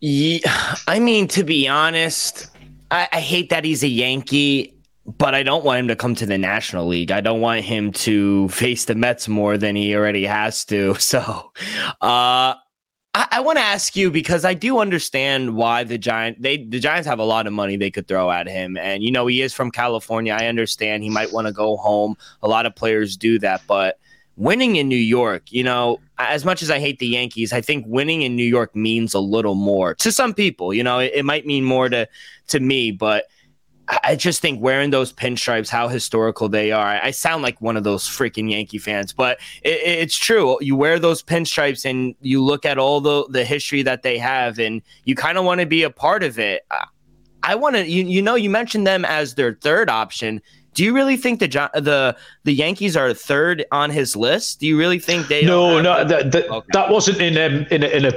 Yeah, 0.00 0.76
I 0.86 0.98
mean, 0.98 1.28
to 1.28 1.44
be 1.44 1.66
honest, 1.66 2.48
I, 2.90 3.08
I 3.12 3.20
hate 3.20 3.50
that 3.50 3.64
he's 3.64 3.82
a 3.82 3.88
Yankee 3.88 4.76
but 5.18 5.34
I 5.34 5.42
don't 5.42 5.64
want 5.64 5.78
him 5.80 5.88
to 5.88 5.96
come 5.96 6.14
to 6.16 6.26
the 6.26 6.38
National 6.38 6.86
League. 6.86 7.10
I 7.12 7.20
don't 7.20 7.40
want 7.40 7.64
him 7.64 7.92
to 7.92 8.48
face 8.48 8.86
the 8.86 8.94
Mets 8.94 9.28
more 9.28 9.56
than 9.56 9.76
he 9.76 9.94
already 9.94 10.24
has 10.24 10.64
to. 10.66 10.96
So, 11.06 11.52
uh, 12.02 12.54
I, 13.14 13.28
I 13.30 13.40
want 13.40 13.58
to 13.58 13.64
ask 13.64 13.94
you 13.94 14.10
because 14.10 14.44
I 14.44 14.54
do 14.54 14.80
understand 14.80 15.54
why 15.54 15.84
the 15.84 15.96
Giant 15.96 16.42
they 16.42 16.58
the 16.58 16.80
Giants 16.80 17.06
have 17.06 17.20
a 17.20 17.24
lot 17.24 17.46
of 17.46 17.52
money 17.52 17.76
they 17.76 17.92
could 17.92 18.08
throw 18.08 18.30
at 18.30 18.48
him, 18.48 18.76
and 18.76 19.04
you 19.04 19.12
know 19.12 19.26
he 19.26 19.40
is 19.40 19.54
from 19.54 19.70
California. 19.70 20.36
I 20.38 20.46
understand 20.46 21.04
he 21.04 21.10
might 21.10 21.32
want 21.32 21.46
to 21.46 21.52
go 21.52 21.76
home. 21.76 22.16
A 22.42 22.48
lot 22.48 22.66
of 22.66 22.74
players 22.74 23.16
do 23.16 23.38
that, 23.38 23.62
but 23.68 23.98
winning 24.36 24.76
in 24.76 24.88
New 24.88 24.96
York, 24.96 25.50
you 25.50 25.64
know, 25.64 25.98
as 26.18 26.44
much 26.44 26.62
as 26.62 26.70
I 26.70 26.78
hate 26.78 26.98
the 26.98 27.06
Yankees, 27.06 27.52
I 27.52 27.60
think 27.60 27.84
winning 27.88 28.22
in 28.22 28.36
New 28.36 28.44
York 28.44 28.74
means 28.76 29.14
a 29.14 29.20
little 29.20 29.54
more 29.54 29.94
to 29.96 30.12
some 30.12 30.34
people. 30.34 30.72
You 30.72 30.84
know, 30.84 30.98
it, 30.98 31.12
it 31.14 31.24
might 31.24 31.46
mean 31.46 31.64
more 31.64 31.88
to 31.88 32.08
to 32.48 32.60
me, 32.60 32.92
but 32.92 33.26
I 34.02 34.16
just 34.16 34.42
think 34.42 34.60
wearing 34.60 34.90
those 34.90 35.12
pinstripes, 35.12 35.68
how 35.68 35.86
historical 35.88 36.48
they 36.48 36.72
are. 36.72 36.86
I 36.86 37.12
sound 37.12 37.42
like 37.42 37.60
one 37.60 37.76
of 37.76 37.84
those 37.84 38.04
freaking 38.04 38.50
Yankee 38.50 38.78
fans, 38.78 39.12
but 39.12 39.38
it, 39.62 39.80
it's 39.84 40.16
true. 40.16 40.58
You 40.60 40.74
wear 40.74 40.98
those 40.98 41.22
pinstripes 41.22 41.88
and 41.88 42.14
you 42.20 42.42
look 42.42 42.64
at 42.66 42.78
all 42.78 43.00
the 43.00 43.26
the 43.28 43.44
history 43.44 43.82
that 43.82 44.02
they 44.02 44.18
have, 44.18 44.58
and 44.58 44.82
you 45.04 45.14
kind 45.14 45.38
of 45.38 45.44
want 45.44 45.60
to 45.60 45.66
be 45.66 45.82
a 45.82 45.90
part 45.90 46.22
of 46.22 46.38
it. 46.38 46.66
I 47.42 47.54
want 47.54 47.76
to, 47.76 47.86
you, 47.86 48.04
you 48.04 48.20
know, 48.22 48.34
you 48.34 48.50
mentioned 48.50 48.88
them 48.88 49.04
as 49.04 49.36
their 49.36 49.54
third 49.54 49.88
option. 49.88 50.42
Do 50.76 50.84
you 50.84 50.94
really 50.94 51.16
think 51.16 51.40
the 51.40 51.48
the 51.74 52.14
the 52.44 52.52
Yankees 52.52 52.98
are 52.98 53.14
third 53.14 53.64
on 53.72 53.88
his 53.88 54.14
list? 54.14 54.60
Do 54.60 54.66
you 54.66 54.78
really 54.78 54.98
think 54.98 55.26
they? 55.26 55.42
No, 55.42 55.80
no, 55.80 56.04
that 56.04 56.32
that, 56.32 56.50
okay. 56.50 56.66
that 56.74 56.90
wasn't 56.90 57.18
in 57.18 57.38
um, 57.38 57.66
in 57.70 57.82
a, 57.82 57.86
in 57.86 58.04
a 58.04 58.12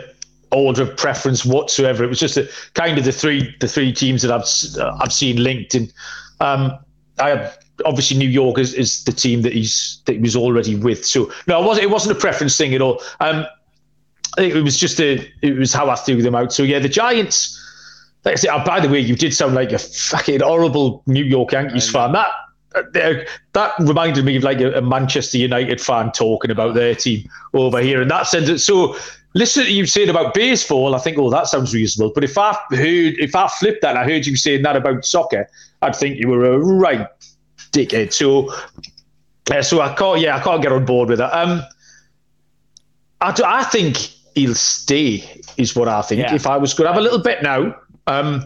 order 0.52 0.84
of 0.84 0.98
preference 0.98 1.45
whatsoever. 1.45 2.04
It 2.04 2.08
was 2.08 2.19
just 2.19 2.36
a, 2.36 2.50
kind 2.74 2.98
of 2.98 3.06
the 3.06 3.13
three 3.13 3.56
the 3.62 3.67
three 3.69 3.93
teams 3.93 4.24
that 4.24 4.32
I've 4.32 4.78
uh, 4.78 4.98
I've 5.00 5.13
seen 5.13 5.41
linked, 5.41 5.74
and 5.74 5.93
um, 6.41 6.78
I 7.17 7.30
have, 7.30 7.58
obviously 7.86 8.17
New 8.17 8.28
York 8.28 8.60
is, 8.60 8.74
is 8.74 9.06
the 9.06 9.13
team 9.13 9.41
that 9.43 9.54
he's 9.54 10.02
that 10.06 10.13
he 10.13 10.19
was 10.19 10.36
already 10.36 10.76
with. 10.76 11.06
So 11.06 11.32
no, 11.48 11.62
it 11.62 11.65
wasn't 11.65 11.86
it 11.86 11.89
wasn't 11.89 12.17
a 12.17 12.19
preference 12.19 12.58
thing 12.58 12.74
at 12.74 12.82
all. 12.82 13.02
Um, 13.22 13.45
it 14.38 14.62
was 14.65 14.78
just 14.78 15.00
a 15.00 15.26
it 15.41 15.58
was 15.58 15.72
how 15.72 15.89
I 15.89 15.95
threw 15.95 16.22
them 16.22 16.36
out. 16.36 16.52
So 16.52 16.63
yeah, 16.63 16.80
the 16.80 16.89
Giants. 16.89 17.56
Like 18.26 18.34
I 18.34 18.36
said, 18.36 18.50
oh, 18.50 18.65
by 18.65 18.82
the 18.82 18.89
way, 18.89 19.00
you 19.00 19.15
did 19.15 19.34
sound 19.34 19.56
like 19.56 19.72
a 19.72 19.80
fucking 19.80 20.41
horrible 20.41 21.04
New 21.08 21.24
York 21.24 21.54
Yankees 21.54 21.89
fan. 21.89 22.12
That 22.12 22.28
that 22.74 23.74
reminded 23.80 24.26
me 24.26 24.38
of 24.38 24.44
like 24.44 24.62
a, 24.62 24.82
Manchester 24.82 25.38
United 25.38 25.82
fan 25.82 26.12
talking 26.12 26.52
about 26.52 26.76
their 26.76 26.96
team 26.96 27.30
over 27.54 27.82
here 27.82 28.02
in 28.02 28.08
that 28.10 28.28
sense. 28.28 28.64
So 28.64 28.96
listen 29.34 29.66
to 29.66 29.72
you 29.72 29.86
saying 29.86 30.10
about 30.10 30.34
baseball, 30.34 30.96
I 30.96 31.00
think, 31.00 31.18
oh, 31.18 31.30
that 31.30 31.48
sounds 31.48 31.74
reasonable. 31.74 32.12
But 32.14 32.24
if 32.24 32.38
I 32.38 32.54
heard, 32.72 33.16
if 33.20 33.36
I 33.36 33.48
flipped 33.48 33.82
that, 33.82 33.92
and 33.92 34.00
I 34.00 34.04
heard 34.04 34.26
you 34.26 34.36
saying 34.36 34.62
that 34.64 34.76
about 34.76 35.06
soccer, 35.06 35.50
I'd 35.82 35.96
think 35.96 36.18
you 36.18 36.28
were 36.28 36.46
a 36.46 36.60
right 36.60 37.08
dickhead. 37.72 38.14
So, 38.14 38.54
uh, 39.52 39.62
so 39.62 39.82
I 39.82 39.94
can't, 39.96 40.20
yeah, 40.20 40.38
I 40.38 40.40
can't 40.42 40.62
get 40.62 40.72
on 40.72 40.86
board 40.86 41.10
with 41.10 41.20
that. 41.20 41.34
Um, 41.36 41.64
I, 43.22 43.32
do, 43.32 43.44
I 43.46 43.64
think 43.64 43.98
he'll 44.36 44.56
stay, 44.56 45.42
is 45.58 45.76
what 45.76 45.88
I 45.88 46.02
think. 46.02 46.22
Yeah. 46.22 46.36
If 46.36 46.48
I 46.48 46.58
was 46.58 46.74
going 46.74 46.88
to 46.88 46.94
have 46.94 47.00
a 47.00 47.04
little 47.04 47.22
bet 47.22 47.44
now, 47.44 47.76
um, 48.08 48.46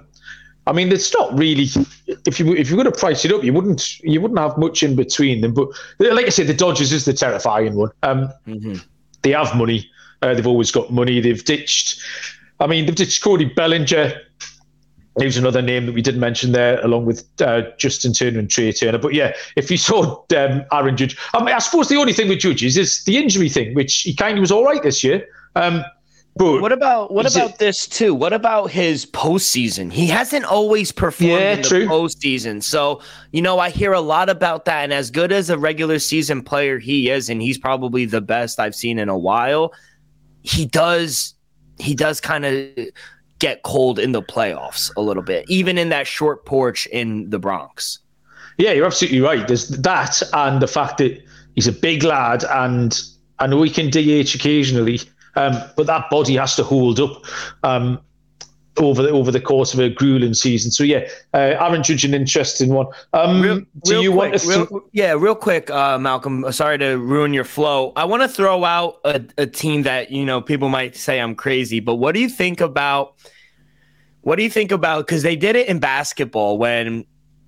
I 0.65 0.71
mean, 0.71 0.91
it's 0.91 1.13
not 1.13 1.37
really. 1.37 1.67
If 2.25 2.39
you 2.39 2.53
if 2.55 2.69
you're 2.69 2.81
going 2.81 2.91
to 2.91 2.97
price 2.97 3.25
it 3.25 3.33
up, 3.33 3.43
you 3.43 3.51
wouldn't 3.53 3.99
you 3.99 4.21
wouldn't 4.21 4.39
have 4.39 4.57
much 4.57 4.81
in 4.81 4.95
between 4.95 5.41
them. 5.41 5.53
But 5.53 5.69
like 5.99 6.25
I 6.25 6.29
said, 6.29 6.47
the 6.47 6.53
Dodgers 6.53 6.93
is 6.93 7.05
the 7.05 7.13
terrifying 7.13 7.75
one. 7.75 7.91
Um, 8.03 8.29
mm-hmm. 8.47 8.75
They 9.23 9.31
have 9.31 9.55
money. 9.55 9.89
Uh, 10.21 10.33
they've 10.33 10.47
always 10.47 10.71
got 10.71 10.91
money. 10.91 11.19
They've 11.19 11.43
ditched. 11.43 12.01
I 12.59 12.67
mean, 12.67 12.85
they've 12.85 12.95
ditched 12.95 13.21
Cody 13.21 13.45
Bellinger. 13.45 14.13
Here's 15.19 15.37
another 15.37 15.61
name 15.61 15.85
that 15.85 15.93
we 15.93 16.01
didn't 16.01 16.21
mention 16.21 16.53
there, 16.53 16.83
along 16.83 17.05
with 17.05 17.23
uh, 17.39 17.63
Justin 17.77 18.13
Turner 18.13 18.39
and 18.39 18.49
Trea 18.49 18.73
Turner. 18.73 18.97
But 18.97 19.13
yeah, 19.13 19.33
if 19.55 19.69
you 19.69 19.77
saw 19.77 20.23
um, 20.35 20.63
Aaron 20.71 20.97
Judge, 20.97 21.17
I 21.33 21.43
mean, 21.43 21.53
I 21.53 21.59
suppose 21.59 21.87
the 21.89 21.97
only 21.97 22.13
thing 22.13 22.29
with 22.29 22.39
Judge 22.39 22.63
is, 22.63 22.77
is 22.77 23.03
the 23.03 23.17
injury 23.17 23.49
thing, 23.49 23.75
which 23.75 24.01
he 24.01 24.15
kind 24.15 24.37
of 24.37 24.41
was 24.41 24.51
all 24.51 24.65
right 24.65 24.81
this 24.81 25.03
year. 25.03 25.27
Um, 25.55 25.83
but 26.35 26.61
what 26.61 26.71
about 26.71 27.11
what 27.11 27.31
about 27.31 27.51
it, 27.51 27.57
this 27.59 27.85
too? 27.85 28.15
What 28.15 28.33
about 28.33 28.71
his 28.71 29.05
postseason? 29.05 29.91
He 29.91 30.07
hasn't 30.07 30.45
always 30.45 30.91
performed 30.91 31.33
yeah, 31.33 31.53
in 31.53 31.61
the 31.61 31.67
true. 31.67 31.87
postseason. 31.87 32.63
So, 32.63 33.01
you 33.31 33.41
know, 33.41 33.59
I 33.59 33.69
hear 33.69 33.93
a 33.93 34.01
lot 34.01 34.29
about 34.29 34.65
that. 34.65 34.83
And 34.83 34.93
as 34.93 35.11
good 35.11 35.31
as 35.31 35.51
a 35.51 35.57
regular 35.57 35.99
season 35.99 36.41
player 36.41 36.79
he 36.79 37.11
is, 37.11 37.29
and 37.29 37.41
he's 37.41 37.59
probably 37.59 38.05
the 38.05 38.21
best 38.21 38.59
I've 38.59 38.73
seen 38.73 38.97
in 38.97 39.09
a 39.09 39.17
while, 39.17 39.73
he 40.41 40.65
does 40.65 41.35
he 41.77 41.93
does 41.93 42.19
kind 42.19 42.45
of 42.45 42.67
get 43.37 43.61
cold 43.61 43.99
in 43.99 44.11
the 44.11 44.23
playoffs 44.23 44.91
a 44.97 45.01
little 45.01 45.23
bit, 45.23 45.45
even 45.49 45.77
in 45.77 45.89
that 45.89 46.07
short 46.07 46.45
porch 46.45 46.87
in 46.87 47.29
the 47.29 47.37
Bronx. 47.37 47.99
Yeah, 48.57 48.71
you're 48.71 48.85
absolutely 48.85 49.21
right. 49.21 49.47
There's 49.47 49.67
that 49.67 50.21
and 50.33 50.61
the 50.61 50.67
fact 50.67 50.97
that 50.97 51.21
he's 51.53 51.67
a 51.67 51.71
big 51.71 52.03
lad 52.03 52.43
and 52.45 52.99
I 53.39 53.47
know 53.47 53.61
he 53.63 53.69
can 53.69 53.89
DH 53.89 54.35
occasionally, 54.35 55.01
um, 55.35 55.53
but 55.75 55.87
that 55.87 56.09
body 56.09 56.35
has 56.35 56.55
to 56.55 56.63
hold 56.63 56.99
up. 56.99 57.23
Um, 57.63 57.99
over 58.77 59.03
the 59.03 59.09
over 59.09 59.31
the 59.31 59.39
course 59.39 59.73
of 59.73 59.79
a 59.79 59.89
grueling 59.89 60.33
season. 60.33 60.71
So 60.71 60.83
yeah, 60.83 61.07
uh, 61.33 61.55
Aaron 61.59 61.83
Judge 61.83 62.05
an 62.05 62.13
interesting 62.13 62.73
one. 62.73 62.87
Um, 63.13 63.41
real, 63.41 63.61
do 63.83 64.01
you 64.01 64.11
quick, 64.11 64.31
want? 64.31 64.45
Real, 64.45 64.81
yeah, 64.91 65.13
real 65.13 65.35
quick, 65.35 65.69
uh, 65.69 65.97
Malcolm. 65.99 66.51
Sorry 66.51 66.77
to 66.79 66.95
ruin 66.95 67.33
your 67.33 67.43
flow. 67.43 67.93
I 67.95 68.05
want 68.05 68.23
to 68.23 68.27
throw 68.27 68.63
out 68.63 68.99
a, 69.05 69.23
a 69.37 69.47
team 69.47 69.83
that 69.83 70.11
you 70.11 70.25
know 70.25 70.41
people 70.41 70.69
might 70.69 70.95
say 70.95 71.19
I'm 71.19 71.35
crazy, 71.35 71.79
but 71.79 71.95
what 71.95 72.13
do 72.13 72.19
you 72.19 72.29
think 72.29 72.61
about? 72.61 73.15
What 74.21 74.37
do 74.37 74.43
you 74.43 74.49
think 74.49 74.71
about? 74.71 75.05
Because 75.05 75.21
they 75.21 75.35
did 75.35 75.55
it 75.55 75.67
in 75.67 75.79
basketball 75.79 76.57
when 76.57 77.05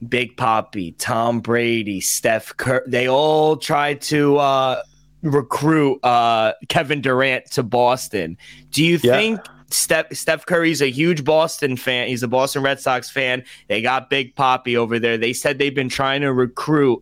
Big 0.08 0.36
Poppy, 0.38 0.92
Tom 0.94 1.40
Brady, 1.40 2.02
Steph 2.02 2.56
Curry, 2.58 2.82
they 2.86 3.08
all 3.08 3.58
tried 3.58 4.02
to 4.02 4.38
uh, 4.38 4.82
recruit 5.26 6.00
uh, 6.04 6.54
Kevin 6.70 7.02
Durant 7.02 7.50
to 7.52 7.64
Boston. 7.64 8.38
Do 8.72 8.84
you 8.84 9.00
yeah. 9.04 9.18
think? 9.18 9.42
Steph 9.72 10.14
Steph 10.16 10.46
Curry's 10.46 10.82
a 10.82 10.92
huge 10.92 11.24
Boston 11.24 11.76
fan. 11.76 12.08
He's 12.08 12.24
a 12.24 12.28
Boston 12.28 12.62
Red 12.62 12.80
Sox 12.80 13.10
fan. 13.10 13.44
They 13.68 13.82
got 13.82 14.10
Big 14.10 14.36
Poppy 14.36 14.78
over 14.78 15.00
there. 15.00 15.18
They 15.18 15.34
said 15.34 15.58
they've 15.58 15.74
been 15.74 15.90
trying 15.90 16.22
to 16.22 16.32
recruit 16.32 17.02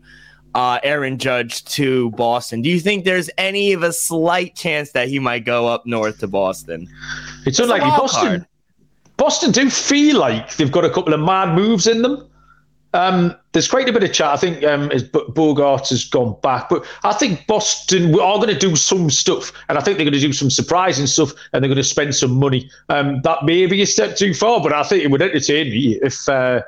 uh, 0.56 0.80
Aaron 0.82 1.18
Judge 1.18 1.64
to 1.66 2.12
Boston. 2.12 2.62
Do 2.62 2.70
you 2.70 2.80
think 2.80 3.06
there's 3.06 3.30
any 3.38 3.74
of 3.74 3.84
a 3.84 3.92
slight 3.92 4.56
chance 4.56 4.92
that 4.92 5.10
he 5.10 5.20
might 5.20 5.46
go 5.46 5.68
up 5.68 5.86
north 5.86 6.20
to 6.20 6.28
Boston? 6.28 6.88
It's, 7.40 7.60
it's 7.60 7.60
unlikely. 7.60 7.90
Boston, 7.90 8.28
card. 8.28 8.48
Boston 9.18 9.52
do 9.52 9.70
feel 9.70 10.20
like 10.20 10.56
they've 10.56 10.72
got 10.72 10.86
a 10.86 10.90
couple 10.90 11.14
of 11.14 11.20
mad 11.20 11.56
moves 11.56 11.86
in 11.86 12.02
them. 12.02 12.28
Um, 12.94 13.36
there's 13.54 13.68
quite 13.68 13.90
a 13.90 13.94
bit 13.94 14.04
of 14.04 14.14
chat. 14.14 14.28
I 14.28 14.38
think 14.38 14.64
um, 14.64 14.92
Bogart 15.30 15.90
has 15.90 16.06
gone 16.06 16.36
back, 16.42 16.70
but 16.70 16.86
I 17.04 17.14
think 17.14 17.46
Boston 17.48 18.14
are 18.14 18.38
going 18.38 18.50
to 18.50 18.58
do 18.58 18.76
some 18.76 19.10
stuff, 19.10 19.52
and 19.68 19.78
I 19.78 19.82
think 19.82 19.98
they're 19.98 20.06
going 20.06 20.14
to 20.14 20.20
do 20.20 20.34
some 20.34 20.52
surprising 20.52 21.08
stuff, 21.08 21.32
and 21.52 21.64
they're 21.64 21.70
going 21.70 21.78
to 21.78 21.84
spend 21.84 22.16
some 22.16 22.38
money. 22.38 22.70
Um, 22.90 23.22
that 23.24 23.46
may 23.46 23.66
be 23.66 23.82
a 23.82 23.88
step 23.88 24.16
too 24.16 24.34
far, 24.34 24.62
but 24.62 24.74
I 24.74 24.84
think 24.84 25.04
it 25.04 25.12
would 25.12 25.22
entertain 25.22 25.72
me 25.72 26.00
if 26.04 26.30
uh, 26.30 26.62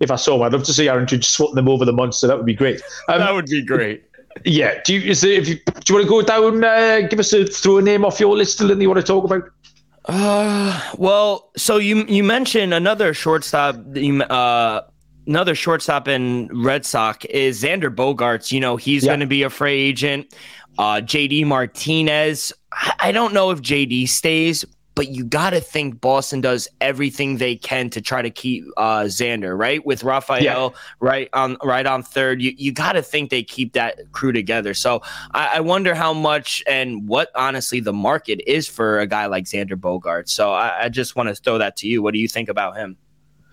if 0.00 0.10
I 0.10 0.16
saw 0.16 0.36
them. 0.36 0.42
I'd 0.42 0.52
love 0.52 0.64
to 0.64 0.72
see 0.72 0.88
Aaron 0.88 1.06
Judge 1.06 1.26
swat 1.26 1.54
them 1.54 1.68
over 1.68 1.84
the 1.84 1.92
monster. 1.92 2.26
That 2.26 2.36
would 2.36 2.46
be 2.46 2.54
great. 2.54 2.82
Um, 3.08 3.20
that 3.20 3.32
would 3.32 3.46
be 3.46 3.62
great. 3.62 4.04
Yeah. 4.44 4.80
Do 4.84 4.94
you, 4.94 5.10
is 5.10 5.22
there, 5.22 5.32
if 5.32 5.48
you, 5.48 5.56
do 5.56 5.62
you 5.88 5.94
want 5.94 6.04
to 6.04 6.08
go 6.08 6.22
down? 6.22 6.64
Uh, 6.64 7.06
give 7.08 7.18
us 7.18 7.32
a 7.32 7.46
throw 7.46 7.78
a 7.78 7.82
name 7.82 8.04
off 8.04 8.20
your 8.20 8.36
list, 8.36 8.54
still, 8.54 8.70
and 8.70 8.80
you 8.80 8.88
want 8.88 9.00
to 9.00 9.06
talk 9.06 9.24
about? 9.24 9.50
Uh, 10.06 10.92
well, 10.96 11.50
so 11.56 11.76
you 11.76 12.04
you 12.06 12.24
mentioned 12.24 12.72
another 12.72 13.12
shortstop. 13.12 13.76
Uh, 13.76 14.80
another 15.30 15.54
shortstop 15.54 16.08
in 16.08 16.48
Red 16.52 16.84
Sox 16.84 17.24
is 17.26 17.62
Xander 17.62 17.94
Bogaerts. 17.94 18.50
You 18.50 18.58
know, 18.58 18.76
he's 18.76 19.04
yeah. 19.04 19.10
going 19.10 19.20
to 19.20 19.26
be 19.26 19.44
a 19.44 19.50
free 19.50 19.80
agent. 19.80 20.34
Uh, 20.76 20.96
JD 20.96 21.46
Martinez. 21.46 22.52
I 22.98 23.12
don't 23.12 23.32
know 23.32 23.50
if 23.52 23.60
JD 23.60 24.08
stays, 24.08 24.64
but 24.96 25.08
you 25.08 25.24
got 25.24 25.50
to 25.50 25.60
think 25.60 26.00
Boston 26.00 26.40
does 26.40 26.66
everything 26.80 27.36
they 27.36 27.54
can 27.54 27.90
to 27.90 28.00
try 28.00 28.22
to 28.22 28.30
keep 28.30 28.64
uh, 28.76 29.02
Xander 29.02 29.56
right 29.56 29.84
with 29.86 30.02
Rafael 30.02 30.42
yeah. 30.42 30.68
right 30.98 31.28
on 31.32 31.56
right 31.62 31.86
on 31.86 32.02
third. 32.02 32.42
You 32.42 32.52
you 32.56 32.72
got 32.72 32.92
to 32.92 33.02
think 33.02 33.30
they 33.30 33.44
keep 33.44 33.72
that 33.74 34.10
crew 34.10 34.32
together. 34.32 34.74
So 34.74 35.00
I, 35.32 35.56
I, 35.56 35.60
wonder 35.60 35.94
how 35.94 36.12
much 36.12 36.62
and 36.66 37.08
what 37.08 37.30
honestly 37.36 37.78
the 37.80 37.92
market 37.92 38.40
is 38.46 38.66
for 38.66 38.98
a 38.98 39.06
guy 39.06 39.26
like 39.26 39.44
Xander 39.44 39.80
Bogart. 39.80 40.28
So 40.28 40.52
I, 40.52 40.84
I 40.84 40.88
just 40.88 41.14
want 41.14 41.28
to 41.28 41.36
throw 41.36 41.58
that 41.58 41.76
to 41.78 41.88
you. 41.88 42.02
What 42.02 42.14
do 42.14 42.20
you 42.20 42.28
think 42.28 42.48
about 42.48 42.76
him? 42.76 42.96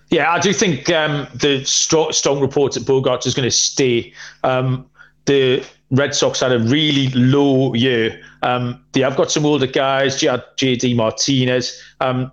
Yeah, 0.10 0.32
I 0.32 0.40
do 0.40 0.54
think 0.54 0.90
um, 0.90 1.28
the 1.34 1.64
strong, 1.66 2.12
strong 2.14 2.40
reports 2.40 2.78
that 2.78 2.86
Bogart 2.86 3.26
is 3.26 3.34
going 3.34 3.48
to 3.48 3.56
stay. 3.56 4.14
Um, 4.44 4.90
the 5.26 5.66
Red 5.92 6.16
Sox 6.16 6.40
had 6.40 6.52
a 6.52 6.60
really 6.60 7.10
low 7.10 7.74
year. 7.74 8.22
Um, 8.42 8.84
they 8.94 9.02
have 9.02 9.18
got 9.18 9.32
some 9.32 9.46
older 9.46 9.68
guys, 9.68 10.18
JD 10.22 10.96
Martinez. 10.96 11.82
Um, 12.00 12.32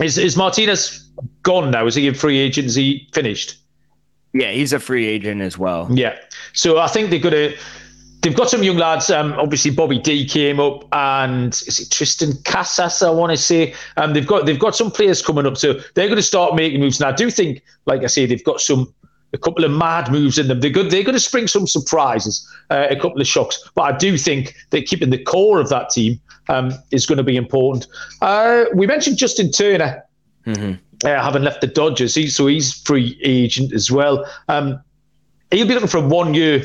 is, 0.00 0.18
is 0.18 0.36
Martinez 0.36 1.08
gone 1.42 1.70
now? 1.72 1.86
Is 1.86 1.96
he 1.96 2.06
a 2.06 2.14
free 2.14 2.38
agent? 2.38 2.68
Is 2.68 2.76
he 2.76 3.08
finished? 3.12 3.56
Yeah, 4.32 4.52
he's 4.52 4.72
a 4.72 4.78
free 4.78 5.06
agent 5.06 5.40
as 5.40 5.58
well. 5.58 5.88
Yeah. 5.90 6.16
So 6.52 6.78
I 6.78 6.86
think 6.86 7.10
they're 7.10 7.18
going 7.18 7.34
to 7.34 7.56
they've 8.20 8.36
got 8.36 8.50
some 8.50 8.62
young 8.62 8.76
lads. 8.76 9.10
Um, 9.10 9.32
obviously, 9.34 9.70
Bobby 9.70 9.98
D 9.98 10.26
came 10.26 10.60
up, 10.60 10.84
and 10.92 11.52
is 11.52 11.80
it 11.80 11.88
Triston 11.88 12.44
Casas? 12.44 13.02
I 13.02 13.10
want 13.10 13.30
to 13.30 13.36
say. 13.36 13.74
Um, 13.96 14.12
they've 14.12 14.26
got 14.26 14.46
they've 14.46 14.58
got 14.58 14.76
some 14.76 14.90
players 14.90 15.22
coming 15.22 15.46
up, 15.46 15.56
so 15.56 15.74
they're 15.94 16.06
going 16.06 16.16
to 16.16 16.22
start 16.22 16.54
making 16.54 16.80
moves. 16.80 17.00
And 17.00 17.08
I 17.08 17.12
do 17.14 17.30
think, 17.30 17.62
like 17.86 18.02
I 18.02 18.06
say, 18.06 18.26
they've 18.26 18.44
got 18.44 18.60
some 18.60 18.92
a 19.32 19.38
couple 19.38 19.64
of 19.64 19.70
mad 19.70 20.10
moves 20.10 20.38
in 20.38 20.48
them. 20.48 20.60
They're 20.60 20.70
good. 20.70 20.90
They're 20.90 21.02
going 21.02 21.14
to 21.14 21.20
spring 21.20 21.48
some 21.48 21.66
surprises, 21.66 22.46
uh, 22.70 22.86
a 22.90 22.96
couple 22.96 23.20
of 23.20 23.26
shocks. 23.26 23.70
But 23.74 23.82
I 23.82 23.98
do 23.98 24.16
think 24.16 24.54
that 24.70 24.86
keeping 24.86 25.10
the 25.10 25.22
core 25.22 25.60
of 25.60 25.68
that 25.68 25.90
team 25.90 26.20
um, 26.48 26.72
is 26.90 27.04
going 27.04 27.18
to 27.18 27.24
be 27.24 27.36
important. 27.36 27.86
Uh, 28.22 28.64
we 28.74 28.86
mentioned 28.86 29.18
Justin 29.18 29.50
Turner. 29.50 30.04
Mm-hmm. 30.46 30.74
Uh, 31.04 31.22
having 31.22 31.42
left 31.42 31.60
the 31.60 31.68
Dodgers, 31.68 32.16
he, 32.16 32.26
so 32.26 32.48
he's 32.48 32.74
free 32.74 33.20
agent 33.22 33.72
as 33.72 33.88
well. 33.88 34.28
Um, 34.48 34.82
he'll 35.52 35.68
be 35.68 35.74
looking 35.74 35.88
for 35.88 35.98
a 35.98 36.08
one-year 36.08 36.64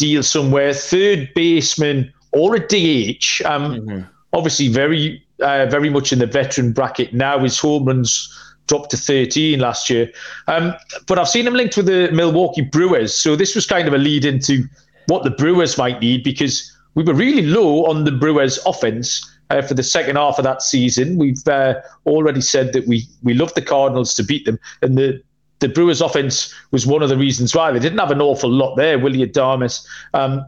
deal 0.00 0.22
somewhere. 0.22 0.72
Third 0.72 1.32
baseman 1.34 2.12
or 2.32 2.56
a 2.56 2.60
DH. 2.60 3.42
Um, 3.44 3.74
mm-hmm. 3.74 4.00
Obviously, 4.32 4.68
very 4.68 5.22
uh, 5.40 5.66
very 5.66 5.90
much 5.90 6.12
in 6.12 6.18
the 6.18 6.26
veteran 6.26 6.72
bracket 6.72 7.12
now. 7.12 7.38
His 7.38 7.58
home 7.58 7.84
runs 7.84 8.34
dropped 8.66 8.90
to 8.90 8.96
13 8.96 9.58
last 9.58 9.90
year. 9.90 10.10
Um, 10.46 10.74
but 11.06 11.18
I've 11.18 11.28
seen 11.28 11.46
him 11.46 11.54
linked 11.54 11.76
with 11.76 11.86
the 11.86 12.10
Milwaukee 12.12 12.62
Brewers. 12.62 13.14
So 13.14 13.36
this 13.36 13.54
was 13.54 13.66
kind 13.66 13.88
of 13.88 13.94
a 13.94 13.98
lead 13.98 14.24
into 14.24 14.64
what 15.06 15.24
the 15.24 15.30
Brewers 15.30 15.76
might 15.76 16.00
need 16.00 16.22
because 16.22 16.72
we 16.94 17.02
were 17.02 17.14
really 17.14 17.42
low 17.42 17.84
on 17.86 18.04
the 18.04 18.12
Brewers 18.12 18.58
offense. 18.66 19.26
Uh, 19.50 19.60
for 19.60 19.74
the 19.74 19.82
second 19.82 20.14
half 20.14 20.38
of 20.38 20.44
that 20.44 20.62
season, 20.62 21.18
we've 21.18 21.48
uh, 21.48 21.74
already 22.06 22.40
said 22.40 22.72
that 22.72 22.86
we 22.86 23.02
we 23.24 23.34
love 23.34 23.52
the 23.54 23.62
Cardinals 23.62 24.14
to 24.14 24.22
beat 24.22 24.44
them, 24.44 24.60
and 24.80 24.96
the 24.96 25.20
the 25.60 25.68
Brewers' 25.68 26.00
offense 26.00 26.52
was 26.70 26.86
one 26.86 27.02
of 27.02 27.08
the 27.08 27.16
reasons 27.16 27.54
why 27.54 27.70
they 27.70 27.78
didn't 27.78 27.98
have 27.98 28.10
an 28.10 28.20
awful 28.20 28.50
lot 28.50 28.74
there. 28.76 28.98
Willy 28.98 29.24
Adames 29.26 29.86
um, 30.14 30.44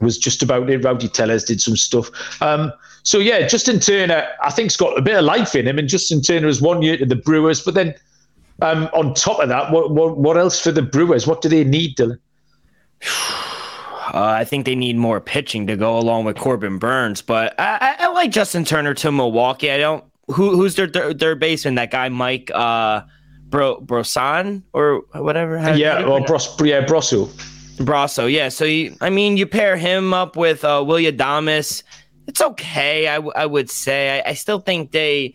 was 0.00 0.18
just 0.18 0.42
about 0.42 0.70
it. 0.70 0.84
Rowdy 0.84 1.08
Tellez 1.08 1.44
did 1.44 1.60
some 1.60 1.76
stuff. 1.76 2.10
Um, 2.42 2.72
so 3.02 3.18
yeah, 3.18 3.46
Justin 3.46 3.80
Turner, 3.80 4.26
I 4.42 4.50
think, 4.50 4.66
has 4.66 4.76
got 4.76 4.96
a 4.96 5.02
bit 5.02 5.16
of 5.16 5.24
life 5.24 5.54
in 5.54 5.66
him, 5.66 5.78
and 5.78 5.88
Justin 5.88 6.22
Turner 6.22 6.46
has 6.46 6.62
one 6.62 6.82
year 6.82 6.96
to 6.96 7.06
the 7.06 7.16
Brewers. 7.16 7.62
But 7.62 7.74
then, 7.74 7.94
um, 8.62 8.88
on 8.92 9.14
top 9.14 9.40
of 9.40 9.48
that, 9.48 9.72
what, 9.72 9.90
what, 9.90 10.18
what 10.18 10.36
else 10.36 10.60
for 10.60 10.72
the 10.72 10.82
Brewers? 10.82 11.26
What 11.26 11.40
do 11.42 11.48
they 11.48 11.64
need, 11.64 11.96
Dylan? 11.96 12.18
Uh, 14.12 14.22
I 14.22 14.44
think 14.44 14.66
they 14.66 14.74
need 14.74 14.96
more 14.96 15.20
pitching 15.20 15.66
to 15.68 15.76
go 15.76 15.96
along 15.98 16.24
with 16.24 16.36
Corbin 16.36 16.78
Burnes, 16.78 17.22
but 17.22 17.58
I, 17.58 17.96
I, 18.00 18.04
I 18.04 18.12
like 18.12 18.32
Justin 18.32 18.64
Turner 18.64 18.92
to 18.94 19.12
Milwaukee. 19.12 19.70
I 19.70 19.78
don't. 19.78 20.04
Who, 20.28 20.56
who's 20.56 20.76
their, 20.76 20.86
their 20.86 21.14
their 21.14 21.34
baseman? 21.34 21.76
That 21.76 21.90
guy 21.90 22.08
Mike 22.08 22.50
uh, 22.54 23.02
Bro 23.50 23.82
Brosan 23.82 24.62
or 24.72 25.02
whatever. 25.12 25.58
Yeah, 25.76 26.04
or 26.04 26.20
Bros, 26.22 26.56
yeah, 26.60 26.86
Brosseau. 26.86 27.26
Brosseau, 27.84 28.30
yeah. 28.30 28.48
So 28.48 28.64
you, 28.64 28.96
I 29.00 29.10
mean, 29.10 29.36
you 29.36 29.46
pair 29.46 29.76
him 29.76 30.14
up 30.14 30.36
with 30.36 30.64
uh, 30.64 30.82
Willy 30.86 31.10
Adames 31.10 31.82
it's 32.30 32.40
okay. 32.40 33.08
I, 33.08 33.16
w- 33.16 33.32
I 33.34 33.44
would 33.44 33.68
say. 33.68 34.20
I, 34.20 34.30
I 34.30 34.34
still 34.34 34.60
think 34.60 34.92
they. 34.92 35.34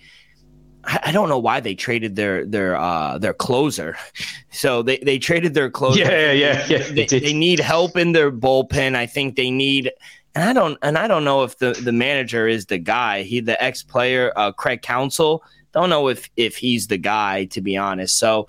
I, 0.85 0.99
I 1.07 1.11
don't 1.11 1.27
know 1.27 1.37
why 1.37 1.59
they 1.59 1.75
traded 1.75 2.15
their 2.15 2.45
their 2.45 2.77
uh, 2.77 3.17
their 3.17 3.33
closer. 3.33 3.97
So 4.55 4.83
they, 4.83 4.99
they 4.99 5.19
traded 5.19 5.53
their 5.53 5.69
closer. 5.69 5.99
Yeah, 5.99 6.31
yeah, 6.31 6.65
yeah. 6.69 6.87
They, 6.89 7.05
they 7.07 7.33
need 7.33 7.59
help 7.59 7.97
in 7.97 8.13
their 8.13 8.31
bullpen. 8.31 8.95
I 8.95 9.05
think 9.05 9.35
they 9.35 9.51
need 9.51 9.91
and 10.33 10.45
I 10.49 10.53
don't 10.53 10.77
and 10.81 10.97
I 10.97 11.09
don't 11.09 11.25
know 11.25 11.43
if 11.43 11.57
the 11.57 11.73
the 11.73 11.91
manager 11.91 12.47
is 12.47 12.67
the 12.67 12.77
guy. 12.77 13.23
He 13.23 13.41
the 13.41 13.61
ex 13.61 13.83
player 13.83 14.31
uh, 14.37 14.53
Craig 14.53 14.81
Counsell. 14.81 15.43
Don't 15.75 15.89
know 15.89 16.07
if 16.07 16.29
if 16.35 16.57
he's 16.57 16.87
the 16.87 16.97
guy 16.97 17.45
to 17.45 17.61
be 17.61 17.77
honest. 17.77 18.17
So 18.17 18.47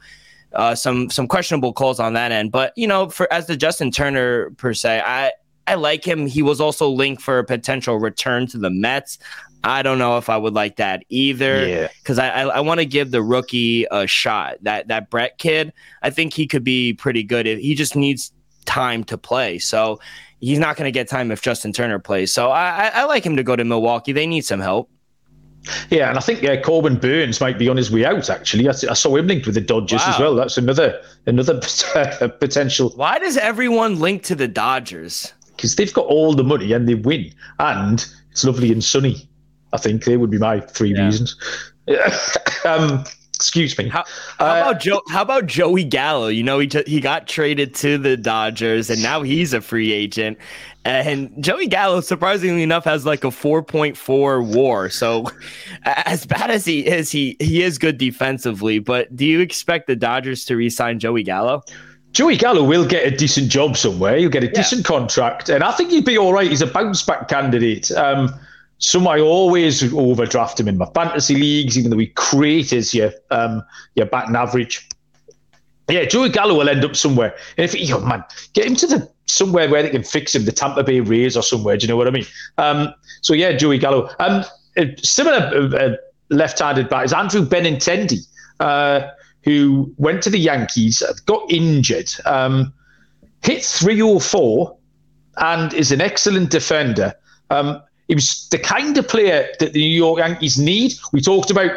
uh, 0.54 0.74
some 0.74 1.10
some 1.10 1.28
questionable 1.28 1.72
calls 1.72 2.00
on 2.00 2.14
that 2.14 2.32
end. 2.32 2.52
But 2.52 2.72
you 2.76 2.86
know, 2.86 3.10
for 3.10 3.30
as 3.32 3.46
the 3.46 3.56
Justin 3.56 3.90
Turner 3.90 4.50
per 4.52 4.72
se, 4.72 5.02
I 5.04 5.32
I 5.66 5.74
like 5.74 6.06
him. 6.06 6.26
He 6.26 6.40
was 6.40 6.60
also 6.60 6.88
linked 6.88 7.20
for 7.20 7.38
a 7.38 7.44
potential 7.44 7.98
return 7.98 8.46
to 8.48 8.58
the 8.58 8.70
Mets. 8.70 9.18
I 9.64 9.82
don't 9.82 9.98
know 9.98 10.16
if 10.16 10.28
I 10.28 10.36
would 10.36 10.54
like 10.54 10.76
that 10.76 11.02
either 11.08 11.88
because 11.98 12.18
yeah. 12.18 12.32
I, 12.32 12.42
I, 12.42 12.56
I 12.58 12.60
want 12.60 12.78
to 12.78 12.86
give 12.86 13.10
the 13.10 13.22
rookie 13.22 13.84
a 13.90 14.06
shot. 14.06 14.58
That 14.62 14.88
that 14.88 15.10
Brett 15.10 15.38
kid, 15.38 15.72
I 16.02 16.10
think 16.10 16.32
he 16.32 16.46
could 16.46 16.64
be 16.64 16.94
pretty 16.94 17.24
good. 17.24 17.46
If 17.46 17.58
he 17.58 17.74
just 17.74 17.96
needs 17.96 18.32
time 18.66 19.02
to 19.04 19.18
play. 19.18 19.58
So 19.58 19.98
he's 20.40 20.58
not 20.58 20.76
going 20.76 20.86
to 20.86 20.92
get 20.92 21.08
time 21.08 21.32
if 21.32 21.42
Justin 21.42 21.72
Turner 21.72 21.98
plays. 21.98 22.32
So 22.32 22.50
I, 22.50 22.90
I 22.94 23.04
like 23.04 23.24
him 23.24 23.36
to 23.36 23.42
go 23.42 23.56
to 23.56 23.64
Milwaukee. 23.64 24.12
They 24.12 24.26
need 24.26 24.44
some 24.44 24.60
help. 24.60 24.90
Yeah, 25.90 26.08
and 26.08 26.18
I 26.18 26.20
think 26.20 26.44
uh, 26.44 26.60
Corbin 26.62 26.96
Burnes 26.96 27.40
might 27.40 27.58
be 27.58 27.68
on 27.68 27.76
his 27.76 27.90
way 27.90 28.04
out. 28.04 28.30
Actually, 28.30 28.68
I, 28.68 28.72
I 28.72 28.94
saw 28.94 29.16
him 29.16 29.26
linked 29.26 29.46
with 29.46 29.54
the 29.54 29.60
Dodgers 29.60 30.00
wow. 30.00 30.12
as 30.12 30.20
well. 30.20 30.34
That's 30.34 30.58
another 30.58 31.00
another 31.26 31.60
potential. 32.40 32.90
Why 32.90 33.18
does 33.18 33.36
everyone 33.36 33.98
link 33.98 34.22
to 34.24 34.34
the 34.34 34.48
Dodgers? 34.48 35.32
because 35.56 35.76
they've 35.76 35.92
got 35.92 36.06
all 36.06 36.34
the 36.34 36.44
money 36.44 36.72
and 36.72 36.88
they 36.88 36.94
win, 36.94 37.32
and 37.58 38.06
it's 38.30 38.44
lovely 38.44 38.70
and 38.70 38.84
sunny. 38.84 39.28
I 39.72 39.78
think 39.78 40.04
they 40.04 40.16
would 40.16 40.30
be 40.30 40.38
my 40.38 40.60
three 40.60 40.94
yeah. 40.94 41.06
reasons. 41.06 41.36
um, 42.64 43.04
excuse 43.34 43.76
me. 43.76 43.88
How, 43.88 44.04
how 44.38 44.46
uh, 44.46 44.60
about 44.60 44.80
Joe? 44.80 45.02
How 45.08 45.22
about 45.22 45.46
Joey 45.46 45.84
Gallo? 45.84 46.28
You 46.28 46.42
know, 46.42 46.58
he 46.58 46.68
t- 46.68 46.84
he 46.86 47.00
got 47.00 47.26
traded 47.26 47.74
to 47.76 47.98
the 47.98 48.16
Dodgers, 48.16 48.90
and 48.90 49.02
now 49.02 49.22
he's 49.22 49.52
a 49.52 49.60
free 49.60 49.92
agent. 49.92 50.38
And 50.86 51.42
Joey 51.42 51.66
Gallo, 51.66 52.00
surprisingly 52.00 52.62
enough, 52.62 52.84
has 52.84 53.04
like 53.04 53.24
a 53.24 53.28
4.4 53.28 54.54
WAR. 54.54 54.88
So, 54.88 55.26
as 55.84 56.24
bad 56.26 56.48
as 56.48 56.64
he 56.64 56.86
is, 56.86 57.10
he 57.10 57.36
he 57.40 57.62
is 57.62 57.76
good 57.76 57.98
defensively. 57.98 58.78
But 58.78 59.14
do 59.16 59.26
you 59.26 59.40
expect 59.40 59.88
the 59.88 59.96
Dodgers 59.96 60.44
to 60.44 60.54
re-sign 60.54 61.00
Joey 61.00 61.24
Gallo? 61.24 61.64
Joey 62.12 62.36
Gallo 62.36 62.62
will 62.62 62.86
get 62.86 63.04
a 63.04 63.14
decent 63.14 63.50
job 63.50 63.76
somewhere. 63.76 64.16
He'll 64.16 64.30
get 64.30 64.44
a 64.44 64.48
decent 64.48 64.84
contract, 64.84 65.48
and 65.48 65.64
I 65.64 65.72
think 65.72 65.90
he'd 65.90 66.04
be 66.04 66.16
all 66.16 66.32
right. 66.32 66.48
He's 66.48 66.62
a 66.62 66.68
bounce 66.68 67.02
back 67.02 67.26
candidate. 67.26 67.90
Um, 67.90 68.32
some 68.78 69.08
I 69.08 69.18
always 69.18 69.92
overdraft 69.92 70.60
him 70.60 70.68
in 70.68 70.78
my 70.78 70.86
fantasy 70.94 71.34
leagues, 71.34 71.76
even 71.76 71.90
though 71.90 71.98
he 71.98 72.06
creates 72.06 72.94
your 72.94 73.10
um, 73.32 73.60
your 73.96 74.06
batting 74.06 74.36
average. 74.36 74.88
Yeah, 75.88 76.04
Joey 76.04 76.30
Gallo 76.30 76.54
will 76.56 76.68
end 76.68 76.84
up 76.84 76.96
somewhere. 76.96 77.36
And 77.56 77.64
if 77.64 78.02
man, 78.02 78.24
get 78.54 78.66
him 78.66 78.76
to 78.76 78.86
the 78.86 79.10
somewhere 79.26 79.68
where 79.68 79.82
they 79.82 79.90
can 79.90 80.02
fix 80.02 80.34
him, 80.34 80.44
the 80.44 80.52
Tampa 80.52 80.82
Bay 80.82 81.00
Rays 81.00 81.36
or 81.36 81.42
somewhere. 81.42 81.76
Do 81.76 81.86
you 81.86 81.88
know 81.88 81.96
what 81.96 82.08
I 82.08 82.10
mean? 82.10 82.26
Um, 82.58 82.92
so 83.22 83.34
yeah, 83.34 83.52
Joey 83.52 83.78
Gallo. 83.78 84.10
Um, 84.18 84.44
similar 85.02 85.36
uh, 85.36 85.76
uh, 85.76 85.96
left-handed 86.30 86.88
bat 86.88 87.04
is 87.04 87.12
Andrew 87.12 87.46
Benintendi. 87.46 88.26
Uh, 88.58 89.10
who 89.46 89.94
went 89.96 90.24
to 90.24 90.28
the 90.28 90.38
Yankees, 90.38 91.02
got 91.24 91.50
injured, 91.50 92.10
um, 92.24 92.72
hit 93.44 93.64
304, 93.64 94.76
and 95.36 95.72
is 95.72 95.92
an 95.92 96.00
excellent 96.00 96.50
defender. 96.50 97.14
Um, 97.50 97.80
he 98.08 98.16
was 98.16 98.48
the 98.50 98.58
kind 98.58 98.98
of 98.98 99.06
player 99.06 99.48
that 99.60 99.72
the 99.72 99.78
New 99.78 99.96
York 99.96 100.18
Yankees 100.18 100.58
need. 100.58 100.94
We 101.12 101.20
talked 101.20 101.52
about 101.52 101.70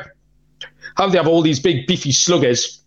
how 0.96 1.10
they 1.10 1.18
have 1.18 1.28
all 1.28 1.44
these 1.44 1.60
big, 1.60 1.86
beefy 1.86 2.12
sluggers 2.12 2.79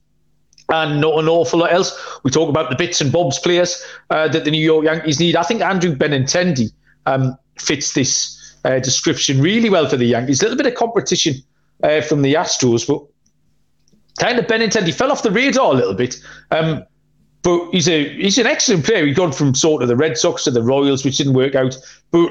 and 0.73 1.01
not 1.01 1.19
an 1.19 1.29
awful 1.29 1.61
lot 1.61 1.73
else. 1.73 1.95
We 2.25 2.31
talk 2.31 2.49
about 2.49 2.71
the 2.71 2.77
bits 2.77 3.01
and 3.01 3.13
bobs 3.13 3.39
players 3.39 3.85
uh, 4.11 4.29
that 4.29 4.45
the 4.45 4.51
New 4.51 4.65
York 4.65 4.87
Yankees 4.87 5.21
need. 5.21 5.37
I 5.37 5.43
think 5.43 5.61
Andrew 5.61 5.95
Benintendi 5.95 6.73
um, 7.07 7.37
fits 7.59 7.93
this 7.93 8.57
uh, 8.65 8.79
description 8.79 9.41
really 9.41 9.69
well 9.69 9.89
for 9.89 9.97
the 9.97 10.07
Yankees. 10.07 10.41
A 10.41 10.45
little 10.45 10.57
bit 10.57 10.67
of 10.67 10.75
competition 10.75 11.35
uh, 11.83 12.01
from 12.01 12.23
the 12.23 12.35
Astros, 12.35 12.87
but 12.87 13.03
kind 14.19 14.39
of 14.39 14.47
Benintendi 14.47 14.95
fell 14.95 15.13
off 15.13 15.23
the 15.23 15.31
radar 15.31 15.73
a 15.73 15.75
little 15.75 15.95
bit. 15.95 16.17
Um, 16.51 16.85
but 17.43 17.71
he's 17.71 17.89
a 17.89 18.09
he's 18.15 18.39
an 18.39 18.47
excellent 18.47 18.85
player. 18.85 19.05
He's 19.05 19.17
gone 19.17 19.33
from 19.33 19.55
sort 19.55 19.83
of 19.83 19.89
the 19.89 19.97
Red 19.97 20.17
Sox 20.17 20.45
to 20.45 20.51
the 20.51 20.63
Royals, 20.63 21.05
which 21.05 21.19
didn't 21.19 21.35
work 21.35 21.55
out. 21.55 21.77
But 22.13 22.31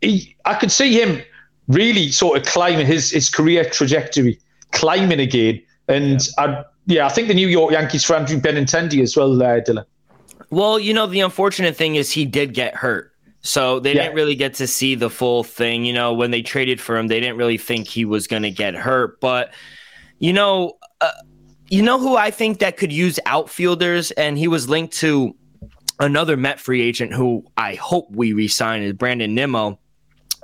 he, 0.00 0.34
I 0.44 0.54
could 0.54 0.72
see 0.72 1.00
him 1.00 1.22
really 1.68 2.10
sort 2.10 2.38
of 2.38 2.46
climbing 2.46 2.86
his 2.86 3.10
his 3.10 3.30
career 3.30 3.64
trajectory, 3.68 4.40
climbing 4.72 5.20
again. 5.20 5.62
And 5.88 6.26
yeah, 6.38 6.44
I, 6.44 6.64
yeah, 6.86 7.06
I 7.06 7.08
think 7.08 7.28
the 7.28 7.34
New 7.34 7.48
York 7.48 7.72
Yankees 7.72 8.04
for 8.04 8.16
Andrew 8.16 8.38
Benintendi 8.38 9.02
as 9.02 9.16
well, 9.16 9.42
uh, 9.42 9.60
Dylan. 9.60 9.84
Well, 10.50 10.78
you 10.78 10.94
know, 10.94 11.06
the 11.06 11.20
unfortunate 11.20 11.76
thing 11.76 11.96
is 11.96 12.12
he 12.12 12.24
did 12.24 12.54
get 12.54 12.74
hurt. 12.74 13.12
So 13.40 13.78
they 13.78 13.94
yeah. 13.94 14.02
didn't 14.02 14.16
really 14.16 14.34
get 14.34 14.54
to 14.54 14.66
see 14.66 14.94
the 14.94 15.10
full 15.10 15.44
thing. 15.44 15.84
You 15.84 15.92
know, 15.92 16.12
when 16.12 16.30
they 16.30 16.42
traded 16.42 16.80
for 16.80 16.96
him, 16.96 17.08
they 17.08 17.20
didn't 17.20 17.36
really 17.36 17.58
think 17.58 17.86
he 17.86 18.04
was 18.04 18.26
going 18.26 18.42
to 18.42 18.50
get 18.50 18.74
hurt. 18.74 19.20
But, 19.20 19.52
you 20.18 20.32
know, 20.32 20.74
uh, 21.00 21.10
you 21.68 21.82
know 21.82 21.98
who 21.98 22.16
I 22.16 22.30
think 22.30 22.58
that 22.60 22.76
could 22.76 22.92
use 22.92 23.18
outfielders, 23.26 24.10
and 24.12 24.38
he 24.38 24.48
was 24.48 24.68
linked 24.68 24.94
to 24.98 25.34
another 25.98 26.36
Met 26.36 26.60
free 26.60 26.82
agent 26.82 27.12
who 27.12 27.44
I 27.56 27.74
hope 27.74 28.08
we 28.10 28.32
resign 28.32 28.82
is 28.82 28.92
Brandon 28.92 29.34
Nimmo. 29.34 29.78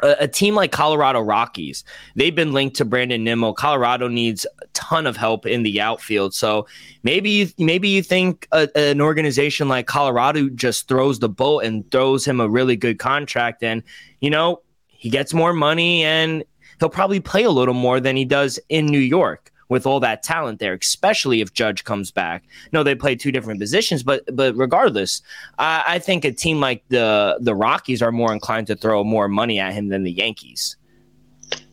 A, 0.02 0.16
a, 0.20 0.28
team 0.28 0.54
like 0.54 0.72
Colorado 0.72 1.20
Rockies, 1.20 1.84
they've 2.16 2.34
been 2.34 2.52
linked 2.52 2.76
to 2.76 2.84
Brandon 2.84 3.22
Nimmo. 3.22 3.52
Colorado 3.52 4.08
needs 4.08 4.44
a 4.60 4.66
ton 4.72 5.06
of 5.06 5.16
help 5.16 5.46
in 5.46 5.62
the 5.62 5.80
outfield, 5.80 6.34
so 6.34 6.66
maybe 7.02 7.30
you, 7.30 7.48
maybe 7.58 7.88
you 7.88 8.02
think 8.02 8.48
a, 8.52 8.68
an 8.76 9.00
organization 9.00 9.68
like 9.68 9.86
Colorado 9.86 10.48
just 10.48 10.88
throws 10.88 11.20
the 11.20 11.28
boat 11.28 11.64
and 11.64 11.88
throws 11.90 12.24
him 12.24 12.40
a 12.40 12.48
really 12.48 12.76
good 12.76 12.98
contract, 12.98 13.62
and 13.62 13.82
you 14.20 14.30
know 14.30 14.60
he 14.88 15.10
gets 15.10 15.32
more 15.34 15.52
money 15.52 16.04
and 16.04 16.44
he'll 16.78 16.88
probably 16.88 17.20
play 17.20 17.44
a 17.44 17.50
little 17.50 17.74
more 17.74 18.00
than 18.00 18.16
he 18.16 18.24
does 18.24 18.58
in 18.68 18.86
New 18.86 18.98
York 18.98 19.51
with 19.72 19.86
all 19.86 20.00
that 20.00 20.22
talent 20.22 20.60
there, 20.60 20.74
especially 20.74 21.40
if 21.40 21.54
Judge 21.54 21.82
comes 21.82 22.10
back. 22.10 22.44
No, 22.72 22.82
they 22.82 22.94
play 22.94 23.16
two 23.16 23.32
different 23.32 23.58
positions, 23.58 24.02
but 24.02 24.22
but 24.36 24.54
regardless, 24.54 25.22
I, 25.58 25.82
I 25.94 25.98
think 25.98 26.26
a 26.26 26.30
team 26.30 26.60
like 26.60 26.84
the 26.90 27.38
the 27.40 27.54
Rockies 27.54 28.02
are 28.02 28.12
more 28.12 28.32
inclined 28.32 28.66
to 28.66 28.76
throw 28.76 29.02
more 29.02 29.28
money 29.28 29.58
at 29.58 29.72
him 29.72 29.88
than 29.88 30.02
the 30.02 30.12
Yankees. 30.12 30.76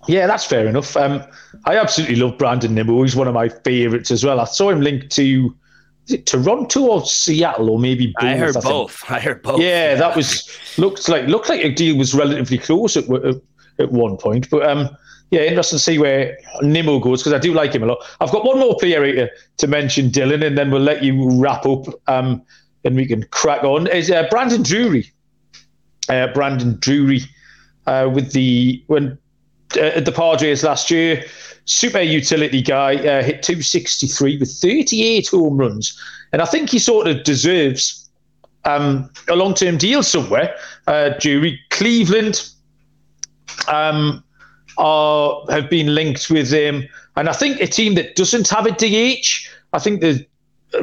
Yeah, 0.07 0.27
that's 0.27 0.45
fair 0.45 0.65
enough. 0.65 0.95
Um, 0.95 1.21
I 1.65 1.77
absolutely 1.77 2.15
love 2.15 2.37
Brandon 2.37 2.73
Nimmo. 2.73 3.03
He's 3.03 3.17
one 3.17 3.27
of 3.27 3.33
my 3.33 3.49
favourites 3.49 4.11
as 4.11 4.23
well. 4.23 4.39
I 4.39 4.45
saw 4.45 4.69
him 4.69 4.79
linked 4.79 5.11
to 5.17 5.53
Toronto 6.25 6.81
or 6.81 7.05
Seattle 7.05 7.69
or 7.69 7.79
maybe 7.79 8.13
both, 8.19 8.25
I 8.25 8.37
heard 8.37 8.57
I 8.57 8.61
both. 8.61 9.03
I 9.09 9.19
heard 9.19 9.43
both. 9.43 9.59
Yeah, 9.59 9.95
that 9.95 10.15
was 10.15 10.49
looked 10.77 11.09
like 11.09 11.27
looked 11.27 11.49
like 11.49 11.61
a 11.61 11.69
deal 11.69 11.97
was 11.97 12.13
relatively 12.13 12.57
close 12.57 12.95
at, 12.95 13.03
at 13.77 13.91
one 13.91 14.17
point, 14.17 14.49
but 14.49 14.67
um, 14.67 14.89
yeah, 15.31 15.41
interesting 15.41 15.77
to 15.77 15.83
see 15.83 15.99
where 15.99 16.37
Nimmo 16.61 16.99
goes 16.99 17.21
because 17.21 17.33
I 17.33 17.39
do 17.39 17.53
like 17.53 17.73
him 17.73 17.83
a 17.83 17.85
lot. 17.85 18.03
I've 18.19 18.31
got 18.31 18.45
one 18.45 18.59
more 18.59 18.75
player 18.77 19.03
here 19.03 19.29
to 19.57 19.67
mention, 19.67 20.09
Dylan, 20.09 20.43
and 20.45 20.57
then 20.57 20.71
we'll 20.71 20.81
let 20.81 21.03
you 21.03 21.39
wrap 21.39 21.65
up 21.65 21.85
um, 22.07 22.41
and 22.83 22.95
we 22.95 23.05
can 23.05 23.23
crack 23.25 23.63
on. 23.63 23.87
Is 23.87 24.09
uh, 24.09 24.27
Brandon 24.29 24.63
Drury. 24.63 25.11
Uh, 26.07 26.27
Brandon 26.33 26.77
Drury 26.79 27.21
uh, 27.85 28.09
with 28.11 28.31
the 28.31 28.83
when 28.87 29.17
uh, 29.77 29.81
at 29.81 30.05
the 30.05 30.11
Padres 30.11 30.63
last 30.63 30.89
year, 30.89 31.23
super 31.65 32.01
utility 32.01 32.63
guy, 32.63 32.95
uh, 32.95 33.21
hit 33.21 33.43
263 33.43 34.39
with 34.39 34.51
38 34.51 35.27
home 35.27 35.57
runs, 35.57 35.99
and 36.33 36.41
I 36.41 36.45
think 36.45 36.71
he 36.71 36.79
sort 36.79 37.07
of 37.07 37.23
deserves 37.23 38.09
um, 38.65 39.11
a 39.27 39.35
long-term 39.35 39.77
deal 39.77 40.01
somewhere. 40.01 40.55
Uh, 40.87 41.09
Drury, 41.19 41.59
Cleveland. 41.69 42.49
Um, 43.67 44.23
are 44.79 45.43
have 45.49 45.69
been 45.69 45.93
linked 45.93 46.29
with 46.29 46.51
him. 46.51 46.87
And 47.15 47.29
I 47.29 47.33
think 47.33 47.61
a 47.61 47.67
team 47.67 47.95
that 47.95 48.15
doesn't 48.15 48.47
have 48.49 48.65
a 48.65 48.71
DH, 48.71 49.47
I 49.73 49.79
think 49.79 50.01
there 50.01 50.15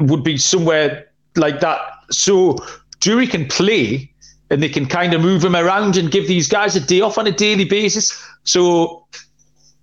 would 0.01 0.23
be 0.23 0.37
somewhere 0.39 1.07
like 1.35 1.61
that. 1.61 1.81
So 2.11 2.59
Drury 3.01 3.27
can 3.27 3.47
play 3.49 4.13
and 4.51 4.63
they 4.63 4.69
can 4.69 4.87
kind 4.87 5.15
of 5.15 5.21
move 5.21 5.45
him 5.45 5.57
around 5.57 5.97
and 5.97 6.11
give 6.11 6.29
these 6.29 6.47
guys 6.47 6.77
a 6.77 6.81
day 6.81 7.01
off 7.01 7.19
on 7.19 7.27
a 7.27 7.33
daily 7.33 7.65
basis. 7.65 8.23
So 8.45 9.07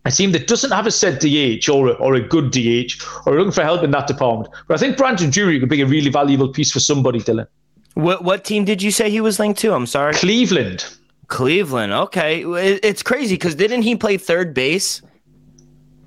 a 0.06 0.12
team 0.12 0.32
that 0.34 0.48
doesn't 0.48 0.72
have 0.72 0.86
a 0.86 0.92
set 0.92 1.20
DH 1.20 1.68
or 1.70 1.90
a, 1.90 1.94
or 1.94 2.14
a 2.16 2.22
good 2.22 2.52
DH 2.52 3.02
or 3.26 3.38
looking 3.38 3.52
for 3.52 3.64
help 3.64 3.84
in 3.84 3.92
that 3.92 4.08
department. 4.08 4.54
But 4.68 4.76
I 4.76 4.78
think 4.78 4.98
Brandon 4.98 5.30
Drury 5.30 5.60
could 5.60 5.70
be 5.70 5.82
a 5.82 5.86
really 5.86 6.10
valuable 6.10 6.50
piece 6.50 6.72
for 6.72 6.80
somebody, 6.80 7.20
Dylan. 7.20 7.48
What 7.96 8.24
what 8.24 8.44
team 8.44 8.66
did 8.66 8.82
you 8.82 8.92
say 8.92 9.10
he 9.10 9.22
was 9.22 9.40
linked 9.40 9.60
to? 9.60 9.74
I'm 9.74 9.86
sorry. 9.86 10.14
Cleveland. 10.14 10.86
Cleveland. 11.34 11.92
Okay, 11.92 12.44
it's 12.44 13.02
crazy 13.02 13.34
because 13.34 13.56
didn't 13.56 13.82
he 13.82 13.96
play 13.96 14.18
third 14.18 14.54
base? 14.54 15.02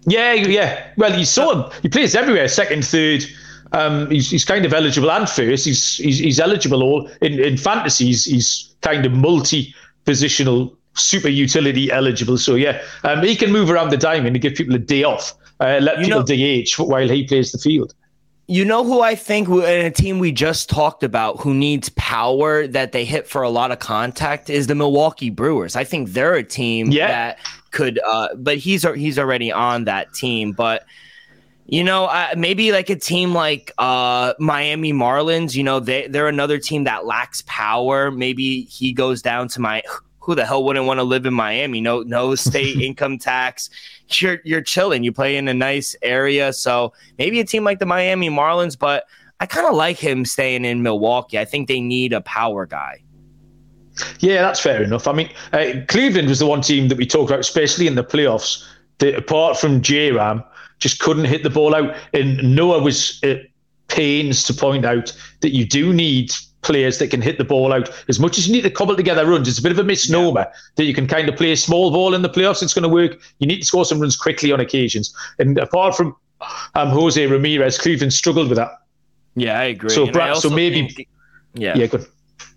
Yeah, 0.06 0.34
yeah. 0.34 0.86
Well, 0.96 1.18
you 1.18 1.24
saw 1.24 1.52
him. 1.52 1.72
He 1.82 1.88
plays 1.88 2.14
everywhere, 2.14 2.46
second, 2.46 2.84
third. 2.84 3.24
Um, 3.72 4.08
he's, 4.08 4.30
he's 4.30 4.44
kind 4.44 4.64
of 4.64 4.72
eligible 4.72 5.10
and 5.10 5.28
first. 5.28 5.64
He's 5.64 5.96
he's, 5.96 6.20
he's 6.20 6.38
eligible 6.38 6.80
all 6.84 7.10
in 7.22 7.40
in 7.40 7.56
fantasies. 7.56 8.24
He's 8.24 8.76
kind 8.82 9.04
of 9.04 9.12
multi 9.12 9.74
positional, 10.04 10.76
super 10.94 11.28
utility 11.28 11.90
eligible. 11.90 12.38
So 12.38 12.54
yeah, 12.54 12.80
um, 13.02 13.24
he 13.24 13.34
can 13.34 13.50
move 13.50 13.68
around 13.68 13.90
the 13.90 13.96
diamond 13.96 14.36
and 14.36 14.40
give 14.40 14.54
people 14.54 14.76
a 14.76 14.78
day 14.78 15.02
off. 15.02 15.34
Uh, 15.58 15.80
let 15.82 15.98
you 15.98 16.04
people 16.04 16.20
know, 16.20 16.62
DH 16.62 16.78
while 16.78 17.08
he 17.08 17.26
plays 17.26 17.50
the 17.50 17.58
field. 17.58 17.96
You 18.49 18.64
know 18.64 18.84
who 18.84 19.01
I 19.01 19.16
think 19.16 19.49
in 19.49 19.86
a 19.86 19.90
team 19.90 20.20
we 20.20 20.30
just 20.30 20.70
talked 20.70 21.03
about 21.03 21.40
who 21.40 21.53
needs 21.53 21.88
power 21.90 22.66
that 22.68 22.92
they 22.92 23.05
hit 23.05 23.26
for 23.26 23.42
a 23.42 23.51
lot 23.51 23.72
of 23.72 23.80
contact 23.80 24.49
is 24.49 24.68
the 24.68 24.74
Milwaukee 24.74 25.30
Brewers. 25.30 25.74
I 25.74 25.82
think 25.82 26.11
they're 26.11 26.34
a 26.34 26.44
team 26.44 26.90
yeah. 26.92 27.09
that 27.09 27.38
could 27.72 27.99
uh 28.07 28.28
but 28.36 28.57
he's 28.57 28.86
he's 28.94 29.18
already 29.18 29.51
on 29.51 29.84
that 29.84 30.14
team, 30.14 30.53
but 30.53 30.84
you 31.68 31.82
know, 31.82 32.05
uh, 32.05 32.28
maybe 32.36 32.70
like 32.70 32.90
a 32.90 32.97
team 32.97 33.34
like 33.34 33.72
uh, 33.76 34.34
Miami 34.38 34.92
Marlins, 34.92 35.57
you 35.57 35.64
know, 35.64 35.80
they 35.80 36.07
they're 36.07 36.28
another 36.28 36.59
team 36.59 36.84
that 36.84 37.07
lacks 37.07 37.42
power. 37.47 38.11
Maybe 38.11 38.62
he 38.62 38.92
goes 38.92 39.20
down 39.20 39.49
to 39.49 39.61
my 39.61 39.82
who 40.20 40.34
the 40.34 40.44
hell 40.44 40.64
wouldn't 40.64 40.86
want 40.86 40.99
to 40.99 41.05
live 41.05 41.26
in 41.26 41.34
Miami? 41.34 41.80
No, 41.80 42.03
no 42.03 42.34
state 42.36 42.80
income 42.80 43.18
tax. 43.18 43.70
You're 44.11 44.40
you're 44.44 44.62
chilling. 44.62 45.04
You 45.04 45.12
play 45.12 45.36
in 45.36 45.48
a 45.48 45.54
nice 45.54 45.96
area, 46.02 46.52
so 46.52 46.92
maybe 47.18 47.40
a 47.40 47.44
team 47.44 47.64
like 47.64 47.78
the 47.78 47.86
Miami 47.86 48.30
Marlins. 48.30 48.78
But 48.78 49.04
I 49.40 49.46
kind 49.46 49.66
of 49.66 49.74
like 49.74 49.98
him 49.98 50.24
staying 50.24 50.64
in 50.64 50.82
Milwaukee. 50.82 51.38
I 51.38 51.44
think 51.44 51.68
they 51.68 51.80
need 51.80 52.12
a 52.12 52.20
power 52.20 52.66
guy. 52.66 53.02
Yeah, 54.20 54.42
that's 54.42 54.61
fair 54.61 54.82
enough. 54.82 55.09
I 55.09 55.12
mean, 55.12 55.30
uh, 55.52 55.72
Cleveland 55.88 56.28
was 56.28 56.38
the 56.38 56.46
one 56.46 56.61
team 56.61 56.88
that 56.88 56.98
we 56.98 57.07
talked 57.07 57.30
about, 57.30 57.40
especially 57.40 57.86
in 57.86 57.94
the 57.94 58.04
playoffs. 58.04 58.64
That 58.98 59.14
apart 59.14 59.59
from 59.59 59.82
J 59.82 60.12
Ram, 60.12 60.42
just 60.78 61.00
couldn't 61.00 61.26
hit 61.26 61.42
the 61.42 61.50
ball 61.50 61.74
out. 61.74 61.94
And 62.14 62.54
Noah 62.54 62.82
was 62.82 63.20
at 63.22 63.42
pains 63.88 64.44
to 64.44 64.54
point 64.54 64.84
out 64.84 65.16
that 65.40 65.54
you 65.54 65.66
do 65.66 65.92
need 65.92 66.32
players 66.66 66.98
that 66.98 67.08
can 67.08 67.22
hit 67.22 67.38
the 67.38 67.44
ball 67.44 67.72
out. 67.72 67.88
As 68.08 68.20
much 68.20 68.36
as 68.36 68.46
you 68.46 68.52
need 68.52 68.62
to 68.62 68.70
cobble 68.70 68.96
together 68.96 69.24
runs, 69.24 69.48
it's 69.48 69.58
a 69.58 69.62
bit 69.62 69.72
of 69.72 69.78
a 69.78 69.84
misnomer 69.84 70.40
yeah. 70.40 70.52
that 70.74 70.84
you 70.84 70.92
can 70.92 71.06
kind 71.06 71.28
of 71.28 71.36
play 71.36 71.52
a 71.52 71.56
small 71.56 71.90
ball 71.90 72.12
in 72.12 72.22
the 72.22 72.28
playoffs. 72.28 72.62
It's 72.62 72.74
going 72.74 72.82
to 72.82 72.88
work. 72.88 73.18
You 73.38 73.46
need 73.46 73.60
to 73.60 73.64
score 73.64 73.84
some 73.84 74.00
runs 74.00 74.16
quickly 74.16 74.52
on 74.52 74.60
occasions. 74.60 75.14
And 75.38 75.56
apart 75.58 75.96
from 75.96 76.14
um, 76.74 76.88
Jose 76.88 77.24
Ramirez, 77.24 77.78
Cleveland 77.78 78.12
struggled 78.12 78.48
with 78.48 78.58
that. 78.58 78.82
Yeah, 79.36 79.58
I 79.58 79.64
agree. 79.64 79.90
So, 79.90 80.10
Brad, 80.10 80.36
so 80.38 80.50
maybe, 80.50 80.88
think, 80.88 81.08
yeah, 81.54 81.76
yeah, 81.76 81.86
good. 81.86 82.06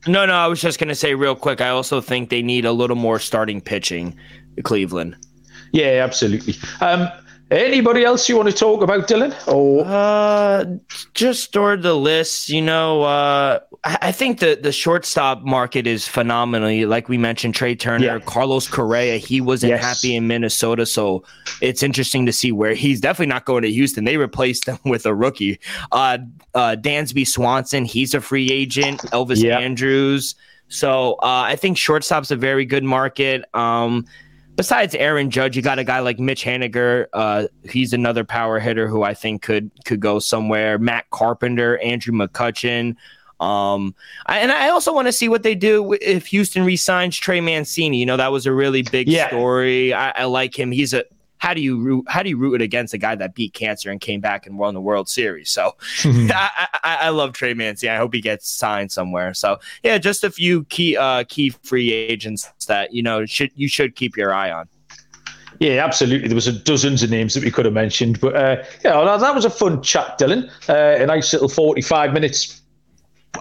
No, 0.07 0.25
no, 0.25 0.33
I 0.33 0.47
was 0.47 0.61
just 0.61 0.79
going 0.79 0.87
to 0.87 0.95
say 0.95 1.13
real 1.13 1.35
quick. 1.35 1.61
I 1.61 1.69
also 1.69 2.01
think 2.01 2.29
they 2.29 2.41
need 2.41 2.65
a 2.65 2.71
little 2.71 2.95
more 2.95 3.19
starting 3.19 3.61
pitching, 3.61 4.17
Cleveland. 4.63 5.17
Yeah, 5.71 6.03
absolutely. 6.03 6.55
Um, 6.81 7.09
Anybody 7.51 8.03
else 8.03 8.29
you 8.29 8.37
want 8.37 8.47
to 8.49 8.55
talk 8.55 8.83
about, 8.83 9.07
Dylan? 9.07 9.33
Or 9.47 9.83
uh, 9.85 10.65
just 11.15 11.51
toward 11.51 11.81
the 11.81 11.95
list, 11.95 12.49
you 12.49 12.61
know, 12.61 13.03
uh, 13.03 13.59
I 13.83 14.11
think 14.11 14.39
the 14.39 14.59
the 14.61 14.71
shortstop 14.71 15.41
market 15.41 15.87
is 15.87 16.07
phenomenally. 16.07 16.85
Like 16.85 17.09
we 17.09 17.17
mentioned, 17.17 17.55
Trea 17.55 17.75
Turner, 17.75 18.05
yeah. 18.05 18.19
Carlos 18.19 18.67
Correa, 18.67 19.17
he 19.17 19.41
wasn't 19.41 19.71
yes. 19.71 19.83
happy 19.83 20.15
in 20.15 20.27
Minnesota, 20.27 20.85
so 20.85 21.23
it's 21.61 21.81
interesting 21.81 22.25
to 22.25 22.33
see 22.33 22.51
where 22.51 22.75
he's 22.75 23.01
definitely 23.01 23.33
not 23.33 23.45
going 23.45 23.63
to 23.63 23.71
Houston. 23.71 24.03
They 24.03 24.17
replaced 24.17 24.67
him 24.67 24.77
with 24.85 25.05
a 25.05 25.15
rookie, 25.15 25.59
uh, 25.91 26.19
uh, 26.53 26.75
Dansby 26.79 27.25
Swanson. 27.25 27.85
He's 27.85 28.13
a 28.13 28.21
free 28.21 28.51
agent. 28.51 29.01
Elvis 29.11 29.41
yeah. 29.41 29.57
Andrus. 29.57 30.35
So 30.67 31.13
uh, 31.13 31.45
I 31.47 31.55
think 31.55 31.77
shortstop's 31.77 32.29
a 32.29 32.35
very 32.35 32.65
good 32.65 32.83
market. 32.83 33.43
Um, 33.55 34.05
besides 34.59 34.93
Aaron 34.93 35.29
Judge, 35.29 35.55
you 35.55 35.61
got 35.61 35.79
a 35.79 35.85
guy 35.85 36.01
like 36.01 36.19
Mitch 36.19 36.43
Haniger. 36.43 37.05
Uh, 37.13 37.47
he's 37.63 37.93
another 37.93 38.25
power 38.25 38.59
hitter 38.59 38.89
who 38.89 39.03
I 39.03 39.13
think 39.13 39.41
could 39.41 39.71
could 39.85 40.01
go 40.01 40.19
somewhere. 40.19 40.77
Matt 40.77 41.09
Carpenter, 41.11 41.77
Andrew 41.77 42.13
McCutchen. 42.13 42.97
Um, 43.39 43.95
I, 44.25 44.39
and 44.39 44.51
I 44.51 44.67
also 44.67 44.93
want 44.93 45.07
to 45.07 45.13
see 45.13 45.29
what 45.29 45.43
they 45.43 45.55
do 45.55 45.93
if 46.01 46.27
Houston 46.27 46.65
resigns 46.65 47.15
Trey 47.15 47.39
Mancini. 47.39 47.99
You 47.99 48.05
know, 48.05 48.17
that 48.17 48.33
was 48.33 48.45
a 48.45 48.51
really 48.51 48.81
big 48.81 49.07
yeah. 49.07 49.29
story. 49.29 49.93
I, 49.93 50.09
I 50.09 50.23
like 50.25 50.59
him. 50.59 50.73
He's 50.73 50.93
a 50.93 51.05
how 51.39 51.53
do 51.53 51.61
you 51.61 51.79
root 51.79 52.05
how 52.07 52.21
do 52.21 52.29
you 52.29 52.37
root 52.37 52.55
it 52.55 52.61
against 52.61 52.93
a 52.93 52.97
guy 52.97 53.15
that 53.15 53.33
beat 53.33 53.53
cancer 53.53 53.89
and 53.89 53.99
came 53.99 54.21
back 54.21 54.45
and 54.45 54.57
won 54.57 54.73
the 54.73 54.81
World 54.81 55.09
Series? 55.09 55.49
So 55.49 55.75
I, 56.03 56.67
I, 56.83 56.97
I, 57.01 57.09
love 57.09 57.33
Trey 57.33 57.53
Mancini. 57.53 57.91
I 57.91 57.97
hope 57.97 58.13
he 58.13 58.21
gets 58.21 58.49
signed 58.49 58.91
somewhere. 58.91 59.33
So 59.33 59.57
yeah, 59.83 59.97
just 59.97 60.23
a 60.23 60.29
few 60.29 60.65
key 60.65 60.95
uh, 60.95 61.23
key 61.27 61.49
free 61.49 61.91
agents 61.91 62.49
that 62.67 62.93
you 62.93 63.01
know 63.01 63.25
should 63.25 63.51
you 63.55 63.67
should 63.67 63.95
keep 63.95 64.15
your 64.15 64.33
eye 64.33 64.51
on. 64.51 64.69
Yeah, 65.59 65.83
absolutely. 65.83 66.29
There 66.29 66.35
was 66.35 66.47
a 66.47 66.53
dozens 66.53 67.03
of 67.03 67.09
names 67.09 67.33
that 67.33 67.43
we 67.43 67.51
could 67.51 67.65
have 67.65 67.73
mentioned, 67.73 68.21
but 68.21 68.35
uh, 68.35 68.63
yeah, 68.83 69.17
that 69.17 69.35
was 69.35 69.43
a 69.43 69.49
fun 69.49 69.81
chat, 69.81 70.17
Dylan. 70.17 70.49
Uh, 70.69 71.03
a 71.03 71.05
nice 71.05 71.33
little 71.33 71.49
forty-five 71.49 72.13
minutes 72.13 72.61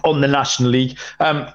on 0.03 0.21
the 0.21 0.27
National 0.27 0.69
League. 0.69 0.97
Um, 1.19 1.47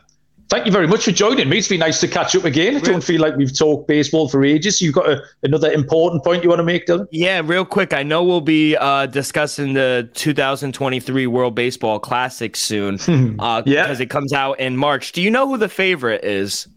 Thank 0.48 0.66
you 0.66 0.72
very 0.72 0.86
much 0.86 1.04
for 1.04 1.10
joining 1.10 1.48
me. 1.48 1.58
It's 1.58 1.68
been 1.68 1.80
nice 1.80 2.00
to 2.00 2.08
catch 2.08 2.36
up 2.36 2.44
again. 2.44 2.76
I 2.76 2.80
don't 2.80 3.02
feel 3.02 3.20
like 3.20 3.36
we've 3.36 3.56
talked 3.56 3.88
baseball 3.88 4.28
for 4.28 4.44
ages. 4.44 4.80
You've 4.80 4.94
got 4.94 5.08
a, 5.08 5.22
another 5.42 5.72
important 5.72 6.22
point 6.22 6.42
you 6.42 6.50
want 6.50 6.60
to 6.60 6.64
make, 6.64 6.86
Dylan? 6.86 7.06
Yeah, 7.10 7.40
real 7.44 7.64
quick. 7.64 7.94
I 7.94 8.02
know 8.02 8.22
we'll 8.22 8.40
be 8.40 8.76
uh, 8.76 9.06
discussing 9.06 9.72
the 9.72 10.08
2023 10.14 11.26
World 11.26 11.54
Baseball 11.54 11.98
Classic 11.98 12.54
soon. 12.56 12.98
uh, 13.38 13.62
yeah, 13.64 13.84
because 13.84 14.00
it 14.00 14.10
comes 14.10 14.32
out 14.32 14.60
in 14.60 14.76
March. 14.76 15.12
Do 15.12 15.22
you 15.22 15.30
know 15.30 15.48
who 15.48 15.56
the 15.56 15.68
favorite 15.68 16.24
is? 16.24 16.68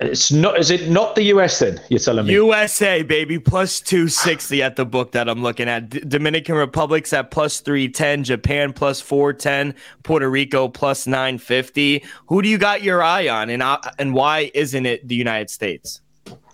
It's 0.00 0.32
not. 0.32 0.58
Is 0.58 0.70
it 0.70 0.88
not 0.88 1.14
the 1.14 1.22
US 1.24 1.60
then? 1.60 1.80
You're 1.88 2.00
telling 2.00 2.26
me 2.26 2.32
USA 2.32 3.02
baby 3.02 3.38
plus 3.38 3.80
two 3.80 4.08
sixty 4.08 4.62
at 4.62 4.74
the 4.74 4.84
book 4.84 5.12
that 5.12 5.28
I'm 5.28 5.42
looking 5.42 5.68
at. 5.68 5.88
D- 5.88 6.00
Dominican 6.00 6.56
Republic's 6.56 7.12
at 7.12 7.30
plus 7.30 7.60
three 7.60 7.88
ten. 7.88 8.24
Japan 8.24 8.72
plus 8.72 9.00
four 9.00 9.32
ten. 9.32 9.74
Puerto 10.02 10.28
Rico 10.28 10.68
plus 10.68 11.06
nine 11.06 11.38
fifty. 11.38 12.04
Who 12.26 12.42
do 12.42 12.48
you 12.48 12.58
got 12.58 12.82
your 12.82 13.02
eye 13.02 13.28
on, 13.28 13.50
and 13.50 13.62
uh, 13.62 13.78
and 13.98 14.14
why 14.14 14.50
isn't 14.52 14.84
it 14.84 15.06
the 15.06 15.14
United 15.14 15.48
States? 15.48 16.00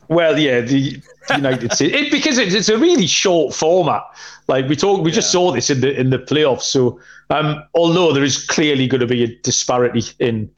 Well, 0.08 0.38
yeah, 0.38 0.60
the 0.60 1.00
United 1.30 1.72
States 1.72 1.94
it, 1.94 2.10
because 2.10 2.36
it's, 2.36 2.54
it's 2.54 2.68
a 2.68 2.76
really 2.76 3.06
short 3.06 3.54
format. 3.54 4.02
Like 4.48 4.68
we 4.68 4.76
talked, 4.76 5.02
we 5.02 5.10
yeah. 5.10 5.14
just 5.14 5.32
saw 5.32 5.50
this 5.50 5.70
in 5.70 5.80
the 5.80 5.98
in 5.98 6.10
the 6.10 6.18
playoffs. 6.18 6.62
So, 6.62 7.00
um, 7.30 7.64
although 7.74 8.12
there 8.12 8.24
is 8.24 8.44
clearly 8.44 8.86
going 8.86 9.00
to 9.00 9.06
be 9.06 9.24
a 9.24 9.34
disparity 9.38 10.02
in 10.18 10.50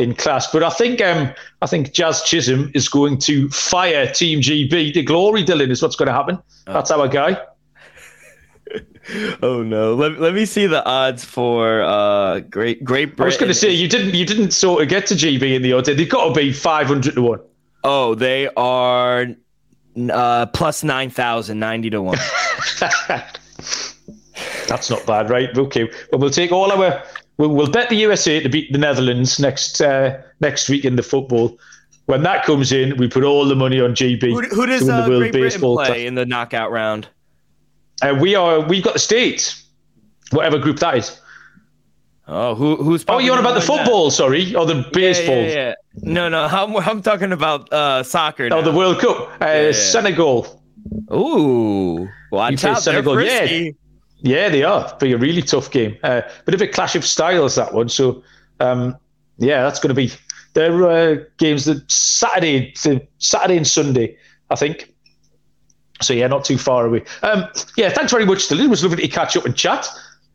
in 0.00 0.14
class. 0.14 0.50
But 0.50 0.62
I 0.62 0.70
think 0.70 1.00
um, 1.00 1.32
I 1.62 1.66
think 1.66 1.92
Jazz 1.92 2.22
Chisholm 2.22 2.70
is 2.74 2.88
going 2.88 3.18
to 3.18 3.48
fire 3.50 4.10
Team 4.10 4.40
GB. 4.40 4.94
The 4.94 5.02
glory, 5.02 5.44
Dylan, 5.44 5.70
is 5.70 5.82
what's 5.82 5.96
going 5.96 6.08
to 6.08 6.12
happen. 6.12 6.38
Oh. 6.66 6.72
That's 6.72 6.90
our 6.90 7.06
guy. 7.06 7.40
oh 9.42 9.62
no! 9.62 9.94
Let, 9.94 10.20
let 10.20 10.34
me 10.34 10.44
see 10.46 10.66
the 10.66 10.84
odds 10.84 11.24
for 11.24 11.82
uh 11.82 12.40
Great 12.40 12.82
Great 12.82 13.16
Britain. 13.16 13.22
I 13.22 13.26
was 13.26 13.36
going 13.36 13.48
to 13.48 13.54
say 13.54 13.70
you 13.70 13.88
didn't 13.88 14.14
you 14.14 14.24
didn't 14.24 14.52
sort 14.52 14.82
of 14.82 14.88
get 14.88 15.06
to 15.06 15.14
GB 15.14 15.54
in 15.54 15.62
the 15.62 15.72
odds. 15.72 15.88
They've 15.88 16.08
got 16.08 16.28
to 16.28 16.34
be 16.34 16.52
five 16.52 16.86
hundred 16.86 17.14
to 17.14 17.22
one. 17.22 17.40
Oh, 17.84 18.14
they 18.14 18.48
are 18.56 19.26
uh 20.12 20.46
plus 20.46 20.84
9,000, 20.84 21.58
90 21.58 21.90
to 21.90 22.02
one. 22.02 22.18
That's 24.68 24.88
not 24.88 25.04
bad, 25.04 25.30
right? 25.30 25.56
Okay, 25.56 25.90
well, 26.12 26.20
we'll 26.20 26.30
take 26.30 26.52
all 26.52 26.70
our. 26.70 27.02
We'll, 27.40 27.48
we'll 27.48 27.70
bet 27.70 27.88
the 27.88 27.96
USA 27.96 28.38
to 28.38 28.50
beat 28.50 28.70
the 28.70 28.76
Netherlands 28.76 29.40
next 29.40 29.80
uh, 29.80 30.20
next 30.40 30.68
week 30.68 30.84
in 30.84 30.96
the 30.96 31.02
football. 31.02 31.58
When 32.04 32.22
that 32.22 32.44
comes 32.44 32.70
in, 32.70 32.98
we 32.98 33.08
put 33.08 33.24
all 33.24 33.46
the 33.46 33.54
money 33.54 33.80
on 33.80 33.94
GB. 33.94 34.20
Who, 34.20 34.42
who 34.42 34.66
does 34.66 34.86
uh, 34.86 35.06
Great 35.06 35.32
Britain 35.32 35.58
play 35.58 36.06
in 36.06 36.16
the 36.16 36.26
knockout 36.26 36.70
round? 36.70 37.08
Uh, 38.02 38.14
we 38.20 38.34
are. 38.34 38.60
We've 38.60 38.84
got 38.84 38.92
the 38.92 38.98
States, 38.98 39.64
whatever 40.32 40.58
group 40.58 40.80
that 40.80 40.98
is. 40.98 41.18
Oh, 42.28 42.54
who, 42.54 42.76
who's? 42.76 43.06
Oh, 43.08 43.16
you're 43.16 43.32
on 43.32 43.40
about 43.40 43.54
the 43.54 43.62
football, 43.62 44.10
that? 44.10 44.16
sorry, 44.16 44.54
or 44.54 44.66
the 44.66 44.86
baseball? 44.92 45.36
Yeah, 45.36 45.42
yeah, 45.42 45.54
yeah. 45.54 45.74
No, 46.02 46.28
no, 46.28 46.44
I'm, 46.50 46.76
I'm 46.76 47.00
talking 47.00 47.32
about 47.32 47.72
uh, 47.72 48.02
soccer. 48.02 48.50
Now. 48.50 48.58
Oh, 48.58 48.62
the 48.62 48.72
World 48.72 49.00
Cup. 49.00 49.40
Uh, 49.40 49.46
yeah, 49.46 49.72
Senegal. 49.72 50.62
Ooh, 51.10 52.06
watch 52.30 52.62
out, 52.66 52.82
Senegal. 52.82 53.22
Yeah, 53.22 53.70
yeah, 54.22 54.48
they 54.48 54.62
are. 54.62 54.94
Be 54.98 55.12
a 55.12 55.18
really 55.18 55.42
tough 55.42 55.70
game. 55.70 55.96
Uh, 56.02 56.22
bit 56.44 56.54
of 56.54 56.62
a 56.62 56.66
clash 56.66 56.94
of 56.94 57.04
styles 57.04 57.54
that 57.54 57.72
one. 57.72 57.88
So, 57.88 58.22
um, 58.60 58.96
yeah, 59.38 59.62
that's 59.62 59.80
going 59.80 59.88
to 59.88 59.94
be 59.94 60.12
their 60.54 60.88
uh, 60.88 61.16
games. 61.38 61.64
The 61.64 61.82
Saturday, 61.88 62.72
the 62.82 63.06
Saturday 63.18 63.56
and 63.56 63.66
Sunday, 63.66 64.16
I 64.50 64.56
think. 64.56 64.92
So 66.02 66.14
yeah, 66.14 66.26
not 66.28 66.44
too 66.44 66.58
far 66.58 66.86
away. 66.86 67.04
Um, 67.22 67.44
yeah, 67.76 67.90
thanks 67.90 68.12
very 68.12 68.24
much, 68.24 68.48
Dylan. 68.48 68.64
It 68.64 68.70
was 68.70 68.82
lovely 68.82 69.02
to 69.02 69.08
catch 69.08 69.36
up 69.36 69.44
and 69.44 69.54
chat. 69.54 69.86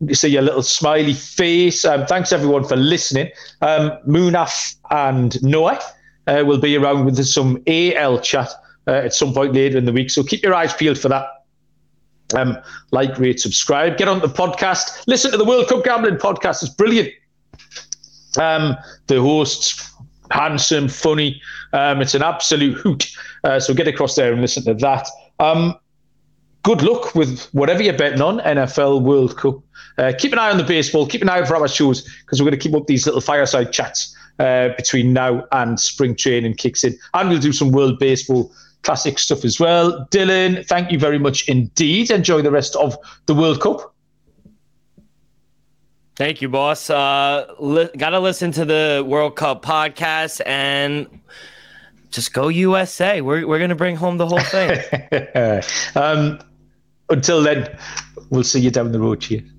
You 0.02 0.14
see 0.14 0.28
your 0.28 0.42
little 0.42 0.62
smiley 0.62 1.14
face. 1.14 1.86
Um, 1.86 2.06
thanks 2.06 2.32
everyone 2.32 2.66
for 2.66 2.76
listening. 2.76 3.32
Um, 3.62 3.92
Munaf 4.08 4.76
and 4.92 5.42
Noah 5.42 5.80
uh, 6.28 6.44
will 6.46 6.60
be 6.60 6.76
around 6.76 7.06
with 7.06 7.24
some 7.26 7.64
AL 7.68 8.20
chat 8.20 8.50
uh, 8.88 8.92
at 8.92 9.14
some 9.14 9.34
point 9.34 9.54
later 9.54 9.78
in 9.78 9.86
the 9.86 9.94
week. 9.94 10.12
So 10.12 10.24
keep 10.24 10.44
your 10.44 10.54
eyes 10.54 10.74
peeled 10.74 11.00
for 11.00 11.10
that. 11.10 11.28
Um, 12.36 12.58
like, 12.92 13.18
rate, 13.18 13.40
subscribe, 13.40 13.98
get 13.98 14.08
on 14.08 14.20
the 14.20 14.28
podcast, 14.28 15.04
listen 15.08 15.32
to 15.32 15.38
the 15.38 15.46
World 15.46 15.68
Cup 15.68 15.84
Gambling 15.84 16.18
podcast. 16.18 16.64
It's 16.64 16.74
brilliant. 16.74 17.10
Um, 18.38 18.76
the 19.08 19.22
hosts, 19.22 19.92
handsome, 20.32 20.90
funny. 20.90 21.42
Um, 21.74 22.02
it's 22.02 22.14
an 22.14 22.24
absolute 22.24 22.78
hoot. 22.78 23.08
Uh, 23.44 23.60
so 23.60 23.74
get 23.74 23.88
across 23.88 24.16
there 24.16 24.32
and 24.32 24.42
listen 24.42 24.64
to 24.66 24.74
that. 24.74 25.08
Um, 25.40 25.76
good 26.64 26.82
luck 26.82 27.16
with 27.16 27.48
whatever 27.54 27.84
you're 27.84 27.98
betting 27.98 28.22
on 28.22 28.40
NFL 28.40 29.02
World 29.02 29.38
Cup. 29.38 29.60
Uh, 29.98 30.12
keep 30.18 30.34
an 30.34 30.40
eye 30.40 30.52
on 30.52 30.58
the 30.58 30.64
baseball. 30.64 31.08
Keep 31.08 31.22
an 31.22 31.30
eye 31.30 31.40
out 31.40 31.48
for 31.48 31.56
our 31.56 31.68
shows 31.68 32.02
because 32.22 32.42
we're 32.42 32.50
going 32.50 32.60
to 32.60 32.64
keep 32.70 32.76
up 32.76 32.88
these 32.88 33.06
little 33.06 33.22
fireside 33.22 33.72
chats 33.72 34.16
uh, 34.40 34.70
between 34.76 35.14
now 35.14 35.46
and 35.52 35.80
spring 35.80 36.16
training 36.16 36.56
kicks 36.56 36.84
in. 36.84 36.98
And 37.14 37.30
we'll 37.30 37.40
do 37.40 37.54
some 37.54 37.72
World 37.72 38.00
Baseball 38.00 38.52
classic 38.86 39.20
stuff 39.20 39.44
as 39.44 39.60
well. 39.60 40.08
Dylan, 40.12 40.66
thank 40.68 40.92
you 40.92 41.00
very 41.00 41.20
much 41.20 41.50
indeed. 41.50 42.12
Enjoy 42.12 42.42
the 42.42 42.52
rest 42.52 42.76
of 42.76 42.96
the 43.26 43.34
World 43.34 43.60
Cup. 43.60 43.94
Thank 46.16 46.42
you, 46.42 46.48
boss. 46.48 46.90
Uh, 46.90 47.48
li- 47.60 47.90
Got 47.98 48.12
to 48.12 48.20
listen 48.20 48.52
to 48.54 48.64
the 48.64 49.04
World 49.06 49.36
Cup 49.36 49.66
podcast 49.66 50.40
and 50.46 51.08
just 52.12 52.32
go 52.32 52.48
USA. 52.48 53.20
We're, 53.20 53.46
we're 53.46 53.58
going 53.58 53.72
to 53.72 53.76
bring 53.76 53.98
home 53.98 54.18
the 54.18 54.28
whole 54.28 54.40
thing. 54.40 54.80
um, 55.96 56.40
until 57.10 57.42
then, 57.42 57.78
we'll 58.30 58.44
see 58.44 58.62
you 58.62 58.72
down 58.72 58.92
the 58.94 59.00
road. 59.00 59.20
Cheers. 59.20 59.55